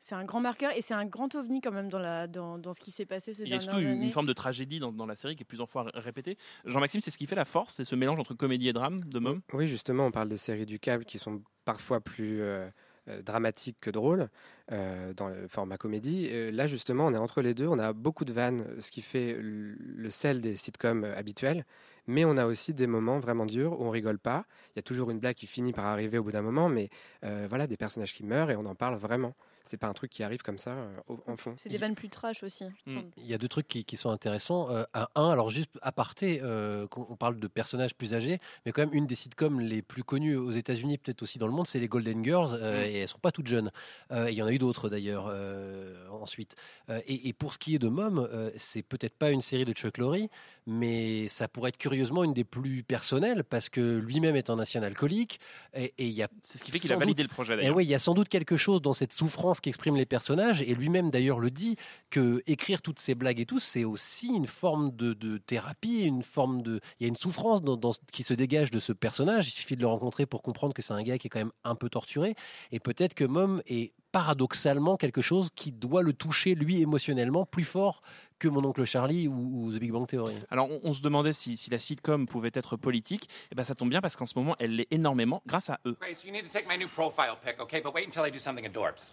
c'est 0.00 0.14
un 0.14 0.24
grand 0.24 0.40
marqueur 0.40 0.70
et 0.76 0.80
c'est 0.82 0.94
un 0.94 1.04
grand 1.04 1.34
ovni 1.34 1.60
quand 1.60 1.72
même 1.72 1.88
dans, 1.88 1.98
la, 1.98 2.26
dans, 2.28 2.56
dans 2.56 2.72
ce 2.72 2.80
qui 2.80 2.90
s'est 2.92 3.04
passé 3.04 3.34
ces 3.34 3.42
Il 3.42 3.48
y 3.48 3.52
a 3.52 3.58
dernières 3.58 3.62
surtout 3.72 3.80
une, 3.80 3.88
années. 3.88 4.06
une 4.06 4.12
forme 4.12 4.26
de 4.28 4.32
tragédie 4.32 4.78
dans, 4.78 4.92
dans 4.92 5.06
la 5.06 5.16
série 5.16 5.34
qui 5.36 5.42
est 5.42 5.44
plusieurs 5.44 5.68
fois 5.68 5.82
ré- 5.84 5.90
répétée. 5.94 6.38
Jean-Maxime, 6.64 7.00
c'est 7.00 7.10
ce 7.10 7.18
qui 7.18 7.26
fait 7.26 7.34
la 7.34 7.44
force, 7.44 7.74
c'est 7.74 7.84
ce 7.84 7.96
mélange 7.96 8.18
entre 8.20 8.32
comédie 8.34 8.68
et 8.68 8.72
drame 8.72 9.02
de 9.04 9.18
Mom. 9.18 9.40
Oui, 9.52 9.66
justement, 9.66 10.06
on 10.06 10.10
parle 10.12 10.28
des 10.28 10.36
séries 10.36 10.66
du 10.66 10.78
câble 10.78 11.04
qui 11.04 11.18
sont 11.18 11.42
parfois 11.64 12.00
plus 12.00 12.40
euh, 12.40 12.68
euh, 13.08 13.22
dramatiques 13.22 13.76
que 13.80 13.90
drôles 13.90 14.28
euh, 14.72 15.12
dans 15.14 15.28
le 15.28 15.48
format 15.48 15.76
comédie. 15.76 16.28
Euh, 16.30 16.50
là, 16.50 16.66
justement, 16.66 17.06
on 17.06 17.14
est 17.14 17.18
entre 17.18 17.42
les 17.42 17.54
deux. 17.54 17.66
On 17.66 17.78
a 17.78 17.92
beaucoup 17.92 18.24
de 18.24 18.32
vannes, 18.32 18.64
ce 18.80 18.90
qui 18.90 19.02
fait 19.02 19.36
le 19.38 20.10
sel 20.10 20.40
des 20.40 20.56
sitcoms 20.56 21.04
habituels. 21.04 21.64
Mais 22.06 22.24
on 22.24 22.36
a 22.36 22.46
aussi 22.46 22.72
des 22.72 22.86
moments 22.86 23.18
vraiment 23.18 23.46
durs 23.46 23.78
où 23.80 23.84
on 23.84 23.90
rigole 23.90 24.18
pas. 24.18 24.44
Il 24.68 24.72
y 24.76 24.80
a 24.80 24.82
toujours 24.82 25.10
une 25.10 25.18
blague 25.18 25.36
qui 25.36 25.46
finit 25.46 25.72
par 25.72 25.86
arriver 25.86 26.18
au 26.18 26.22
bout 26.22 26.32
d'un 26.32 26.40
moment, 26.40 26.70
mais 26.70 26.88
voilà, 27.22 27.66
des 27.66 27.76
personnages 27.76 28.14
qui 28.14 28.24
meurent 28.24 28.50
et 28.50 28.56
on 28.56 28.64
en 28.64 28.74
parle 28.74 28.96
vraiment. 28.96 29.34
C'est 29.68 29.76
pas 29.76 29.86
un 29.86 29.92
truc 29.92 30.10
qui 30.10 30.22
arrive 30.22 30.40
comme 30.42 30.58
ça 30.58 30.70
euh, 30.72 30.96
en 31.26 31.36
fond. 31.36 31.54
C'est 31.58 31.68
des 31.68 31.76
vannes 31.78 31.94
plus 31.94 32.08
trash 32.08 32.42
aussi. 32.42 32.64
trouve. 32.86 33.02
Il 33.18 33.26
y 33.26 33.34
a 33.34 33.38
deux 33.38 33.48
trucs 33.48 33.68
qui, 33.68 33.84
qui 33.84 33.96
sont 33.96 34.10
intéressants. 34.10 34.70
Euh, 34.70 34.84
à 34.94 35.10
un, 35.14 35.30
alors 35.30 35.50
juste 35.50 35.70
aparté, 35.82 36.40
euh, 36.42 36.86
qu'on- 36.86 37.06
on 37.10 37.16
parle 37.16 37.38
de 37.38 37.46
personnages 37.48 37.94
plus 37.94 38.14
âgés, 38.14 38.40
mais 38.64 38.72
quand 38.72 38.80
même 38.82 38.94
une 38.94 39.06
des 39.06 39.14
sitcoms 39.14 39.60
les 39.60 39.82
plus 39.82 40.02
connues 40.04 40.36
aux 40.36 40.50
États-Unis, 40.52 40.96
peut-être 40.98 41.22
aussi 41.22 41.38
dans 41.38 41.46
le 41.46 41.52
monde, 41.52 41.66
c'est 41.66 41.78
les 41.80 41.88
Golden 41.88 42.24
Girls, 42.24 42.50
euh, 42.54 42.84
et 42.86 42.94
elles 43.00 43.08
sont 43.08 43.18
pas 43.18 43.30
toutes 43.32 43.46
jeunes. 43.46 43.70
Euh, 44.10 44.30
Il 44.30 44.36
y 44.36 44.42
en 44.42 44.46
a 44.46 44.52
eu 44.52 44.58
d'autres 44.58 44.88
d'ailleurs 44.88 45.26
euh, 45.28 46.08
ensuite. 46.10 46.56
Euh, 46.88 47.00
et, 47.06 47.28
et 47.28 47.32
pour 47.34 47.52
ce 47.52 47.58
qui 47.58 47.74
est 47.74 47.78
de 47.78 47.88
Mom, 47.88 48.18
euh, 48.32 48.50
c'est 48.56 48.82
peut-être 48.82 49.14
pas 49.16 49.30
une 49.30 49.42
série 49.42 49.64
de 49.66 49.72
Chuck 49.74 49.98
Lorre, 49.98 50.28
mais 50.66 51.28
ça 51.28 51.48
pourrait 51.48 51.68
être 51.70 51.78
curieusement 51.78 52.24
une 52.24 52.34
des 52.34 52.44
plus 52.44 52.82
personnelles 52.82 53.44
parce 53.44 53.68
que 53.68 53.98
lui-même 53.98 54.36
est 54.36 54.50
un 54.50 54.58
ancien 54.58 54.82
alcoolique, 54.82 55.40
et 55.74 55.92
il 55.98 56.10
y 56.10 56.22
a 56.22 56.28
C'est 56.42 56.58
ce 56.58 56.64
qui 56.64 56.70
fait 56.70 56.78
qu'il 56.78 56.92
a 56.92 56.96
validé 56.96 57.22
le 57.22 57.28
projet 57.28 57.54
et 57.54 57.56
d'ailleurs. 57.58 57.76
oui, 57.76 57.84
il 57.84 57.88
y 57.88 57.94
a 57.94 57.98
sans 57.98 58.14
doute 58.14 58.28
quelque 58.28 58.56
chose 58.56 58.82
dans 58.82 58.92
cette 58.92 59.12
souffrance 59.12 59.57
qu'expriment 59.60 59.96
les 59.96 60.06
personnages, 60.06 60.62
et 60.62 60.74
lui-même 60.74 61.10
d'ailleurs 61.10 61.40
le 61.40 61.50
dit, 61.50 61.76
que 62.10 62.42
écrire 62.46 62.82
toutes 62.82 62.98
ces 62.98 63.14
blagues 63.14 63.40
et 63.40 63.46
tout, 63.46 63.58
c'est 63.58 63.84
aussi 63.84 64.28
une 64.28 64.46
forme 64.46 64.90
de, 64.94 65.12
thérapie, 65.38 66.02
une 66.02 66.22
forme 66.22 66.62
de... 66.62 66.80
Il 66.98 67.04
y 67.04 67.06
a 67.06 67.08
une 67.08 67.16
souffrance 67.16 67.62
ce- 67.92 67.98
qui 68.12 68.22
se 68.22 68.34
dégage 68.34 68.70
de 68.70 68.80
ce 68.80 68.92
personnage, 68.92 69.48
il 69.48 69.52
suffit 69.52 69.76
de 69.76 69.80
le 69.80 69.86
rencontrer 69.86 70.26
pour 70.26 70.42
comprendre 70.42 70.74
que 70.74 70.82
c'est 70.82 70.94
un 70.94 71.02
gars 71.02 71.18
qui 71.18 71.26
est 71.26 71.30
quand 71.30 71.40
même 71.40 71.52
un 71.64 71.74
peu 71.74 71.88
torturé, 71.88 72.34
et 72.72 72.80
peut-être 72.80 73.14
que 73.14 73.24
Mom 73.24 73.62
est 73.66 73.92
paradoxalement 74.12 74.96
quelque 74.96 75.22
chose 75.22 75.50
qui 75.54 75.72
doit 75.72 76.02
le 76.02 76.12
toucher, 76.12 76.54
lui, 76.54 76.80
émotionnellement, 76.82 77.44
plus 77.44 77.64
fort 77.64 78.02
que 78.38 78.48
mon 78.48 78.64
oncle 78.64 78.84
Charlie 78.84 79.28
ou, 79.28 79.66
ou 79.66 79.72
The 79.72 79.80
Big 79.80 79.92
Bang 79.92 80.06
Theory. 80.06 80.36
Alors, 80.50 80.70
on, 80.70 80.80
on 80.84 80.92
se 80.92 81.02
demandait 81.02 81.32
si, 81.32 81.56
si 81.56 81.70
la 81.70 81.78
sitcom 81.78 82.26
pouvait 82.26 82.50
être 82.54 82.76
politique. 82.76 83.28
Et 83.50 83.54
ben, 83.54 83.64
ça 83.64 83.74
tombe 83.74 83.90
bien 83.90 84.00
parce 84.00 84.16
qu'en 84.16 84.26
ce 84.26 84.38
moment, 84.38 84.54
elle 84.58 84.76
l'est 84.76 84.86
énormément 84.90 85.42
grâce 85.46 85.70
à 85.70 85.80
eux. 85.86 85.96
Grace, 86.00 86.24
you 86.24 86.32
need 86.32 86.44
to 86.44 86.52
take 86.52 86.68
my 86.68 86.78
new 86.78 86.88
profile 86.88 87.36
pic, 87.44 87.60
okay? 87.60 87.80
But 87.80 87.94
wait 87.94 88.06
until 88.06 88.24
I 88.24 88.30
do 88.30 88.38
something 88.38 88.64
adorbs. 88.64 89.10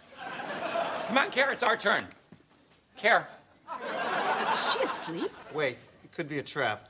Come 1.08 1.18
on, 1.18 1.30
Care, 1.30 1.52
it's 1.52 1.64
our 1.64 1.76
turn. 1.76 2.02
Care. 2.96 3.26
Is 4.50 4.72
she 4.72 4.84
asleep? 4.84 5.30
Wait, 5.54 5.78
it 6.04 6.12
could 6.12 6.28
be 6.28 6.38
a 6.38 6.42
trap. 6.42 6.88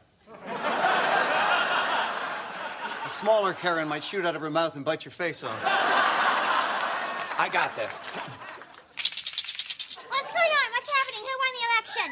A 3.05 3.09
smaller 3.09 3.55
Karen 3.55 3.89
might 3.89 4.05
shoot 4.05 4.27
out 4.27 4.35
of 4.37 4.43
her 4.43 4.51
mouth 4.51 4.77
and 4.77 4.85
bite 4.85 5.05
your 5.05 5.13
face 5.13 5.43
off. 5.43 5.96
I 7.39 7.51
got 7.51 7.77
this. 7.77 8.01
What's 10.09 10.33
going 10.33 10.53
on? 10.57 10.69
What's 10.73 10.91
happening? 10.91 11.23
Who 11.23 11.35
won 11.43 11.53
the 11.53 11.65
election? 11.69 12.09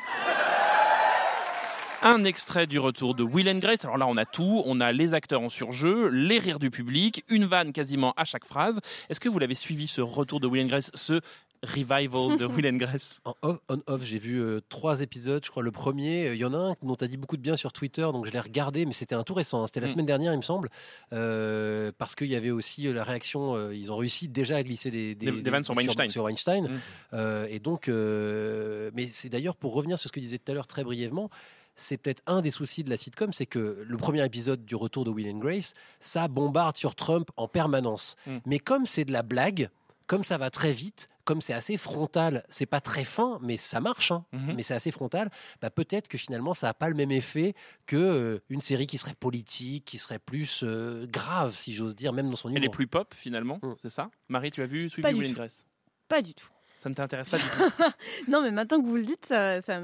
Un 2.03 2.25
extrait 2.25 2.67
du 2.67 2.79
retour 2.79 3.15
de 3.15 3.23
Will 3.23 3.49
and 3.49 3.59
Grace. 3.59 3.87
Alors 3.87 3.97
là, 3.97 4.07
on 4.07 4.19
a 4.19 4.27
tout. 4.27 4.63
On 4.67 4.81
a 4.81 4.93
les 4.93 5.15
acteurs 5.15 5.41
en 5.41 5.49
surjeu, 5.49 6.09
les 6.09 6.39
rires 6.39 6.59
du 6.59 6.71
public, 6.71 7.25
une 7.31 7.47
vanne 7.47 7.73
quasiment 7.73 8.13
à 8.19 8.27
chaque 8.27 8.45
phrase. 8.45 8.81
Est-ce 9.09 9.19
que 9.19 9.31
vous 9.31 9.39
l'avez 9.39 9.55
suivi 9.55 9.87
ce 9.87 10.03
retour 10.03 10.41
de 10.41 10.47
Will 10.47 10.67
and 10.67 10.69
Grace, 10.69 10.91
ce 10.93 11.23
revival 11.65 12.37
de 12.39 12.45
Will 12.47 12.67
and 12.67 12.77
Grace 12.77 13.21
En 13.25 13.35
off, 13.43 13.59
on 13.69 13.81
off, 13.87 14.03
j'ai 14.03 14.19
vu 14.19 14.41
euh, 14.41 14.61
trois 14.69 15.01
épisodes, 15.01 15.45
je 15.45 15.51
crois 15.51 15.63
le 15.63 15.71
premier. 15.71 16.29
euh, 16.29 16.35
Il 16.35 16.41
y 16.41 16.45
en 16.45 16.55
a 16.55 16.57
un 16.59 16.75
dont 16.83 16.95
tu 16.97 17.05
as 17.05 17.09
dit 17.09 17.17
beaucoup 17.17 17.37
de 17.37 17.43
bien 17.43 17.57
sur 17.57 17.73
Twitter, 17.73 18.03
donc 18.03 18.27
je 18.27 18.31
l'ai 18.31 18.41
regardé, 18.41 18.87
mais 18.87 18.93
c'était 18.93 19.15
un 19.15 19.25
tout 19.25 19.35
récent. 19.35 19.63
hein, 19.63 19.67
C'était 19.67 19.81
la 19.81 19.87
Mm. 19.87 19.91
semaine 19.91 20.07
dernière, 20.07 20.33
il 20.33 20.37
me 20.39 20.43
semble, 20.43 20.69
euh, 21.13 21.91
parce 21.99 22.15
qu'il 22.15 22.29
y 22.29 22.37
avait 22.37 22.51
aussi 22.51 22.87
euh, 22.89 22.93
la 22.93 23.05
réaction. 23.05 23.55
euh, 23.57 23.75
ils 23.75 23.91
ont 23.93 23.97
réussi 23.97 24.29
déjà 24.29 24.57
à 24.57 24.63
glisser 24.63 24.91
des, 24.91 25.15
Des- 25.15 25.31
des 25.43 25.51
vannes 25.51 25.65
sur 25.65 25.75
Weinstein. 25.77 26.09
Sur, 26.09 26.25
Weinstein. 26.25 26.65
Mm. 26.69 26.81
Euh, 27.15 27.47
et 27.51 27.59
donc, 27.59 27.89
euh, 27.89 28.91
mais 28.95 29.09
c'est 29.13 29.29
d'ailleurs 29.29 29.57
pour 29.57 29.75
revenir 29.75 29.99
sur 29.99 30.09
ce 30.09 30.13
que 30.13 30.21
disait 30.21 30.39
tout 30.39 30.51
à 30.51 30.55
l'heure 30.55 30.67
très 30.67 30.85
brièvement. 30.85 31.31
C'est 31.77 31.97
peut-être 31.97 32.23
un 32.27 32.41
des 32.41 32.53
soucis 32.53 32.85
de 32.85 32.91
la 32.91 32.97
sitcom, 32.97 33.33
c'est 33.33 33.47
que 33.47 33.85
le 33.85 33.97
premier 33.97 34.25
épisode 34.25 34.65
du 34.65 34.77
retour 34.77 35.05
de 35.05 35.11
Will 35.11 35.29
and 35.29 35.39
Grace, 35.39 35.75
ça 35.99 36.29
bombarde 36.29 36.77
sur 36.77 36.95
Trump 36.95 37.31
en 37.37 37.49
permanence. 37.49 38.15
Mm. 38.27 38.37
Mais 38.47 38.59
comme 38.61 38.87
c'est 38.87 39.05
de 39.05 39.13
la 39.13 39.23
blague, 39.23 39.69
comme 40.07 40.25
ça 40.25 40.37
va 40.39 40.51
très 40.51 40.73
vite, 40.73 41.09
comme 41.25 41.41
c'est 41.41 41.55
assez 41.55 41.77
frontal, 41.77 42.45
c'est 42.49 42.67
pas 42.67 42.81
très 42.81 43.05
fin, 43.05 43.39
mais 43.43 43.57
ça 43.57 43.81
marche, 43.81 44.11
hein, 44.13 44.25
Mhm. 44.33 44.55
mais 44.57 44.63
c'est 44.63 44.75
assez 44.75 44.91
frontal, 44.91 45.31
bah 45.63 45.71
peut-être 45.71 46.09
que 46.09 46.19
finalement 46.19 46.53
ça 46.55 46.67
n'a 46.69 46.75
pas 46.75 46.89
le 46.89 46.95
même 46.95 47.11
effet 47.11 47.55
que 47.87 47.97
euh, 47.97 48.39
une 48.51 48.61
série 48.61 48.87
qui 48.87 48.99
serait 48.99 49.15
politique, 49.15 49.85
qui 49.87 49.99
serait 49.99 50.19
plus 50.19 50.61
euh, 50.63 51.07
grave, 51.07 51.55
si 51.57 51.75
j'ose 51.75 51.97
dire, 51.97 52.13
même 52.13 52.29
dans 52.29 52.37
son 52.37 52.49
humour. 52.49 52.59
Elle 52.59 52.65
est 52.65 52.69
plus 52.69 52.87
pop 52.87 53.15
finalement, 53.15 53.59
Mm. 53.63 53.73
c'est 53.79 53.89
ça? 53.91 54.11
Marie, 54.29 54.51
tu 54.51 54.63
as 54.63 54.67
vu 54.67 54.89
du 54.89 55.01
Will 55.03 55.31
and. 55.31 55.35
Grace 55.35 55.67
Pas 56.09 56.21
du 56.21 56.35
tout. 56.35 56.49
Ça 56.79 56.91
ne 56.91 56.95
t'intéresse 56.95 57.31
pas 57.31 57.39
du 57.39 57.45
tout? 57.45 57.49
Non, 58.29 58.43
mais 58.43 58.51
maintenant 58.51 58.79
que 58.83 58.87
vous 58.87 58.97
le 58.97 59.05
dites, 59.07 59.25
ça, 59.25 59.63
ça, 59.63 59.79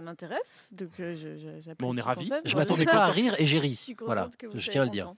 m'intéresse. 0.00 0.68
Donc, 0.72 0.98
euh, 0.98 1.14
je, 1.14 1.36
je- 1.60 1.72
Bon, 1.78 1.90
on 1.90 1.92
est 1.92 1.96
le 1.96 2.02
ravis. 2.02 2.30
Je 2.46 2.56
m'attendais 2.56 2.86
pas 2.86 3.04
à 3.04 3.10
rire 3.10 3.34
et 3.38 3.46
j'ai 3.46 3.58
ri. 3.58 3.72
Je 3.74 3.74
suis 3.76 3.94
contente 3.94 4.06
Voilà, 4.14 4.30
que 4.38 4.46
vous 4.46 4.58
je 4.58 4.70
tiens 4.70 4.82
à 4.82 4.84
le 4.86 4.90
dire. 4.90 5.12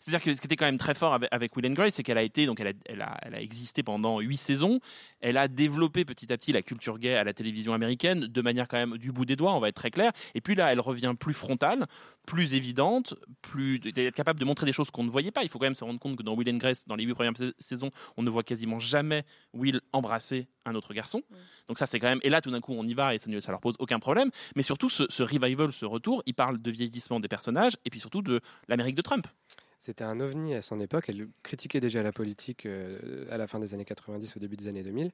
C'est-à-dire 0.00 0.22
que 0.22 0.34
ce 0.34 0.40
qui 0.40 0.46
était 0.46 0.56
quand 0.56 0.64
même 0.66 0.78
très 0.78 0.94
fort 0.94 1.18
avec, 1.30 1.56
Will 1.56 1.66
and 1.66 1.72
Grace, 1.74 1.94
c'est 1.94 2.02
qu'elle 2.02 2.18
a 2.18 2.22
été, 2.22 2.46
donc 2.46 2.60
elle 2.60 2.68
a, 2.68 2.72
elle, 2.86 3.02
a, 3.02 3.16
elle 3.22 3.34
a 3.34 3.40
existé 3.40 3.82
pendant 3.82 4.20
huit 4.20 4.36
saisons. 4.36 4.80
Elle 5.20 5.36
a 5.36 5.48
développé 5.48 6.04
petit 6.04 6.32
à 6.32 6.38
petit 6.38 6.52
la 6.52 6.62
culture 6.62 6.98
gay 6.98 7.14
à 7.14 7.24
la 7.24 7.32
télévision 7.32 7.72
américaine 7.74 8.26
de 8.26 8.42
manière 8.42 8.68
quand 8.68 8.76
même 8.78 8.98
du 8.98 9.12
bout 9.12 9.24
des 9.24 9.36
doigts, 9.36 9.54
on 9.54 9.60
va 9.60 9.68
être 9.68 9.76
très 9.76 9.90
clair. 9.90 10.12
Et 10.34 10.40
puis 10.40 10.54
là, 10.54 10.72
elle 10.72 10.80
revient 10.80 11.14
plus 11.18 11.34
frontale, 11.34 11.86
plus 12.26 12.54
évidente, 12.54 13.14
plus 13.40 13.78
d'être 13.78 14.14
capable 14.14 14.38
de 14.40 14.44
montrer 14.44 14.66
des 14.66 14.72
choses 14.72 14.90
qu'on 14.90 15.04
ne 15.04 15.10
voyait 15.10 15.30
pas. 15.30 15.42
Il 15.42 15.48
faut 15.48 15.58
quand 15.58 15.66
même 15.66 15.74
se 15.74 15.84
rendre 15.84 15.98
compte 16.00 16.16
que 16.16 16.22
dans 16.22 16.34
Will 16.34 16.48
and 16.50 16.58
Grace, 16.58 16.86
dans 16.86 16.96
les 16.96 17.04
huit 17.04 17.14
premières 17.14 17.36
sais- 17.36 17.52
saisons, 17.58 17.90
on 18.16 18.22
ne 18.22 18.30
voit 18.30 18.42
quasiment 18.42 18.78
jamais 18.78 19.24
Will 19.52 19.80
embrasser 19.92 20.46
un 20.64 20.74
autre 20.74 20.94
garçon. 20.94 21.22
Donc 21.68 21.78
ça, 21.78 21.86
c'est 21.86 21.98
quand 21.98 22.08
même. 22.08 22.20
Et 22.22 22.30
là, 22.30 22.40
tout 22.40 22.50
d'un 22.50 22.60
coup, 22.60 22.72
on 22.76 22.86
y 22.86 22.94
va 22.94 23.14
et 23.14 23.18
ça 23.18 23.28
ne 23.28 23.38
leur 23.48 23.60
pose 23.60 23.74
aucun 23.80 23.98
problème. 23.98 24.30
Mais 24.54 24.62
surtout, 24.62 24.88
ce, 24.88 25.04
ce 25.08 25.22
revival, 25.22 25.72
ce 25.72 25.84
retour, 25.84 26.22
il 26.26 26.34
parle 26.34 26.60
de 26.60 26.70
vieillissement 26.70 27.18
des 27.20 27.28
personnages 27.28 27.76
et 27.84 27.90
puis 27.90 27.98
surtout 28.00 28.22
de 28.22 28.40
l'Amérique 28.68 28.94
de 28.94 29.02
Trump. 29.02 29.26
C'était 29.84 30.04
un 30.04 30.20
ovni 30.20 30.54
à 30.54 30.62
son 30.62 30.78
époque. 30.78 31.06
Elle 31.08 31.26
critiquait 31.42 31.80
déjà 31.80 32.04
la 32.04 32.12
politique 32.12 32.66
euh, 32.66 33.26
à 33.32 33.36
la 33.36 33.48
fin 33.48 33.58
des 33.58 33.74
années 33.74 33.84
90, 33.84 34.36
au 34.36 34.38
début 34.38 34.56
des 34.56 34.68
années 34.68 34.84
2000. 34.84 35.10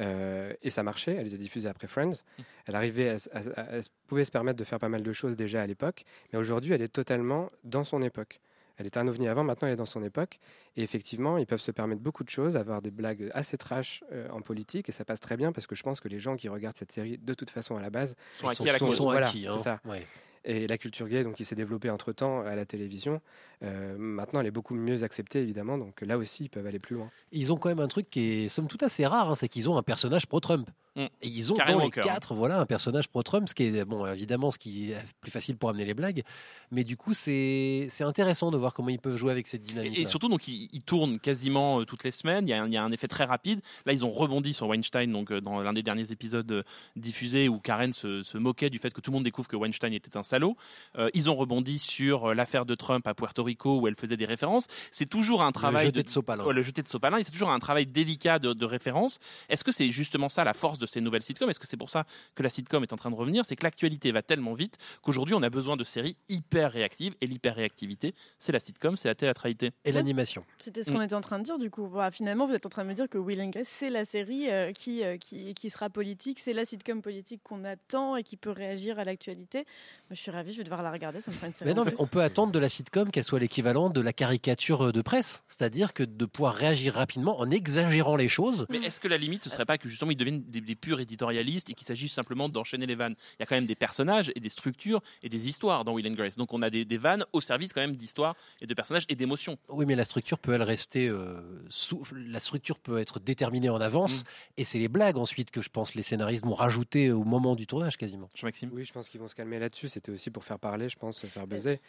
Euh, 0.00 0.52
et 0.62 0.70
ça 0.70 0.82
marchait. 0.82 1.14
Elle 1.14 1.26
les 1.26 1.34
a 1.34 1.36
diffusées 1.36 1.68
après 1.68 1.86
Friends. 1.86 2.24
Elle 2.66 2.74
arrivait, 2.74 3.10
à, 3.10 3.14
s- 3.14 3.30
à- 3.32 3.38
à- 3.60 3.66
elle 3.76 3.82
pouvait 4.08 4.24
se 4.24 4.32
permettre 4.32 4.58
de 4.58 4.64
faire 4.64 4.80
pas 4.80 4.88
mal 4.88 5.04
de 5.04 5.12
choses 5.12 5.36
déjà 5.36 5.62
à 5.62 5.66
l'époque. 5.68 6.04
Mais 6.32 6.38
aujourd'hui, 6.40 6.72
elle 6.72 6.82
est 6.82 6.92
totalement 6.92 7.46
dans 7.62 7.84
son 7.84 8.02
époque. 8.02 8.40
Elle 8.76 8.86
était 8.88 8.98
un 8.98 9.06
ovni 9.06 9.28
avant, 9.28 9.44
maintenant 9.44 9.68
elle 9.68 9.74
est 9.74 9.76
dans 9.76 9.86
son 9.86 10.02
époque. 10.02 10.40
Et 10.76 10.82
effectivement, 10.82 11.38
ils 11.38 11.46
peuvent 11.46 11.60
se 11.60 11.70
permettre 11.70 12.00
beaucoup 12.02 12.24
de 12.24 12.30
choses, 12.30 12.56
avoir 12.56 12.82
des 12.82 12.90
blagues 12.90 13.30
assez 13.34 13.56
trash 13.56 14.02
euh, 14.12 14.28
en 14.30 14.40
politique. 14.40 14.88
Et 14.88 14.92
ça 14.92 15.04
passe 15.04 15.20
très 15.20 15.36
bien 15.36 15.52
parce 15.52 15.68
que 15.68 15.76
je 15.76 15.82
pense 15.84 16.00
que 16.00 16.08
les 16.08 16.18
gens 16.18 16.36
qui 16.36 16.48
regardent 16.48 16.76
cette 16.76 16.90
série, 16.90 17.18
de 17.18 17.34
toute 17.34 17.50
façon, 17.50 17.76
à 17.76 17.80
la 17.82 17.90
base, 17.90 18.16
Sont 18.36 18.48
acquis 18.48 18.68
à 18.68 18.72
la 18.72 18.78
sont- 18.80 18.86
cause. 18.86 18.96
sont 18.96 19.04
voilà, 19.04 19.30
c'est 19.32 19.46
hein. 19.46 19.58
ça. 19.60 19.80
Ouais. 19.84 20.04
Et 20.44 20.66
la 20.66 20.78
culture 20.78 21.08
gay, 21.08 21.24
donc, 21.24 21.34
qui 21.34 21.44
s'est 21.44 21.54
développée 21.54 21.90
entre 21.90 22.12
temps 22.12 22.40
à 22.40 22.56
la 22.56 22.64
télévision, 22.64 23.20
euh, 23.62 23.96
maintenant 23.98 24.40
elle 24.40 24.46
est 24.46 24.52
beaucoup 24.52 24.74
mieux 24.74 25.02
acceptée 25.02 25.40
évidemment. 25.40 25.78
Donc 25.78 26.00
là 26.00 26.18
aussi, 26.18 26.44
ils 26.44 26.48
peuvent 26.48 26.66
aller 26.66 26.78
plus 26.78 26.96
loin. 26.96 27.10
Ils 27.32 27.52
ont 27.52 27.56
quand 27.56 27.68
même 27.68 27.80
un 27.80 27.88
truc 27.88 28.08
qui 28.10 28.44
est 28.44 28.48
somme 28.48 28.66
toute 28.66 28.82
assez 28.82 29.06
rare, 29.06 29.30
hein, 29.30 29.34
c'est 29.34 29.48
qu'ils 29.48 29.68
ont 29.68 29.76
un 29.76 29.82
personnage 29.82 30.26
pro-Trump. 30.26 30.68
Mm. 30.98 31.06
Et 31.22 31.28
ils 31.28 31.52
ont 31.52 31.56
Carrément 31.56 31.78
dans 31.78 31.84
les 31.84 31.90
cœur, 31.90 32.04
quatre, 32.04 32.34
voilà, 32.34 32.58
un 32.58 32.66
personnage 32.66 33.08
pro-Trump, 33.08 33.48
ce 33.48 33.54
qui 33.54 33.62
est 33.64 33.84
bon, 33.84 34.04
évidemment, 34.06 34.50
ce 34.50 34.58
qui 34.58 34.90
est 34.90 34.96
plus 35.20 35.30
facile 35.30 35.56
pour 35.56 35.70
amener 35.70 35.84
les 35.84 35.94
blagues. 35.94 36.24
Mais 36.72 36.82
du 36.82 36.96
coup, 36.96 37.14
c'est 37.14 37.86
c'est 37.88 38.04
intéressant 38.04 38.50
de 38.50 38.56
voir 38.56 38.74
comment 38.74 38.88
ils 38.88 38.98
peuvent 38.98 39.16
jouer 39.16 39.30
avec 39.30 39.46
cette 39.46 39.62
dynamique. 39.62 39.96
Et, 39.96 40.02
et 40.02 40.04
surtout, 40.04 40.28
donc, 40.28 40.48
ils, 40.48 40.68
ils 40.72 40.82
tournent 40.82 41.20
quasiment 41.20 41.80
euh, 41.80 41.84
toutes 41.84 42.02
les 42.02 42.10
semaines. 42.10 42.46
Il 42.46 42.50
y, 42.50 42.52
a 42.52 42.62
un, 42.62 42.66
il 42.66 42.72
y 42.72 42.76
a 42.76 42.82
un 42.82 42.90
effet 42.90 43.06
très 43.08 43.24
rapide. 43.24 43.60
Là, 43.86 43.92
ils 43.92 44.04
ont 44.04 44.10
rebondi 44.10 44.52
sur 44.52 44.66
Weinstein, 44.66 45.12
donc 45.12 45.30
euh, 45.30 45.40
dans 45.40 45.60
l'un 45.62 45.72
des 45.72 45.84
derniers 45.84 46.10
épisodes 46.10 46.50
euh, 46.50 46.62
diffusés 46.96 47.48
où 47.48 47.60
Karen 47.60 47.92
se, 47.92 48.24
se 48.24 48.36
moquait 48.36 48.70
du 48.70 48.78
fait 48.78 48.92
que 48.92 49.00
tout 49.00 49.12
le 49.12 49.14
monde 49.14 49.24
découvre 49.24 49.48
que 49.48 49.56
Weinstein 49.56 49.92
était 49.92 50.16
un 50.16 50.24
salaud. 50.24 50.56
Euh, 50.96 51.10
ils 51.14 51.30
ont 51.30 51.36
rebondi 51.36 51.78
sur 51.78 52.34
l'affaire 52.34 52.66
de 52.66 52.74
Trump 52.74 53.06
à 53.06 53.14
Puerto 53.14 53.44
Rico 53.44 53.78
où 53.78 53.86
elle 53.86 53.94
faisait 53.94 54.16
des 54.16 54.26
références. 54.26 54.66
C'est 54.90 55.06
toujours 55.06 55.42
un 55.42 55.52
travail 55.52 55.86
jeté 55.86 56.02
de 56.02 56.08
sopalin. 56.08 56.44
Ouais, 56.44 56.54
le 56.54 56.62
jeté 56.62 56.82
de 56.82 56.88
sopalin. 56.88 57.18
C'est 57.22 57.30
toujours 57.30 57.50
un 57.50 57.58
travail 57.60 57.86
délicat 57.86 58.38
de, 58.40 58.52
de 58.52 58.64
référence. 58.66 59.20
Est-ce 59.48 59.62
que 59.62 59.70
c'est 59.70 59.90
justement 59.92 60.28
ça 60.28 60.42
la 60.42 60.54
force 60.54 60.78
de 60.78 60.87
ces 60.88 61.00
nouvelles 61.00 61.22
sitcoms. 61.22 61.50
Est-ce 61.50 61.58
que 61.60 61.66
c'est 61.66 61.76
pour 61.76 61.90
ça 61.90 62.04
que 62.34 62.42
la 62.42 62.50
sitcom 62.50 62.82
est 62.82 62.92
en 62.92 62.96
train 62.96 63.10
de 63.10 63.14
revenir? 63.16 63.44
C'est 63.44 63.56
que 63.56 63.64
l'actualité 63.64 64.12
va 64.12 64.22
tellement 64.22 64.54
vite 64.54 64.76
qu'aujourd'hui, 65.02 65.34
on 65.34 65.42
a 65.42 65.50
besoin 65.50 65.76
de 65.76 65.84
séries 65.84 66.16
hyper 66.28 66.72
réactives. 66.72 67.14
Et 67.20 67.26
l'hyper-réactivité, 67.26 68.14
c'est 68.38 68.52
la 68.52 68.60
sitcom, 68.60 68.96
c'est 68.96 69.08
la 69.08 69.14
théâtralité. 69.14 69.70
Et 69.84 69.92
l'animation. 69.92 70.44
C'était 70.58 70.82
ce 70.82 70.90
qu'on 70.90 70.98
Mm. 70.98 71.02
était 71.02 71.14
en 71.14 71.20
train 71.20 71.38
de 71.38 71.44
dire 71.44 71.58
du 71.58 71.70
coup. 71.70 71.86
Bah, 71.88 72.10
finalement, 72.10 72.46
vous 72.46 72.54
êtes 72.54 72.66
en 72.66 72.68
train 72.68 72.84
de 72.84 72.88
me 72.88 72.94
dire 72.94 73.08
que 73.08 73.18
Will 73.18 73.40
and 73.40 73.50
Grace, 73.50 73.68
c'est 73.68 73.90
la 73.90 74.04
série 74.04 74.50
euh, 74.50 74.72
qui, 74.72 75.02
euh, 75.04 75.16
qui, 75.16 75.54
qui 75.54 75.70
sera 75.70 75.90
politique, 75.90 76.38
c'est 76.38 76.52
la 76.52 76.64
sitcom 76.64 77.02
politique 77.02 77.40
qu'on 77.42 77.64
attend 77.64 78.16
et 78.16 78.22
qui 78.22 78.36
peut 78.36 78.50
réagir 78.50 78.98
à 78.98 79.04
l'actualité. 79.04 79.64
Je 80.10 80.14
suis 80.16 80.30
ravie, 80.30 80.52
je 80.52 80.58
vais 80.58 80.64
devoir 80.64 80.82
la 80.82 80.90
regarder, 80.90 81.20
ça 81.20 81.30
me 81.30 81.36
fera 81.36 81.46
une 81.48 81.52
série 81.54 81.68
Mais 81.70 81.74
non, 81.74 81.84
mais 81.84 81.94
on 81.98 82.06
peut 82.06 82.22
attendre 82.22 82.52
de 82.52 82.58
la 82.58 82.68
sitcom 82.68 83.10
qu'elle 83.10 83.24
soit 83.24 83.38
l'équivalent 83.38 83.90
de 83.90 84.00
la 84.00 84.12
caricature 84.12 84.92
de 84.92 85.02
presse, 85.02 85.44
c'est-à-dire 85.48 85.92
que 85.94 86.02
de 86.02 86.24
pouvoir 86.24 86.54
réagir 86.54 86.94
rapidement 86.94 87.38
en 87.40 87.50
exagérant 87.50 88.16
les 88.16 88.28
choses. 88.28 88.66
Mais 88.70 88.78
est-ce 88.78 89.00
que 89.00 89.08
la 89.08 89.16
limite, 89.18 89.44
ce 89.44 89.50
serait 89.50 89.66
pas 89.66 89.78
que 89.78 89.88
justement 89.88 90.10
ils 90.10 90.16
deviennent 90.16 90.42
des, 90.42 90.60
des 90.60 90.74
purs 90.80 91.00
éditorialistes 91.00 91.70
et 91.70 91.74
qu'il 91.74 91.86
s'agisse 91.86 92.12
simplement 92.12 92.48
d'enchaîner 92.48 92.86
les 92.86 92.94
vannes 92.94 93.14
Il 93.38 93.40
y 93.40 93.42
a 93.42 93.46
quand 93.46 93.54
même 93.54 93.66
des 93.66 93.74
personnages 93.74 94.32
et 94.34 94.40
des 94.40 94.48
structures 94.48 95.02
et 95.22 95.28
des 95.28 95.48
histoires 95.48 95.84
dans 95.84 95.92
Will 95.92 96.06
and 96.08 96.14
Grace. 96.14 96.36
Donc 96.36 96.52
on 96.52 96.62
a 96.62 96.70
des, 96.70 96.84
des 96.84 96.98
vannes 96.98 97.24
au 97.32 97.40
service 97.40 97.72
quand 97.72 97.80
même 97.80 97.96
d'histoires 97.96 98.36
et 98.60 98.66
de 98.66 98.74
personnages 98.74 99.04
et 99.08 99.14
d'émotions. 99.14 99.58
Oui, 99.68 99.86
mais 99.86 99.96
la 99.96 100.04
structure 100.04 100.38
peut 100.38 100.52
elle 100.52 100.62
rester 100.62 101.08
euh, 101.08 101.40
sous. 101.68 102.02
La 102.12 102.40
structure 102.40 102.78
peut 102.78 102.98
être 102.98 103.20
déterminée 103.20 103.68
en 103.68 103.80
avance, 103.80 104.24
et 104.56 104.64
c'est 104.64 104.78
les 104.78 104.88
blagues 104.88 105.16
ensuite 105.16 105.50
que 105.50 105.60
je 105.60 105.68
pense 105.68 105.94
les 105.94 106.02
scénaristes 106.02 106.44
vont 106.44 106.54
rajouter 106.54 107.10
au 107.10 107.24
moment 107.24 107.54
du 107.54 107.66
tournage 107.66 107.96
quasiment. 107.96 108.28
Maxime 108.42 108.70
Oui, 108.72 108.84
je 108.84 108.92
pense 108.92 109.08
qu'ils 109.08 109.20
vont 109.20 109.28
se 109.28 109.34
calmer 109.34 109.58
là-dessus. 109.58 109.88
C'était 109.88 110.12
aussi 110.12 110.30
pour 110.30 110.44
faire 110.44 110.58
parler, 110.58 110.88
je 110.88 110.96
pense, 110.96 111.24
faire 111.26 111.46
buzzer. 111.46 111.80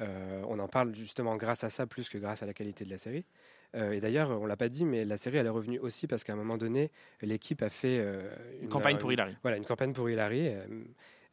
Euh, 0.00 0.42
on 0.48 0.58
en 0.58 0.68
parle 0.68 0.94
justement 0.94 1.36
grâce 1.36 1.64
à 1.64 1.70
ça 1.70 1.86
plus 1.86 2.08
que 2.08 2.18
grâce 2.18 2.42
à 2.42 2.46
la 2.46 2.54
qualité 2.54 2.84
de 2.84 2.90
la 2.90 2.98
série. 2.98 3.24
Euh, 3.76 3.92
et 3.92 4.00
d'ailleurs, 4.00 4.30
on 4.30 4.46
l'a 4.46 4.56
pas 4.56 4.68
dit, 4.68 4.84
mais 4.84 5.04
la 5.04 5.18
série 5.18 5.36
elle 5.36 5.46
est 5.46 5.50
revenue 5.50 5.78
aussi 5.78 6.06
parce 6.06 6.24
qu'à 6.24 6.32
un 6.32 6.36
moment 6.36 6.58
donné, 6.58 6.90
l'équipe 7.22 7.62
a 7.62 7.70
fait 7.70 7.98
euh, 8.00 8.28
Une 8.62 8.68
campagne 8.68 8.98
pour 8.98 9.12
Hillary. 9.12 9.36
Voilà, 9.42 9.56
une 9.56 9.64
campagne 9.64 9.92
pour 9.92 10.10
Hillary. 10.10 10.50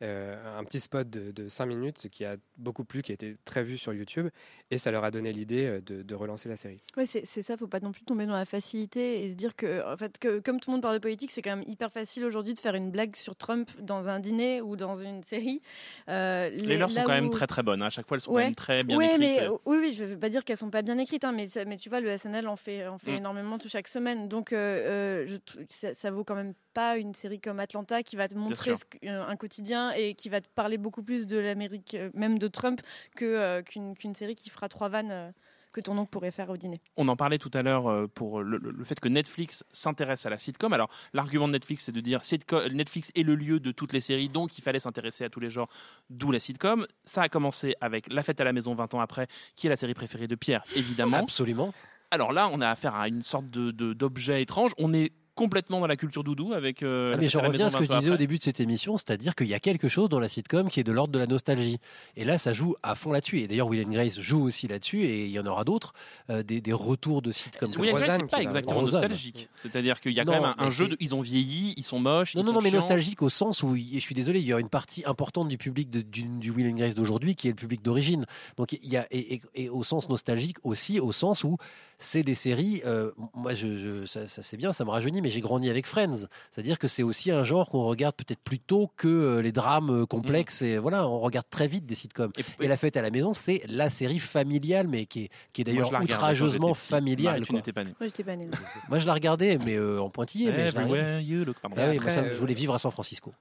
Euh, 0.04 0.58
un 0.60 0.64
petit 0.64 0.80
spot 0.80 1.10
de, 1.10 1.32
de 1.32 1.50
5 1.50 1.66
minutes, 1.66 1.98
ce 2.00 2.08
qui 2.08 2.24
a 2.26 2.38
beaucoup 2.58 2.84
plu, 2.86 3.02
qui 3.02 3.12
a 3.12 3.16
été 3.16 3.36
très 3.46 3.64
vu 3.64 3.78
sur 3.78 3.94
YouTube, 3.94 4.28
et 4.72 4.78
ça 4.78 4.92
leur 4.92 5.04
a 5.04 5.12
donné 5.12 5.34
l'idée 5.34 5.66
euh, 5.66 5.82
de, 5.82 6.02
de 6.04 6.16
relancer 6.16 6.48
la 6.50 6.58
série. 6.58 6.82
Ouais, 6.96 7.06
c'est 7.06 7.24
ça, 7.42 7.58
faut 7.58 7.68
pas 7.68 7.80
non 7.80 7.92
plus 7.92 8.04
tomber 8.04 8.26
dans 8.26 8.36
la 8.36 8.46
facilité 8.46 9.24
et 9.24 9.30
se 9.30 9.36
dire 9.36 9.56
que, 9.56 9.84
en 9.92 9.98
fait, 9.98 10.18
que 10.20 10.40
comme 10.40 10.60
tout 10.60 10.70
le 10.70 10.74
monde 10.76 10.82
parle 10.82 10.96
de 10.96 11.00
politique, 11.02 11.32
c'est 11.32 11.42
quand 11.42 11.56
même 11.56 11.68
hyper 11.68 11.92
facile 11.92 12.26
aujourd'hui 12.26 12.54
de 12.54 12.60
faire 12.60 12.76
une 12.76 12.92
blague 12.92 13.16
sur 13.16 13.36
Trump 13.36 13.70
dans 13.82 14.08
un 14.08 14.20
dîner 14.20 14.62
ou 14.62 14.76
dans 14.76 14.96
une 14.96 15.24
série. 15.24 15.62
Euh, 16.10 16.50
Les 16.50 16.78
leurs 16.78 16.92
sont 16.92 17.02
quand 17.04 17.10
même 17.12 17.30
très 17.30 17.48
très 17.48 17.64
bonnes. 17.64 17.82
hein. 17.82 17.88
À 17.88 17.90
chaque 17.90 18.08
fois, 18.08 18.18
elles 18.18 18.22
sont 18.22 18.32
Ouais. 18.32 18.42
quand 18.44 18.48
même 18.48 18.56
très 18.56 18.84
bien 18.84 18.98
Ouais, 18.98 19.06
écrites. 19.08 19.20
Mais, 19.20 19.48
oui, 19.66 19.78
oui, 19.80 19.94
je 19.94 20.04
ne 20.04 20.10
veux 20.10 20.20
pas 20.20 20.30
dire 20.30 20.44
qu'elles 20.44 20.58
sont 20.58 20.70
pas 20.70 20.82
bien 20.82 20.98
écrites, 20.98 21.24
hein, 21.24 21.32
mais, 21.32 21.48
ça- 21.48 21.66
mais 21.66 21.78
tu 21.78 21.90
vois, 21.90 22.02
le 22.02 22.10
SNL 22.10 22.48
en 22.48 22.56
fait, 22.56 22.88
en 22.88 22.98
fait 22.98 23.12
Mm. 23.14 23.18
énormément 23.18 23.58
tout 23.58 23.70
chaque 23.70 23.88
semaine. 23.88 24.28
Donc, 24.28 24.54
euh, 24.54 25.26
je 25.28 25.38
ça, 25.70 25.94
ça 25.94 26.12
vaut 26.12 26.24
quand 26.24 26.36
même 26.36 26.54
pas 26.74 26.98
une 26.98 27.14
série 27.16 27.40
comme 27.40 27.60
Atlanta 27.60 28.04
qui 28.04 28.16
va 28.16 28.28
te 28.28 28.36
montrer 28.36 28.74
ce 28.76 28.84
un 29.08 29.36
quotidien 29.36 29.87
et 29.92 30.16
qui 30.16 30.30
va 30.30 30.42
te 30.42 30.48
parler 30.56 30.78
beaucoup 30.78 31.04
plus 31.04 31.28
de 31.28 31.38
l'Amérique, 31.38 31.96
euh, 31.96 32.10
même 32.14 32.40
de 32.40 32.48
Trump, 32.48 32.82
que, 33.16 33.26
euh, 33.26 33.62
qu'une 33.62 33.96
qu'une 33.96 34.16
série 34.16 34.36
qui 34.36 34.50
fera 34.50 34.68
trois 34.70 34.90
vannes 34.90 35.12
euh, 35.12 35.32
que 35.74 35.82
ton 35.82 35.98
oncle 35.98 36.10
pourrait 36.10 36.32
faire 36.32 36.50
au 36.50 36.58
dîner. 36.58 36.82
On 36.96 37.08
en 37.08 37.16
parlait 37.16 37.38
tout 37.38 37.52
à 37.54 37.62
l'heure 37.62 38.10
pour 38.16 38.42
le, 38.42 38.58
le- 38.58 38.72
le 38.72 38.84
fait 38.84 39.00
que 39.00 39.10
Netflix 39.10 39.64
s'intéresse 39.72 40.26
à 40.26 40.30
la 40.32 40.38
sitcom. 40.40 40.74
Alors, 40.74 40.90
l'argument 41.14 41.48
de 41.48 41.54
Netflix, 41.54 41.84
c'est 41.84 41.92
de 41.92 42.00
dire 42.00 42.24
sitcom, 42.24 42.66
Netflix 42.72 43.12
est 43.16 43.22
le 43.24 43.36
lieu 43.36 43.60
de 43.60 43.72
toutes 43.72 43.94
les 43.94 44.02
séries, 44.02 44.28
donc 44.30 44.58
il 44.58 44.62
fallait 44.64 44.80
s'intéresser 44.80 45.24
à 45.26 45.30
tous 45.30 45.40
les 45.40 45.50
genres, 45.52 45.68
d'où 46.10 46.32
la 46.32 46.40
sitcom. 46.40 46.88
Ça 47.06 47.22
a 47.22 47.30
commencé 47.30 47.76
avec 47.82 48.12
La 48.12 48.24
fête 48.24 48.42
à 48.42 48.44
la 48.44 48.54
maison 48.54 48.74
20 48.74 48.94
ans 48.96 49.02
après, 49.02 49.28
qui 49.56 49.68
est 49.68 49.70
la 49.70 49.76
série 49.76 49.94
préférée 49.94 50.28
de 50.28 50.36
Pierre, 50.36 50.64
évidemment. 50.76 51.18
Absolument. 51.18 51.74
Alors 52.10 52.32
là, 52.32 52.50
on 52.52 52.62
a 52.62 52.70
affaire 52.70 52.96
à 52.96 53.08
une 53.10 53.22
sorte 53.22 53.50
de- 53.50 53.70
de- 53.72 53.94
d'objet 53.94 54.42
étrange. 54.42 54.72
On 54.80 54.94
est 54.94 55.12
complètement 55.38 55.80
dans 55.80 55.88
la 55.88 55.96
culture 55.96 56.24
doudou 56.26 56.52
avec. 56.54 56.84
euh, 56.84 57.14
Ah, 57.14 57.18
mais 57.18 57.30
je 57.30 57.38
reviens 57.38 57.68
à 57.68 57.70
ce 57.70 57.78
que 57.78 57.84
je 57.86 57.90
20 57.90 57.96
ans 57.96 58.00
disais 58.00 58.12
au 58.12 58.18
début 58.18 58.38
de 58.38 58.44
cette 58.44 58.60
émission, 58.60 58.98
c'est-à-dire 58.98 59.36
qu'il 59.36 59.48
y 59.48 59.54
a 59.54 59.60
quelque 59.60 59.88
chose 59.88 60.10
dans 60.10 60.20
la 60.20 60.28
sitcom 60.28 60.68
qui 60.70 60.80
est 60.82 60.84
de 60.84 60.92
l'ordre 60.92 61.14
de 61.14 61.20
la 61.20 61.28
nostalgie. 61.28 61.78
Et 62.18 62.26
là, 62.26 62.38
ça 62.38 62.52
joue 62.52 62.76
à 62.84 62.96
fond 62.96 63.12
là-dessus. 63.14 63.40
Et 63.40 63.48
d'ailleurs, 63.48 63.68
Will 63.68 63.86
and 63.86 63.92
Grace 63.92 64.20
joue 64.20 64.44
aussi 64.44 64.68
là-dessus, 64.68 65.04
et 65.04 65.26
il 65.26 65.32
y 65.32 65.40
en 65.40 65.46
aura 65.46 65.64
d'autres, 65.64 65.94
euh, 66.30 66.44
des, 66.44 66.60
des 66.60 66.74
retours 66.74 67.22
de 67.22 67.32
sitcom. 67.32 67.72
comme 67.72 67.82
Oui, 67.82 67.92
Grace, 67.92 68.18
c'est 68.20 68.30
pas 68.30 68.42
exactement 68.42 68.82
nostalgique. 68.82 69.48
C'est-à-dire 69.56 70.02
qu'il 70.02 70.12
y 70.14 70.20
a 70.20 70.26
quand 70.26 70.32
même 70.32 70.54
un, 70.58 70.70
jeu. 70.70 70.90
De, 70.90 70.98
ils 71.00 71.16
ont 71.16 71.22
vieilli, 71.22 71.74
ils 71.78 71.84
sont 71.84 72.00
moches. 72.00 72.36
Non, 72.36 72.42
ils 72.42 72.46
non, 72.46 72.50
sont 72.50 72.54
non, 72.56 72.62
mais 72.62 72.70
chiants. 72.70 72.80
nostalgique 72.80 73.22
au 73.22 73.30
sens 73.30 73.64
où, 73.64 73.76
et 73.76 73.86
je 73.94 74.00
suis 74.00 74.16
désolé, 74.16 74.40
il 74.40 74.46
y 74.48 74.54
a 74.54 74.60
une 74.60 74.70
partie 74.70 75.04
importante 75.06 75.48
du 75.48 75.58
public 75.58 75.90
de- 75.90 76.02
du, 76.02 76.24
du 76.24 76.52
Will 76.52 76.68
and 76.68 76.76
Grace 76.76 76.96
d'aujourd'hui 76.96 77.36
qui 77.36 77.48
est 77.48 77.52
le 77.52 77.56
public 77.56 77.82
d'origine. 77.84 78.26
Donc 78.58 78.74
il 78.74 78.90
y 78.90 78.98
a 78.98 79.06
et, 79.12 79.36
et- 79.36 79.42
et 79.56 79.70
au 79.70 79.84
sens 79.84 80.10
nostalgique 80.10 80.58
aussi, 80.64 81.00
au 81.00 81.12
sens 81.12 81.44
où 81.44 81.58
c'est 81.98 82.24
des 82.24 82.36
séries. 82.36 82.82
euh, 82.86 83.12
moi, 83.34 83.54
je, 83.54 83.78
je- 83.78 84.06
ça, 84.06 84.28
ça, 84.28 84.44
c'est 84.44 84.58
bien, 84.58 84.74
ça 84.74 84.86
me 84.86 84.90
rajeunit, 84.90 85.22
mais 85.22 85.30
j'ai 85.30 85.42
grandi 85.42 85.70
avec 85.70 85.86
Friends. 85.88 86.28
C'est-à-dire 86.52 86.80
que 86.80 86.88
c'est 86.88 87.04
aussi 87.04 87.32
un 87.32 87.44
genre 87.44 87.70
qu'on 87.70 87.84
regarde 87.86 88.16
peut-être 88.16 88.40
plus 88.40 88.60
tôt 88.60 88.92
que 88.98 89.08
euh, 89.08 89.42
les 89.42 89.52
drames 89.52 89.90
euh, 89.90 90.06
complexes. 90.06 90.62
Et 90.62 90.78
voilà, 90.78 91.08
on 91.08 91.20
regarde 91.20 91.48
très 91.50 91.68
vite 91.68 91.86
des 91.86 91.96
sitcoms. 91.96 92.32
Et, 92.60 92.68
La 92.68 92.78
Fête 92.78 92.98
à 92.98 93.02
la 93.02 93.10
maison, 93.10 93.34
c'est 93.34 93.62
la 93.68 93.90
série 93.90 94.20
familiale, 94.20 94.88
mais 94.88 95.06
qui 95.06 95.24
est, 95.24 95.30
qui 95.54 95.62
est 95.62 95.64
d'ailleurs 95.64 95.92
outrageusement 96.02 96.74
familiale. 96.74 97.44
Marie, 97.50 97.62
tu 97.64 97.74
pas 97.74 97.84
né. 97.84 97.94
Moi, 98.00 98.08
j'étais 98.08 98.24
pas 98.24 98.36
née. 98.36 98.48
là. 98.48 98.58
Moi, 98.90 99.00
je 99.00 99.08
la 99.08 99.14
regardais, 99.14 99.58
mais 99.66 99.76
euh, 99.76 100.00
en 100.00 100.10
pointillé. 100.10 100.52
mais 100.52 100.68
je 100.68 101.22
you 101.22 101.44
look. 101.44 101.58
Ah 101.64 101.90
oui, 101.90 102.00
moi, 102.00 102.10
ça, 102.10 102.20
Après, 102.22 102.34
je 102.36 102.40
voulais 102.40 102.54
vivre 102.54 102.74
à 102.74 102.80
San 102.80 102.92
Francisco. 102.92 103.34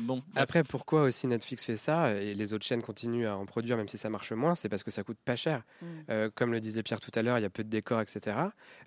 Bon. 0.00 0.22
Après, 0.34 0.62
pourquoi 0.64 1.02
aussi 1.02 1.26
Netflix 1.26 1.64
fait 1.64 1.76
ça 1.76 2.12
et 2.14 2.34
les 2.34 2.52
autres 2.52 2.64
chaînes 2.64 2.82
continuent 2.82 3.26
à 3.26 3.36
en 3.36 3.46
produire 3.46 3.76
même 3.76 3.88
si 3.88 3.98
ça 3.98 4.08
marche 4.10 4.32
moins 4.32 4.54
C'est 4.54 4.68
parce 4.68 4.82
que 4.82 4.90
ça 4.90 5.02
coûte 5.02 5.18
pas 5.24 5.36
cher. 5.36 5.62
Mm. 5.82 5.86
Euh, 6.10 6.30
comme 6.34 6.52
le 6.52 6.60
disait 6.60 6.82
Pierre 6.82 7.00
tout 7.00 7.10
à 7.14 7.22
l'heure, 7.22 7.38
il 7.38 7.42
y 7.42 7.46
a 7.46 7.49
peu 7.50 7.64
de 7.64 7.68
décors, 7.68 8.00
etc. 8.00 8.36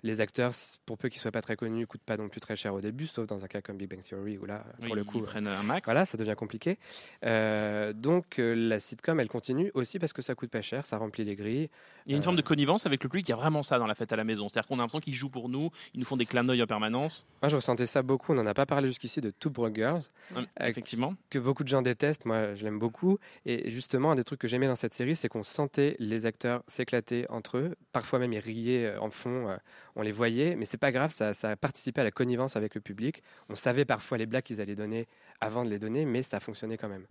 Les 0.02 0.20
acteurs, 0.20 0.52
pour 0.86 0.98
peu 0.98 1.08
qu'ils 1.08 1.20
soient 1.20 1.30
pas 1.30 1.42
très 1.42 1.56
connus, 1.56 1.86
coûtent 1.86 2.02
pas 2.02 2.16
non 2.16 2.28
plus 2.28 2.40
très 2.40 2.56
cher 2.56 2.74
au 2.74 2.80
début, 2.80 3.06
sauf 3.06 3.26
dans 3.26 3.44
un 3.44 3.48
cas 3.48 3.60
comme 3.60 3.76
Big 3.76 3.88
Bang 3.88 4.00
Theory 4.00 4.38
où 4.38 4.46
là, 4.46 4.64
pour 4.84 4.94
le 4.94 5.04
coup, 5.04 5.18
ils 5.18 5.24
prennent 5.24 5.46
un 5.46 5.62
max. 5.62 5.84
Voilà, 5.84 6.06
ça 6.06 6.16
devient 6.18 6.34
compliqué. 6.36 6.78
Euh, 7.24 7.92
donc 7.92 8.38
euh, 8.38 8.54
la 8.54 8.80
sitcom, 8.80 9.20
elle 9.20 9.28
continue 9.28 9.70
aussi 9.74 9.98
parce 9.98 10.12
que 10.12 10.22
ça 10.22 10.34
coûte 10.34 10.50
pas 10.50 10.62
cher, 10.62 10.86
ça 10.86 10.98
remplit 10.98 11.24
les 11.24 11.36
grilles. 11.36 11.68
Il 12.06 12.10
y 12.10 12.14
a 12.14 12.16
une 12.16 12.22
Euh, 12.22 12.24
forme 12.24 12.36
de 12.36 12.42
connivence 12.42 12.86
avec 12.86 13.02
le 13.02 13.08
public. 13.08 13.28
Il 13.28 13.30
y 13.30 13.32
a 13.32 13.36
vraiment 13.36 13.62
ça 13.62 13.78
dans 13.78 13.86
la 13.86 13.94
fête 13.94 14.12
à 14.12 14.16
la 14.16 14.24
maison. 14.24 14.48
C'est-à-dire 14.48 14.66
qu'on 14.68 14.74
a 14.74 14.78
l'impression 14.78 15.00
qu'ils 15.00 15.14
jouent 15.14 15.30
pour 15.30 15.48
nous. 15.48 15.70
Ils 15.94 16.00
nous 16.00 16.06
font 16.06 16.16
des 16.16 16.26
clins 16.26 16.44
d'œil 16.44 16.62
en 16.62 16.66
permanence. 16.66 17.26
Moi, 17.42 17.48
je 17.48 17.56
ressentais 17.56 17.86
ça 17.86 18.02
beaucoup. 18.02 18.32
On 18.32 18.34
n'en 18.34 18.46
a 18.46 18.54
pas 18.54 18.66
parlé 18.66 18.88
jusqu'ici 18.88 19.20
de 19.20 19.30
Two 19.30 19.50
Broke 19.50 19.74
Girls. 19.74 20.02
Hum, 20.34 20.46
effectivement. 20.60 21.14
Que 21.30 21.38
beaucoup 21.38 21.64
de 21.64 21.68
gens 21.68 21.82
détestent. 21.82 22.26
Moi, 22.26 22.54
je 22.54 22.64
l'aime 22.64 22.78
beaucoup. 22.78 23.18
Et 23.46 23.70
justement, 23.70 24.12
un 24.12 24.16
des 24.16 24.24
trucs 24.24 24.40
que 24.40 24.48
j'aimais 24.48 24.66
dans 24.66 24.76
cette 24.76 24.94
série, 24.94 25.16
c'est 25.16 25.28
qu'on 25.28 25.42
sentait 25.44 25.96
les 25.98 26.26
acteurs 26.26 26.62
s'éclater 26.66 27.26
entre 27.30 27.58
eux. 27.58 27.74
Parfois 27.92 28.18
même, 28.18 28.32
ils 28.32 28.38
euh, 28.86 28.98
en 29.00 29.10
fond. 29.10 29.48
euh, 29.48 29.56
on 29.96 30.02
les 30.02 30.12
voyait. 30.12 30.56
Mais 30.56 30.64
c'est 30.64 30.78
pas 30.78 30.92
grave. 30.92 31.12
Ça, 31.12 31.34
ça 31.34 31.50
a 31.50 31.56
participé 31.56 32.00
à 32.00 32.04
la 32.04 32.10
connivence 32.10 32.56
avec 32.56 32.74
le 32.74 32.80
public. 32.80 33.22
On 33.48 33.54
savait 33.56 33.84
parfois 33.84 34.18
les 34.18 34.26
blagues 34.26 34.44
qu'ils 34.44 34.60
allaient 34.60 34.74
donner 34.74 35.06
avant 35.40 35.64
de 35.64 35.70
les 35.70 35.78
donner, 35.78 36.04
mais 36.06 36.22
ça 36.22 36.40
fonctionnait 36.40 36.76
quand 36.78 36.88
même. 36.88 37.06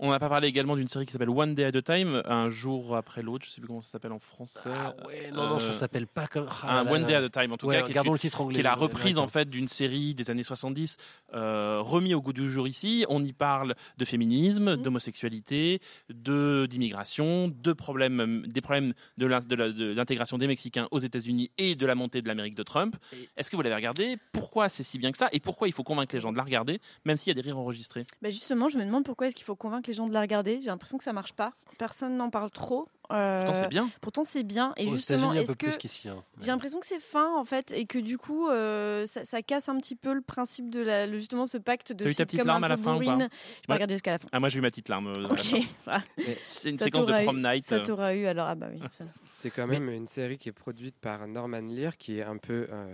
On 0.00 0.10
n'a 0.10 0.18
pas 0.20 0.28
parlé 0.28 0.46
également 0.46 0.76
d'une 0.76 0.86
série 0.86 1.06
qui 1.06 1.12
s'appelle 1.12 1.28
One 1.30 1.54
Day 1.56 1.64
at 1.64 1.76
a 1.76 1.82
Time, 1.82 2.22
un 2.24 2.48
jour 2.50 2.94
après 2.96 3.20
l'autre. 3.20 3.44
Je 3.46 3.50
sais 3.50 3.60
plus 3.60 3.66
comment 3.66 3.82
ça 3.82 3.90
s'appelle 3.90 4.12
en 4.12 4.20
français. 4.20 4.70
Ah 4.72 4.94
ouais, 5.06 5.30
non, 5.32 5.48
non, 5.48 5.58
ça 5.58 5.72
s'appelle 5.72 6.06
pas 6.06 6.28
comme. 6.28 6.46
Ah 6.62 6.80
un 6.80 6.84
là 6.84 6.92
One. 6.92 7.04
Day 7.04 7.14
at 7.14 7.24
a 7.24 7.28
Time, 7.28 7.52
en 7.52 7.56
tout 7.56 7.66
Ouais, 7.66 7.80
cas. 7.80 7.86
qui 7.86 8.08
est 8.08 8.12
le 8.12 8.18
titre 8.18 8.40
anglais, 8.40 8.54
Qui 8.54 8.60
est 8.60 8.62
la 8.62 8.72
euh, 8.74 8.76
reprise 8.76 9.18
en 9.18 9.26
fait 9.26 9.50
d'une 9.50 9.66
série 9.66 10.14
des 10.14 10.30
années 10.30 10.44
70, 10.44 10.98
euh, 11.34 11.80
remis 11.80 12.14
au 12.14 12.20
goût 12.22 12.32
du 12.32 12.48
jour 12.50 12.68
ici. 12.68 13.04
On 13.08 13.24
y 13.24 13.32
parle 13.32 13.74
de 13.96 14.04
féminisme, 14.04 14.76
d'homosexualité, 14.76 15.80
de 16.10 16.66
d'immigration, 16.70 17.48
de 17.48 17.72
problèmes, 17.72 18.44
des 18.46 18.60
problèmes 18.60 18.92
de 19.16 19.26
l'intégration 19.26 20.38
des 20.38 20.46
Mexicains 20.46 20.86
aux 20.92 21.00
États-Unis 21.00 21.50
et 21.58 21.74
de 21.74 21.86
la 21.86 21.94
montée 21.96 22.22
de 22.22 22.28
l'Amérique 22.28 22.54
de 22.54 22.62
Trump. 22.62 22.96
Est-ce 23.36 23.50
que 23.50 23.56
vous 23.56 23.62
l'avez 23.62 23.74
regardé? 23.74 24.16
Pourquoi 24.32 24.68
c'est 24.68 24.84
si 24.84 24.98
bien 24.98 25.10
que 25.10 25.18
ça? 25.18 25.28
Et 25.32 25.40
pourquoi 25.40 25.66
il 25.68 25.72
faut 25.72 25.82
convaincre 25.82 26.14
les 26.14 26.20
gens 26.20 26.30
de 26.30 26.36
la 26.36 26.44
regarder, 26.44 26.80
même 27.04 27.16
s'il 27.16 27.30
y 27.30 27.32
a 27.32 27.34
des 27.34 27.40
rires 27.46 27.58
enregistrés? 27.58 28.04
Bah 28.22 28.30
justement, 28.30 28.68
je 28.68 28.78
me 28.78 28.84
demande 28.84 29.04
pourquoi 29.04 29.26
est-ce 29.26 29.34
qu'il 29.34 29.44
faut 29.44 29.56
convaincre 29.56 29.87
les 29.88 29.94
gens 29.94 30.06
de 30.06 30.12
la 30.14 30.20
regarder. 30.20 30.60
J'ai 30.60 30.66
l'impression 30.68 30.98
que 30.98 31.04
ça 31.04 31.12
marche 31.12 31.32
pas. 31.32 31.52
Personne 31.78 32.16
n'en 32.16 32.30
parle 32.30 32.50
trop. 32.50 32.88
Euh, 33.10 33.38
Pourtant, 33.38 33.54
c'est 33.54 33.68
bien. 33.68 33.90
Pourtant 34.02 34.24
c'est 34.24 34.42
bien. 34.42 34.74
Et 34.76 34.86
Aux 34.86 34.92
justement, 34.92 35.32
est-ce 35.32 35.56
que 35.56 35.66
hein. 36.08 36.22
j'ai 36.42 36.50
l'impression 36.50 36.78
que 36.78 36.86
c'est 36.86 36.98
fin 36.98 37.34
en 37.38 37.44
fait 37.44 37.70
et 37.72 37.86
que 37.86 37.98
du 37.98 38.18
coup 38.18 38.48
euh, 38.48 39.06
ça, 39.06 39.24
ça 39.24 39.40
casse 39.40 39.70
un 39.70 39.78
petit 39.78 39.96
peu 39.96 40.12
le 40.12 40.20
principe 40.20 40.68
de 40.68 40.80
la, 40.82 41.06
le- 41.06 41.16
justement 41.18 41.46
ce 41.46 41.56
pacte 41.56 41.92
de 41.92 42.04
T'as 42.04 42.10
eu 42.10 42.14
ta 42.14 42.26
petite 42.26 42.44
larme 42.44 42.64
à 42.64 42.68
la 42.68 42.76
fin 42.76 42.96
ou 42.96 42.98
pas 43.04 43.16
Ouais. 43.16 43.28
pas 43.66 43.74
regardé 43.74 43.94
jusqu'à 43.94 44.10
la 44.12 44.18
fin. 44.18 44.28
Ah, 44.30 44.40
moi 44.40 44.50
j'ai 44.50 44.58
eu 44.58 44.60
ma 44.60 44.68
petite 44.68 44.90
larme. 44.90 45.06
euh, 45.16 45.28
Ok. 45.30 45.54
C'est 46.36 46.68
une 46.70 46.78
Ça 46.78 46.84
séquence 46.84 47.06
de 47.06 47.14
eu- 47.14 47.24
prom 47.24 47.38
night. 47.40 47.64
Ça 47.64 47.80
t'aura 47.80 48.14
eu 48.14 48.26
alors 48.26 48.46
ah 48.48 48.54
bah 48.54 48.66
oui. 48.70 48.80
C'est 49.00 49.50
quand 49.50 49.66
même 49.66 49.88
une 49.88 50.06
série 50.06 50.36
qui 50.36 50.50
est 50.50 50.52
produite 50.52 50.96
par 50.98 51.26
Norman 51.26 51.60
Lear, 51.62 51.96
qui 51.96 52.18
est 52.18 52.22
un 52.24 52.36
peu 52.36 52.66
euh, 52.70 52.92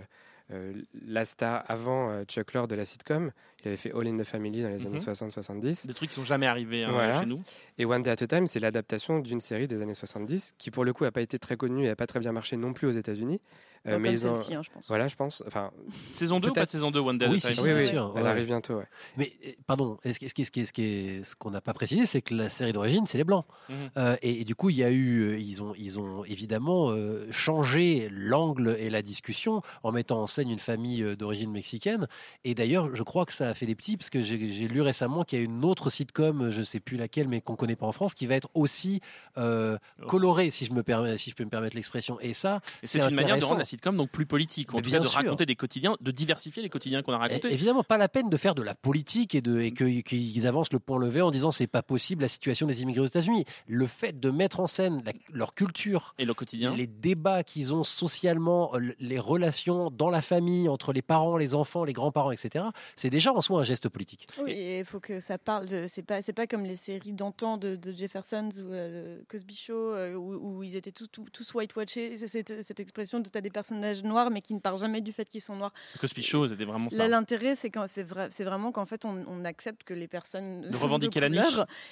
euh, 0.51 0.73
la 1.07 1.25
star 1.25 1.63
avant 1.67 2.09
euh, 2.11 2.23
Chuck 2.25 2.53
Lorre 2.53 2.67
de 2.67 2.75
la 2.75 2.85
sitcom. 2.85 3.31
Il 3.63 3.67
avait 3.69 3.77
fait 3.77 3.91
All 3.93 4.07
in 4.07 4.17
the 4.17 4.23
Family 4.23 4.61
dans 4.61 4.69
les 4.69 4.77
Mhm. 4.77 4.87
années 4.87 4.99
60-70. 4.99 5.87
Des 5.87 5.93
trucs 5.95 6.09
qui 6.09 6.15
sont 6.15 6.23
jamais 6.25 6.45
arrivés 6.45 6.83
hein, 6.83 6.91
Voilà. 6.91 7.21
chez 7.21 7.25
nous. 7.25 7.41
Et 7.79 7.85
One 7.85 8.03
Day 8.03 8.11
at 8.11 8.21
a 8.21 8.27
Time, 8.27 8.45
c'est 8.45 8.59
l'adaptation 8.59 9.19
d'une 9.19 9.39
série 9.41 9.67
des 9.67 9.81
années 9.81 9.95
70 9.95 10.53
qui, 10.59 10.69
pour 10.69 10.85
le 10.85 10.93
coup, 10.93 11.03
n'a 11.03 11.11
pas 11.11 11.21
été 11.21 11.39
très 11.39 11.57
connue 11.57 11.85
et 11.85 11.87
n'a 11.87 11.95
pas 11.95 12.05
très 12.07 12.19
bien 12.19 12.31
marché 12.31 12.57
non 12.57 12.73
plus 12.73 12.87
aux 12.87 12.91
États-Unis. 12.91 13.41
Pas 13.85 13.91
comme 13.99 14.17
celle-ci, 14.17 14.53
hein, 14.55 14.61
je 14.63 14.69
pense. 14.71 14.87
Voilà, 14.87 15.07
je 15.07 15.15
pense. 15.15 15.43
Enfin, 15.47 15.71
Saison 16.13 16.39
2 16.39 16.49
ou 16.49 16.51
pas 16.51 16.61
peut-être- 16.61 16.67
de 16.67 16.71
saison 16.71 16.91
2 16.91 16.99
One 16.99 17.17
Day 17.17 17.27
Oui, 17.27 17.39
Time 17.39 17.49
si, 17.51 17.55
si, 17.55 17.61
Oui, 17.61 17.67
bien 17.69 17.77
oui, 17.77 17.87
sûr. 17.87 18.13
elle 18.15 18.23
ouais. 18.23 18.29
arrive 18.29 18.45
bientôt. 18.45 18.75
Ouais. 18.75 18.85
Mais 19.17 19.31
euh, 19.45 19.51
pardon, 19.67 19.97
ce 20.03 20.17
qui- 20.19 20.27
ce 20.29 20.33
qui- 20.33 20.45
ce 20.65 20.73
qui- 20.73 21.23
ce 21.23 21.35
qu'on 21.35 21.51
n'a 21.51 21.61
pas 21.61 21.73
précisé, 21.73 22.05
c'est 22.05 22.21
que 22.21 22.33
la 22.33 22.49
série 22.49 22.73
d'origine, 22.73 23.05
c'est 23.05 23.17
les 23.17 23.23
blancs. 23.23 23.45
Mhm. 23.69 23.75
Euh, 23.97 24.15
et, 24.21 24.41
et 24.41 24.43
du 24.43 24.55
coup, 24.55 24.69
il 24.69 24.77
y 24.77 24.83
a 24.83 24.89
eu, 24.91 25.19
euh, 25.21 25.37
ils 25.39 25.61
ont, 25.61 25.73
ils 25.77 25.99
ont 25.99 26.25
évidemment 26.25 26.89
euh, 26.89 27.27
changé 27.31 28.09
l'angle 28.11 28.75
et 28.79 28.89
la 28.89 29.01
discussion 29.01 29.61
en 29.83 29.91
mettant 29.91 30.21
en 30.21 30.27
scène 30.27 30.49
une 30.49 30.59
famille 30.59 31.03
euh, 31.03 31.15
d'origine 31.15 31.51
mexicaine. 31.51 32.07
Et 32.43 32.55
d'ailleurs, 32.55 32.95
je 32.95 33.03
crois 33.03 33.25
que 33.25 33.33
ça 33.33 33.49
a 33.49 33.53
fait 33.53 33.65
des 33.65 33.75
petits, 33.75 33.97
parce 33.97 34.09
que 34.09 34.21
j'ai 34.21 34.37
lu 34.37 34.81
récemment 34.81 35.23
qu'il 35.23 35.39
y 35.39 35.41
a 35.41 35.45
une 35.45 35.63
autre 35.63 35.89
sitcom, 35.89 36.49
je 36.49 36.61
sais 36.63 36.79
plus 36.79 36.97
laquelle, 36.97 37.27
mais 37.27 37.41
qu'on 37.41 37.55
connaît 37.55 37.75
pas 37.75 37.85
en 37.85 37.91
France, 37.91 38.13
qui 38.15 38.25
va 38.25 38.35
être 38.35 38.49
aussi 38.55 38.99
euh, 39.37 39.77
colorée, 40.07 40.49
si 40.49 40.65
je 40.65 40.73
me 40.73 40.81
permets, 40.83 41.17
si 41.17 41.29
je 41.29 41.35
peux 41.35 41.43
me 41.43 41.49
permettre 41.49 41.75
l'expression. 41.75 42.19
Et 42.19 42.33
ça, 42.33 42.61
c'est 42.83 42.99
une 42.99 43.15
manière 43.15 43.37
de 43.37 43.43
rendre 43.43 43.59
la 43.59 43.65
sitcom 43.75 43.95
donc 43.97 44.09
plus 44.09 44.25
politique, 44.25 44.73
en 44.73 44.81
tout 44.81 44.89
cas 44.89 44.99
de 44.99 45.03
sûr. 45.05 45.13
raconter 45.13 45.45
des 45.45 45.55
quotidiens, 45.55 45.95
de 46.01 46.11
diversifier 46.11 46.63
les 46.63 46.69
quotidiens 46.69 47.01
qu'on 47.01 47.13
a 47.13 47.17
racontés. 47.17 47.49
É- 47.49 47.53
Évidemment, 47.53 47.83
pas 47.83 47.97
la 47.97 48.09
peine 48.09 48.29
de 48.29 48.37
faire 48.37 48.55
de 48.55 48.61
la 48.63 48.75
politique 48.75 49.35
et, 49.35 49.41
de, 49.41 49.59
et 49.59 49.71
que- 49.71 50.01
qu'ils 50.01 50.47
avancent 50.47 50.71
le 50.73 50.79
point 50.79 50.99
levé 50.99 51.21
en 51.21 51.31
disant 51.31 51.51
c'est 51.51 51.67
pas 51.67 51.83
possible 51.83 52.21
la 52.21 52.27
situation 52.27 52.67
des 52.67 52.81
immigrés 52.81 53.01
aux 53.01 53.05
États-Unis. 53.07 53.45
Le 53.67 53.85
fait 53.87 54.19
de 54.19 54.29
mettre 54.29 54.59
en 54.59 54.67
scène 54.67 55.01
la- 55.05 55.13
leur 55.31 55.53
culture 55.53 56.13
et 56.17 56.25
le 56.25 56.33
quotidien, 56.33 56.75
les 56.75 56.87
débats 56.87 57.43
qu'ils 57.43 57.73
ont 57.73 57.83
socialement, 57.83 58.71
euh, 58.75 58.93
les 58.99 59.19
relations 59.19 59.89
dans 59.91 60.09
la 60.09 60.21
famille 60.21 60.69
entre 60.69 60.93
les 60.93 61.01
parents, 61.01 61.37
les 61.37 61.53
enfants, 61.55 61.83
les 61.83 61.93
grands-parents, 61.93 62.31
etc. 62.31 62.65
C'est 62.95 63.09
déjà 63.09 63.33
en 63.33 63.41
soi 63.41 63.59
un 63.61 63.63
geste 63.63 63.89
politique. 63.89 64.27
Oui, 64.43 64.51
et 64.51 64.79
il 64.79 64.85
faut 64.85 64.99
que 64.99 65.19
ça 65.19 65.37
parle 65.37 65.67
de. 65.67 65.85
C'est 65.87 66.03
pas, 66.03 66.21
c'est 66.21 66.33
pas 66.33 66.47
comme 66.47 66.63
les 66.65 66.75
séries 66.75 67.13
d'antan 67.13 67.57
de, 67.57 67.75
de 67.75 67.91
Jeffersons 67.93 68.49
ou 68.59 68.71
euh, 68.71 69.19
Cosby 69.27 69.55
Show 69.55 69.73
euh, 69.93 70.13
où, 70.15 70.57
où 70.59 70.63
ils 70.63 70.75
étaient 70.75 70.91
tous, 70.91 71.07
tous, 71.07 71.25
tous 71.31 71.53
whitewashés. 71.53 72.17
C'est 72.17 72.27
Cette, 72.27 72.63
cette 72.63 72.79
expression 72.79 73.19
de 73.19 73.29
t'as 73.29 73.41
des 73.41 73.49
personnages 73.65 74.03
noirs 74.03 74.29
mais 74.29 74.41
qui 74.41 74.53
ne 74.53 74.59
parlent 74.59 74.79
jamais 74.79 75.01
du 75.01 75.11
fait 75.11 75.25
qu'ils 75.27 75.41
sont 75.41 75.55
noirs. 75.55 75.73
Cosby 75.99 76.21
Show, 76.23 76.47
c'était 76.47 76.65
vraiment 76.65 76.89
ça. 76.89 76.97
Là, 76.97 77.07
l'intérêt, 77.07 77.55
c'est 77.55 77.69
quand 77.71 77.85
c'est 77.87 78.03
vrai, 78.03 78.27
c'est 78.29 78.43
vraiment 78.43 78.71
qu'en 78.71 78.85
fait, 78.85 79.05
on, 79.05 79.25
on 79.27 79.43
accepte 79.43 79.83
que 79.83 79.93
les 79.93 80.07
personnes 80.07 80.61
De 80.61 80.69
sont 80.73 80.85
revendiquer 80.85 81.19
la 81.19 81.29
niche. 81.29 81.41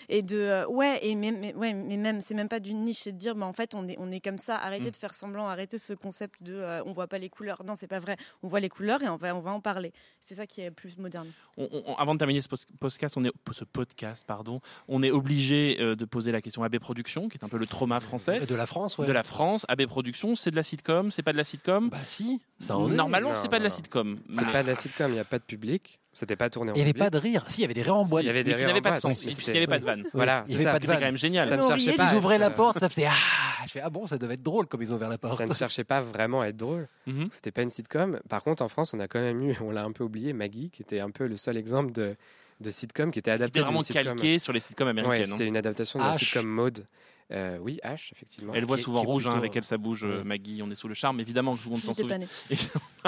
et 0.09 0.21
de 0.21 0.37
euh, 0.37 0.67
ouais 0.67 0.99
et 1.01 1.15
même 1.15 1.39
mais, 1.39 1.53
ouais 1.55 1.73
mais 1.73 1.97
même 1.97 2.21
c'est 2.21 2.35
même 2.35 2.47
pas 2.49 2.59
d'une 2.59 2.83
niche, 2.83 2.99
c'est 3.03 3.11
de 3.11 3.17
dire 3.17 3.35
bah 3.35 3.45
en 3.47 3.53
fait 3.53 3.73
on 3.73 3.87
est 3.87 3.95
on 3.99 4.11
est 4.11 4.19
comme 4.19 4.37
ça. 4.37 4.57
Arrêtez 4.57 4.83
Mm. 4.87 4.91
de 4.91 4.95
faire 4.97 5.15
semblant, 5.15 5.47
arrêtez 5.47 5.77
ce 5.77 5.93
concept 5.93 6.43
de 6.43 6.53
euh, 6.53 6.83
on 6.85 6.91
voit 6.91 7.07
pas 7.07 7.17
les 7.17 7.29
couleurs. 7.29 7.63
Non, 7.65 7.75
c'est 7.75 7.87
pas 7.87 7.99
vrai. 7.99 8.17
On 8.43 8.47
voit 8.47 8.59
les 8.59 8.69
couleurs 8.69 9.01
et 9.01 9.09
on 9.09 9.15
va 9.15 9.33
on 9.35 9.39
va 9.39 9.51
en 9.51 9.61
parler. 9.61 9.93
C'est 10.21 10.35
ça 10.35 10.45
qui 10.45 10.61
est 10.61 10.71
plus 10.71 10.97
moderne. 10.97 11.31
On- 11.57 11.69
on- 11.71 11.95
avant 11.95 12.13
de 12.13 12.19
terminer 12.19 12.41
ce 12.41 12.47
podcast, 12.79 13.15
on 13.17 13.23
est 13.23 13.31
ce 13.51 13.63
podcast, 13.63 14.25
pardon, 14.27 14.61
on 14.87 15.01
est 15.03 15.11
obligé 15.11 15.77
euh, 15.79 15.95
de 15.95 16.05
poser 16.05 16.31
la 16.31 16.41
question 16.41 16.63
AB 16.63 16.77
Productions, 16.79 17.29
qui 17.29 17.37
est 17.37 17.43
un 17.43 17.49
peu 17.49 17.57
le 17.57 17.65
trauma 17.67 17.99
français 17.99 18.39
De 18.45 18.55
la 18.55 18.65
France, 18.65 18.97
ouais. 18.97 19.05
de 19.05 19.11
la 19.11 19.23
France. 19.23 19.65
AB 19.69 19.85
Productions, 19.85 20.35
c'est 20.35 20.51
de 20.51 20.55
la 20.55 20.63
sitcom, 20.63 21.11
c'est 21.11 21.23
pas 21.23 21.31
de 21.31 21.37
la 21.37 21.43
sitcom 21.43 21.52
Bah 21.89 21.97
si, 22.05 22.41
ça 22.59 22.77
en. 22.77 22.87
Normalement, 22.87 23.33
c'est 23.35 23.49
pas 23.49 23.59
de 23.59 23.63
la 23.63 23.69
sitcom. 23.69 24.19
C'est 24.29 24.45
Mais- 24.45 24.51
pas 24.51 24.63
de 24.63 24.67
la 24.67 24.75
sitcom, 24.75 25.11
il 25.11 25.13
n'y 25.15 25.19
a 25.19 25.25
pas 25.25 25.39
de 25.39 25.43
public. 25.43 25.99
C'était 26.15 26.35
pas 26.35 26.49
tourné 26.51 26.71
en 26.71 26.75
Il 26.75 26.77
n'y 26.77 26.81
avait 26.83 26.93
public. 26.93 27.05
pas 27.05 27.09
de 27.09 27.17
rire. 27.17 27.43
Si, 27.47 27.59
il 27.59 27.61
y 27.61 27.65
avait 27.65 27.73
des 27.73 27.81
rires 27.81 27.95
en 27.95 28.05
boîte. 28.05 28.23
Il 28.23 28.27
y 28.27 28.29
avait 28.29 28.43
des 28.43 28.53
rires 28.53 28.69
en 28.69 28.81
pas 28.81 28.95
de 28.97 29.01
boîte, 29.01 29.17
puisqu'il 29.19 29.51
n'y 29.51 29.57
avait 29.57 29.65
pas 29.67 29.79
de 29.79 29.85
vanne. 29.85 30.03
Voilà, 30.13 30.43
il 30.47 30.49
n'y 30.49 30.55
avait 30.55 30.63
pas 30.65 30.69
de 30.73 30.75
C'était 30.75 30.87
vanne. 30.87 30.99
quand 30.99 31.05
même 31.05 31.17
génial. 31.17 31.47
Ça 31.47 31.57
ne 31.57 31.61
cherchait 31.63 31.93
pas. 31.95 32.11
Ils 32.11 32.17
ouvraient 32.17 32.37
la 32.37 32.51
porte, 32.51 32.77
ça 32.79 32.87
faisait 32.87 33.07
ah. 33.07 33.63
Je 33.65 33.71
fais 33.71 33.81
ah 33.81 33.89
bon, 33.89 34.05
ça 34.05 34.17
devait 34.19 34.35
être 34.35 34.43
drôle 34.43 34.67
comme 34.67 34.81
ils 34.83 34.91
ont 34.93 34.97
ouvert 34.97 35.09
la 35.09 35.17
porte. 35.17 35.37
Ça 35.37 35.47
ne 35.47 35.53
cherchait 35.53 35.83
pas 35.85 36.01
vraiment 36.01 36.41
à 36.41 36.47
être 36.47 36.57
drôle. 36.57 36.87
Mhm. 37.07 37.29
C'était 37.31 37.51
pas 37.51 37.63
une 37.63 37.71
sitcom. 37.71 38.19
Par 38.29 38.43
contre, 38.43 38.61
en 38.61 38.69
France, 38.69 38.93
on 38.93 38.99
a 38.99 39.07
quand 39.07 39.21
même 39.21 39.41
eu, 39.41 39.55
on 39.61 39.71
l'a 39.71 39.83
un 39.83 39.91
peu 39.91 40.03
oublié, 40.03 40.33
Maggie, 40.33 40.69
qui 40.69 40.81
était 40.83 40.99
un 40.99 41.09
peu 41.09 41.25
le 41.25 41.35
seul 41.35 41.57
exemple 41.57 41.91
de, 41.93 42.15
de 42.63 42.71
sitcom 42.71 43.11
qui 43.11 43.19
était 43.19 43.29
adapté 43.31 43.59
C'était 43.59 43.71
vraiment 43.71 43.83
calqué 43.83 44.39
sur 44.39 44.51
les 44.53 44.59
sitcoms 44.59 44.87
Ouais, 44.87 44.89
américaines. 44.99 45.27
c'était 45.27 45.43
hein. 45.43 45.47
une 45.47 45.57
adaptation 45.57 45.99
de 45.99 46.03
la 46.05 46.17
sitcom 46.17 46.45
Maude. 46.47 46.87
Euh, 47.31 47.57
oui, 47.61 47.79
H, 47.83 48.09
effectivement. 48.11 48.53
Elle 48.53 48.65
voit 48.65 48.77
Qui- 48.77 48.83
souvent 48.83 49.01
rouge, 49.03 49.25
hein, 49.27 49.31
avec 49.31 49.55
elle 49.55 49.63
ça 49.63 49.77
bouge, 49.77 50.03
euh, 50.03 50.17
Ouais. 50.19 50.23
Maggie, 50.23 50.61
on 50.63 50.69
est 50.69 50.75
sous 50.75 50.87
le 50.87 50.93
charme, 50.93 51.19
évidemment, 51.19 51.55
tout 51.55 51.63
le 51.65 51.71
monde 51.71 51.83
s'en 51.83 51.93
souvient. 51.95 52.19
Ouais, 52.19 52.27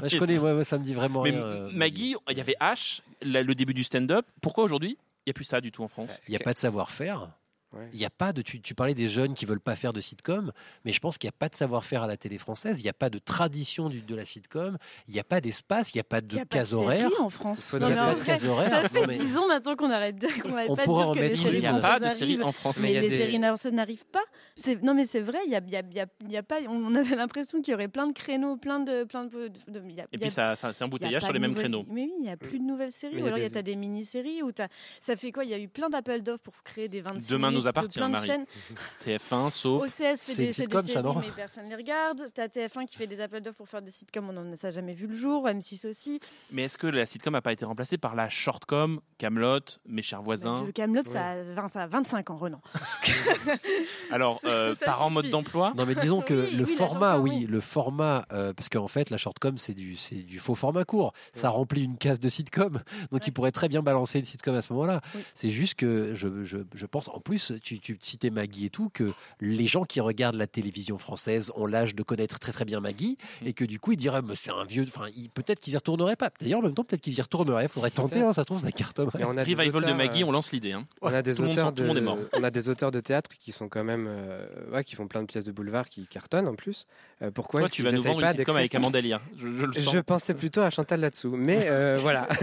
je 0.09 0.17
connais, 0.17 0.37
ouais, 0.39 0.53
ouais, 0.53 0.63
ça 0.63 0.77
me 0.77 0.83
dit 0.83 0.93
vraiment 0.93 1.21
Mais 1.23 1.31
rien. 1.31 1.43
euh, 1.43 1.69
Maggie, 1.73 2.15
il 2.29 2.37
y 2.37 2.41
avait 2.41 2.55
H, 2.61 3.01
la- 3.21 3.43
le 3.43 3.55
début 3.55 3.73
du 3.73 3.83
stand-up. 3.83 4.25
Pourquoi 4.41 4.63
aujourd'hui 4.63 4.97
il 5.25 5.29
n'y 5.29 5.31
a 5.31 5.33
plus 5.33 5.43
ça 5.43 5.59
du 5.59 5.71
tout 5.71 5.83
en 5.83 5.87
France? 5.87 6.09
Il 6.27 6.31
n'y 6.31 6.37
a 6.37 6.39
pas 6.39 6.53
de 6.53 6.59
savoir-faire. 6.59 7.29
Ouais. 7.75 7.89
Il 7.93 7.99
y 7.99 8.05
a 8.05 8.09
pas 8.09 8.31
de. 8.33 8.41
Tu, 8.41 8.61
tu 8.61 8.73
parlais 8.73 8.93
des 8.93 9.07
jeunes 9.07 9.33
qui 9.33 9.45
veulent 9.45 9.59
pas 9.59 9.75
faire 9.75 9.91
de 9.93 9.99
sitcom, 10.01 10.51
mais 10.85 10.91
je 10.91 10.99
pense 10.99 11.17
qu'il 11.17 11.27
n'y 11.27 11.33
a 11.33 11.37
pas 11.37 11.49
de 11.49 11.55
savoir-faire 11.55 12.03
à 12.03 12.07
la 12.07 12.17
télé 12.17 12.37
française. 12.37 12.79
Il 12.79 12.83
n'y 12.83 12.89
a 12.89 12.93
pas 12.93 13.09
de 13.09 13.19
tradition 13.19 13.89
du- 13.89 14.01
de 14.01 14.15
la 14.15 14.23
sitcom. 14.25 14.77
Il 15.07 15.13
n'y 15.13 15.19
a 15.19 15.23
pas 15.23 15.41
d'espace. 15.41 15.93
Il 15.93 15.97
n'y 15.97 16.01
a 16.01 16.05
pas 16.05 16.19
Il 16.19 16.27
de 16.27 16.35
y 16.37 16.39
a 16.39 16.45
pas 16.45 16.57
case 16.57 16.71
de 16.71 16.75
horaire. 16.75 17.09
série 17.09 17.21
en 17.21 17.29
France. 17.29 17.69
Il 17.73 17.79
mais 17.79 17.85
en 17.85 17.89
pas 17.95 18.13
de 18.13 18.15
vrai, 18.19 18.25
case 18.25 18.45
horaire. 18.45 18.69
Ça 18.69 18.89
fait 18.89 19.07
mais- 19.07 19.17
10 19.17 19.37
ans 19.37 19.47
maintenant 19.47 19.75
qu'on 19.75 19.91
arrête 19.91 20.17
de- 20.17 20.41
qu'on 20.41 20.49
n'arrête 20.49 20.69
On 20.69 20.75
pas 20.75 20.85
dire 20.85 20.93
en 20.93 21.13
que 21.13 21.19
les 21.19 21.35
séries. 21.35 21.55
Il 21.57 21.59
n'y 21.61 21.67
a 21.67 21.73
pas 21.79 21.99
de 21.99 22.09
série 22.09 22.31
arrivent. 22.33 22.45
en 22.45 22.51
France. 22.51 22.79
Mais 22.79 22.87
il 22.87 22.91
y 22.91 22.93
Mais 22.93 22.99
a 22.99 23.01
les 23.01 23.09
des- 23.09 23.17
séries 23.17 23.39
françaises 23.41 23.73
n'arrivent 23.73 24.05
pas. 24.11 24.23
C'est- 24.57 24.81
Non, 24.81 24.93
mais 24.93 25.05
c'est 25.05 25.19
vrai, 25.21 25.39
il 25.45 25.51
y 25.51 25.55
a, 25.55 25.61
il 25.65 25.71
y 25.73 25.75
a- 25.77 25.81
il 25.89 25.95
y 25.95 25.99
a- 25.99 26.07
y 26.29 26.37
a 26.37 26.43
pas, 26.43 26.57
on 26.69 26.95
avait 26.95 27.15
l'impression 27.15 27.61
qu'il 27.61 27.71
y 27.71 27.75
aurait 27.75 27.87
plein 27.89 28.07
de 28.07 28.13
créneaux, 28.13 28.55
plein 28.57 28.79
de. 28.79 29.03
Plein 29.03 29.25
de, 29.25 29.49
de- 29.67 29.81
il 29.87 29.95
y 29.95 29.99
a- 30.01 30.05
Et 30.11 30.17
puis 30.17 30.27
a- 30.27 30.31
ça, 30.31 30.55
ça- 30.55 30.71
c'est 30.73 30.83
un 30.83 30.87
a 30.87 30.89
bouteillage 30.89 31.23
sur 31.23 31.33
les 31.33 31.39
mêmes 31.39 31.55
créneaux. 31.55 31.85
Mais 31.89 32.03
oui, 32.03 32.13
il 32.19 32.23
n'y 32.23 32.29
a 32.31 32.37
plus 32.37 32.59
de 32.59 32.63
nouvelles 32.63 32.91
séries. 32.91 33.21
Ou 33.21 33.25
a 33.25 33.27
alors 33.27 33.37
il 33.37 33.41
y 33.41 33.45
a 33.45 33.49
des- 33.49 33.53
t'as 33.55 33.61
des 33.61 33.75
mini-séries 33.75 34.41
où 34.43 34.51
t'as- 34.51 34.67
ça 34.99 35.15
fait 35.15 35.31
quoi 35.31 35.43
Il 35.43 35.51
y 35.51 35.53
a 35.53 35.59
eu 35.59 35.67
plein 35.67 35.89
d'appels 35.89 36.23
d'offres 36.23 36.43
pour 36.43 36.63
créer 36.63 36.87
des 36.87 37.01
26 37.01 37.29
Demain 37.29 37.51
nous 37.51 37.64
appartient, 37.67 37.97
plein 37.99 38.07
de 38.07 38.13
Marie. 38.13 38.27
chaînes. 38.27 38.45
TF1, 39.05 39.49
Sauf. 39.49 39.83
OCS 39.83 39.91
fait 39.97 40.15
C'est 40.17 40.35
des, 40.37 40.45
des 40.47 40.51
sitcom, 40.53 40.81
ça, 40.81 40.87
séries, 40.93 41.03
non 41.03 41.15
mais 41.19 41.31
personne 41.35 41.67
les 41.69 41.75
regarde. 41.75 42.29
T'as 42.33 42.47
TF1 42.47 42.85
qui 42.85 42.95
fait 42.95 43.07
des 43.07 43.21
appels 43.21 43.41
d'offres 43.41 43.57
pour 43.57 43.69
faire 43.69 43.81
des 43.81 43.91
sitcoms, 43.91 44.29
on 44.29 44.37
en 44.37 44.53
a 44.53 44.69
jamais 44.69 44.93
vu 44.93 45.07
le 45.07 45.15
jour. 45.15 45.47
M6 45.47 45.87
aussi. 45.87 46.19
Mais 46.51 46.63
est-ce 46.63 46.77
que 46.77 46.87
la 46.87 47.05
sitcom 47.05 47.33
n'a 47.33 47.41
pas 47.41 47.51
été 47.53 47.65
remplacée 47.65 47.97
par 47.97 48.15
la 48.15 48.29
shortcom, 48.29 48.99
Camelot, 49.17 49.59
Mes 49.87 50.01
chers 50.01 50.21
voisins? 50.21 50.63
De 50.63 50.71
Camelot, 50.71 51.03
ça, 51.05 51.31
a 51.31 51.43
20 51.43 51.67
ça 51.69 51.81
a 51.83 51.87
25 51.87 52.29
ans, 52.31 52.37
Renan. 52.37 52.61
Alors, 54.11 54.39
euh, 54.45 54.75
Ça 54.75 54.85
parents 54.85 55.09
mode 55.09 55.29
d'emploi? 55.29 55.73
Non, 55.75 55.85
mais 55.85 55.95
disons 55.95 56.21
que 56.21 56.33
Oui, 56.33 56.51
le 56.55 56.63
oui, 56.65 56.71
la 56.71 56.77
format, 56.77 57.19
oui, 57.19 57.31
oui. 57.41 57.45
le 57.47 57.59
format, 57.61 58.25
euh, 58.31 58.53
parce 58.53 58.69
qu'en 58.69 58.87
fait, 58.87 59.09
la 59.09 59.17
shortcom, 59.17 59.57
c'est 59.57 59.73
du, 59.73 59.95
du 60.25 60.39
faux 60.39 60.55
format 60.55 60.85
court. 60.85 61.13
Ça 61.33 61.49
remplit 61.49 61.83
une 61.83 61.97
case 61.97 62.19
de 62.19 62.29
sitcom, 62.29 62.81
donc 63.11 63.27
il 63.27 63.31
pourrait 63.31 63.51
très 63.51 63.67
bien 63.69 63.81
balancer 63.81 64.19
une 64.19 64.25
sitcom 64.25 64.55
à 64.55 64.61
ce 64.61 64.71
moment-là. 64.73 65.01
Oui. 65.15 65.21
C'est 65.33 65.49
juste 65.49 65.75
que 65.75 66.13
je, 66.13 66.43
je, 66.43 66.57
je 66.73 66.85
pense, 66.85 67.09
en 67.09 67.19
plus, 67.19 67.44
tu, 67.63 67.79
tu 67.79 67.97
citais 68.01 68.29
Maggie 68.29 68.65
et 68.65 68.69
tout, 68.69 68.89
que 68.93 69.11
les 69.41 69.67
gens 69.67 69.83
qui 69.85 69.99
regardent 70.01 70.35
la 70.35 70.47
télévision 70.47 70.97
française 70.97 71.51
ont 71.55 71.65
l'âge 71.65 71.95
de 71.95 72.03
connaître 72.03 72.39
très 72.39 72.51
très 72.51 72.65
bien 72.65 72.79
Maggie, 72.79 73.17
Mm. 73.41 73.47
et 73.47 73.53
que 73.53 73.65
du 73.65 73.79
coup, 73.79 73.91
ils 73.93 73.97
diraient, 73.97 74.21
mais 74.21 74.35
c'est 74.35 74.51
un 74.51 74.63
vieux, 74.65 74.85
enfin, 74.87 75.07
peut-être 75.33 75.59
qu'ils 75.59 75.73
y 75.73 75.75
retourneraient 75.75 76.15
pas. 76.15 76.29
D'ailleurs, 76.41 76.59
en 76.59 76.63
même 76.63 76.73
temps, 76.73 76.83
peut-être 76.83 77.01
qu'ils 77.01 77.17
y 77.17 77.21
retourneraient. 77.21 77.67
Faudrait 77.67 77.89
tenter, 77.91 78.21
hein, 78.21 78.33
ça 78.33 78.41
se 78.43 78.45
trouve, 78.45 78.59
ça 78.61 78.71
cartonnerait. 78.71 79.19
Mais 79.19 79.25
on 79.25 79.37
a 79.37 79.41
Revival 79.43 79.71
de 79.71 79.77
auteurs, 79.77 79.95
Maggie, 79.95 80.23
euh, 80.23 80.27
on 80.27 80.31
lance 80.31 80.51
l'idée. 80.51 80.71
hein. 80.73 80.85
On 81.01 81.13
a 81.13 81.21
des 81.21 81.35
Tout 81.35 81.41
le 81.41 81.47
monde 81.49 81.53
auteurs 81.57 81.65
sort- 81.67 81.73
tout 81.75 81.81
le 81.81 81.87
monde 81.87 81.97
est 81.97 82.01
de, 82.01 82.05
mort. 82.05 82.17
on 82.33 82.43
a 82.43 82.51
des 82.51 82.69
auteurs 82.69 82.91
de 82.91 82.99
théâtre 82.99 83.31
qui 83.39 83.51
sont 83.51 83.67
quand 83.69 83.83
même, 83.83 84.05
euh, 84.07 84.45
ouais, 84.71 84.83
qui 84.83 84.95
font 84.95 85.07
plein 85.07 85.21
de 85.21 85.27
pièces 85.27 85.45
de 85.45 85.51
boulevard 85.51 85.89
qui 85.89 86.07
cartonnent 86.07 86.47
en 86.47 86.55
plus. 86.55 86.85
Euh, 87.21 87.31
pourquoi 87.31 87.61
Toi, 87.61 87.69
tu 87.69 87.83
vas 87.83 87.91
nous 87.91 88.01
vendre 88.01 88.21
pas 88.21 88.33
d'écrire- 88.33 88.55
avec 88.55 88.73
Amanda 88.75 89.01
Lear. 89.01 89.21
Je, 89.37 89.47
je 89.47 89.65
le 89.65 89.73
sens. 89.73 89.93
Je 89.93 89.99
pensais 89.99 90.33
plutôt 90.33 90.61
à 90.61 90.69
Chantal 90.69 90.99
là-dessous, 90.99 91.35
mais 91.37 91.67
euh, 91.69 91.97
voilà. 92.01 92.27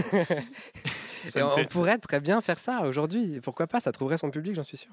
On 1.36 1.64
pourrait 1.66 1.98
très 1.98 2.20
bien 2.20 2.40
faire 2.40 2.58
ça 2.58 2.82
aujourd'hui. 2.82 3.40
Pourquoi 3.42 3.66
pas? 3.66 3.80
Ça 3.80 3.92
trouverait 3.92 4.18
son 4.18 4.30
public, 4.30 4.54
j'en 4.54 4.64
suis 4.64 4.76
sûr. 4.76 4.90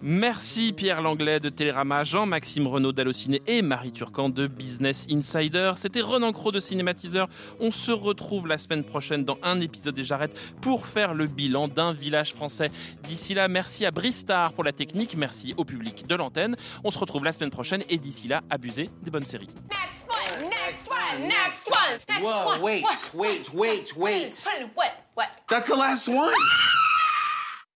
Merci 0.00 0.72
Pierre 0.72 1.02
Langlais 1.02 1.40
de 1.40 1.48
Télérama, 1.48 2.04
Jean-Maxime 2.04 2.66
Renaud 2.66 2.92
d'Allociné 2.92 3.42
et 3.46 3.62
Marie 3.62 3.92
Turcan 3.92 4.28
de 4.28 4.46
Business 4.46 5.06
Insider. 5.10 5.72
C'était 5.76 6.00
Renan 6.00 6.32
Cro 6.32 6.52
de 6.52 6.60
Cinématiseur. 6.60 7.28
On 7.58 7.70
se 7.70 7.90
retrouve 7.90 8.46
la 8.46 8.58
semaine 8.58 8.84
prochaine 8.84 9.24
dans 9.24 9.38
un 9.42 9.60
épisode 9.60 9.94
des 9.94 10.04
Jarrettes 10.04 10.38
pour 10.60 10.86
faire 10.86 11.14
le 11.14 11.26
bilan 11.26 11.68
d'un 11.68 11.92
village 11.92 12.32
français. 12.32 12.70
D'ici 13.02 13.34
là, 13.34 13.48
merci 13.48 13.86
à 13.86 13.90
Bristar 13.90 14.52
pour 14.52 14.62
la 14.62 14.72
technique, 14.72 15.16
merci 15.16 15.54
au 15.56 15.64
public 15.64 16.06
de 16.06 16.14
l'antenne. 16.14 16.56
On 16.84 16.90
se 16.90 16.98
retrouve 16.98 17.24
la 17.24 17.32
semaine 17.32 17.50
prochaine 17.50 17.82
et 17.88 17.98
d'ici 17.98 18.28
là, 18.28 18.42
abusez 18.50 18.90
des 19.02 19.10
bonnes 19.10 19.24
séries. 19.24 19.48
Next 19.68 20.08
one, 20.08 20.48
next 20.48 20.90
one, 20.90 21.22
next 21.28 21.68
one. 21.68 21.98
Next 22.08 22.22
Whoa, 22.22 22.48
one, 22.52 22.62
wait, 22.62 22.82
what? 22.82 23.14
wait, 23.14 23.52
wait, 23.54 23.96
wait. 23.96 24.44
What? 24.76 24.92
What? 25.18 25.30
That's 25.48 25.66
the 25.66 25.74
last 25.74 26.06
one. 26.06 26.32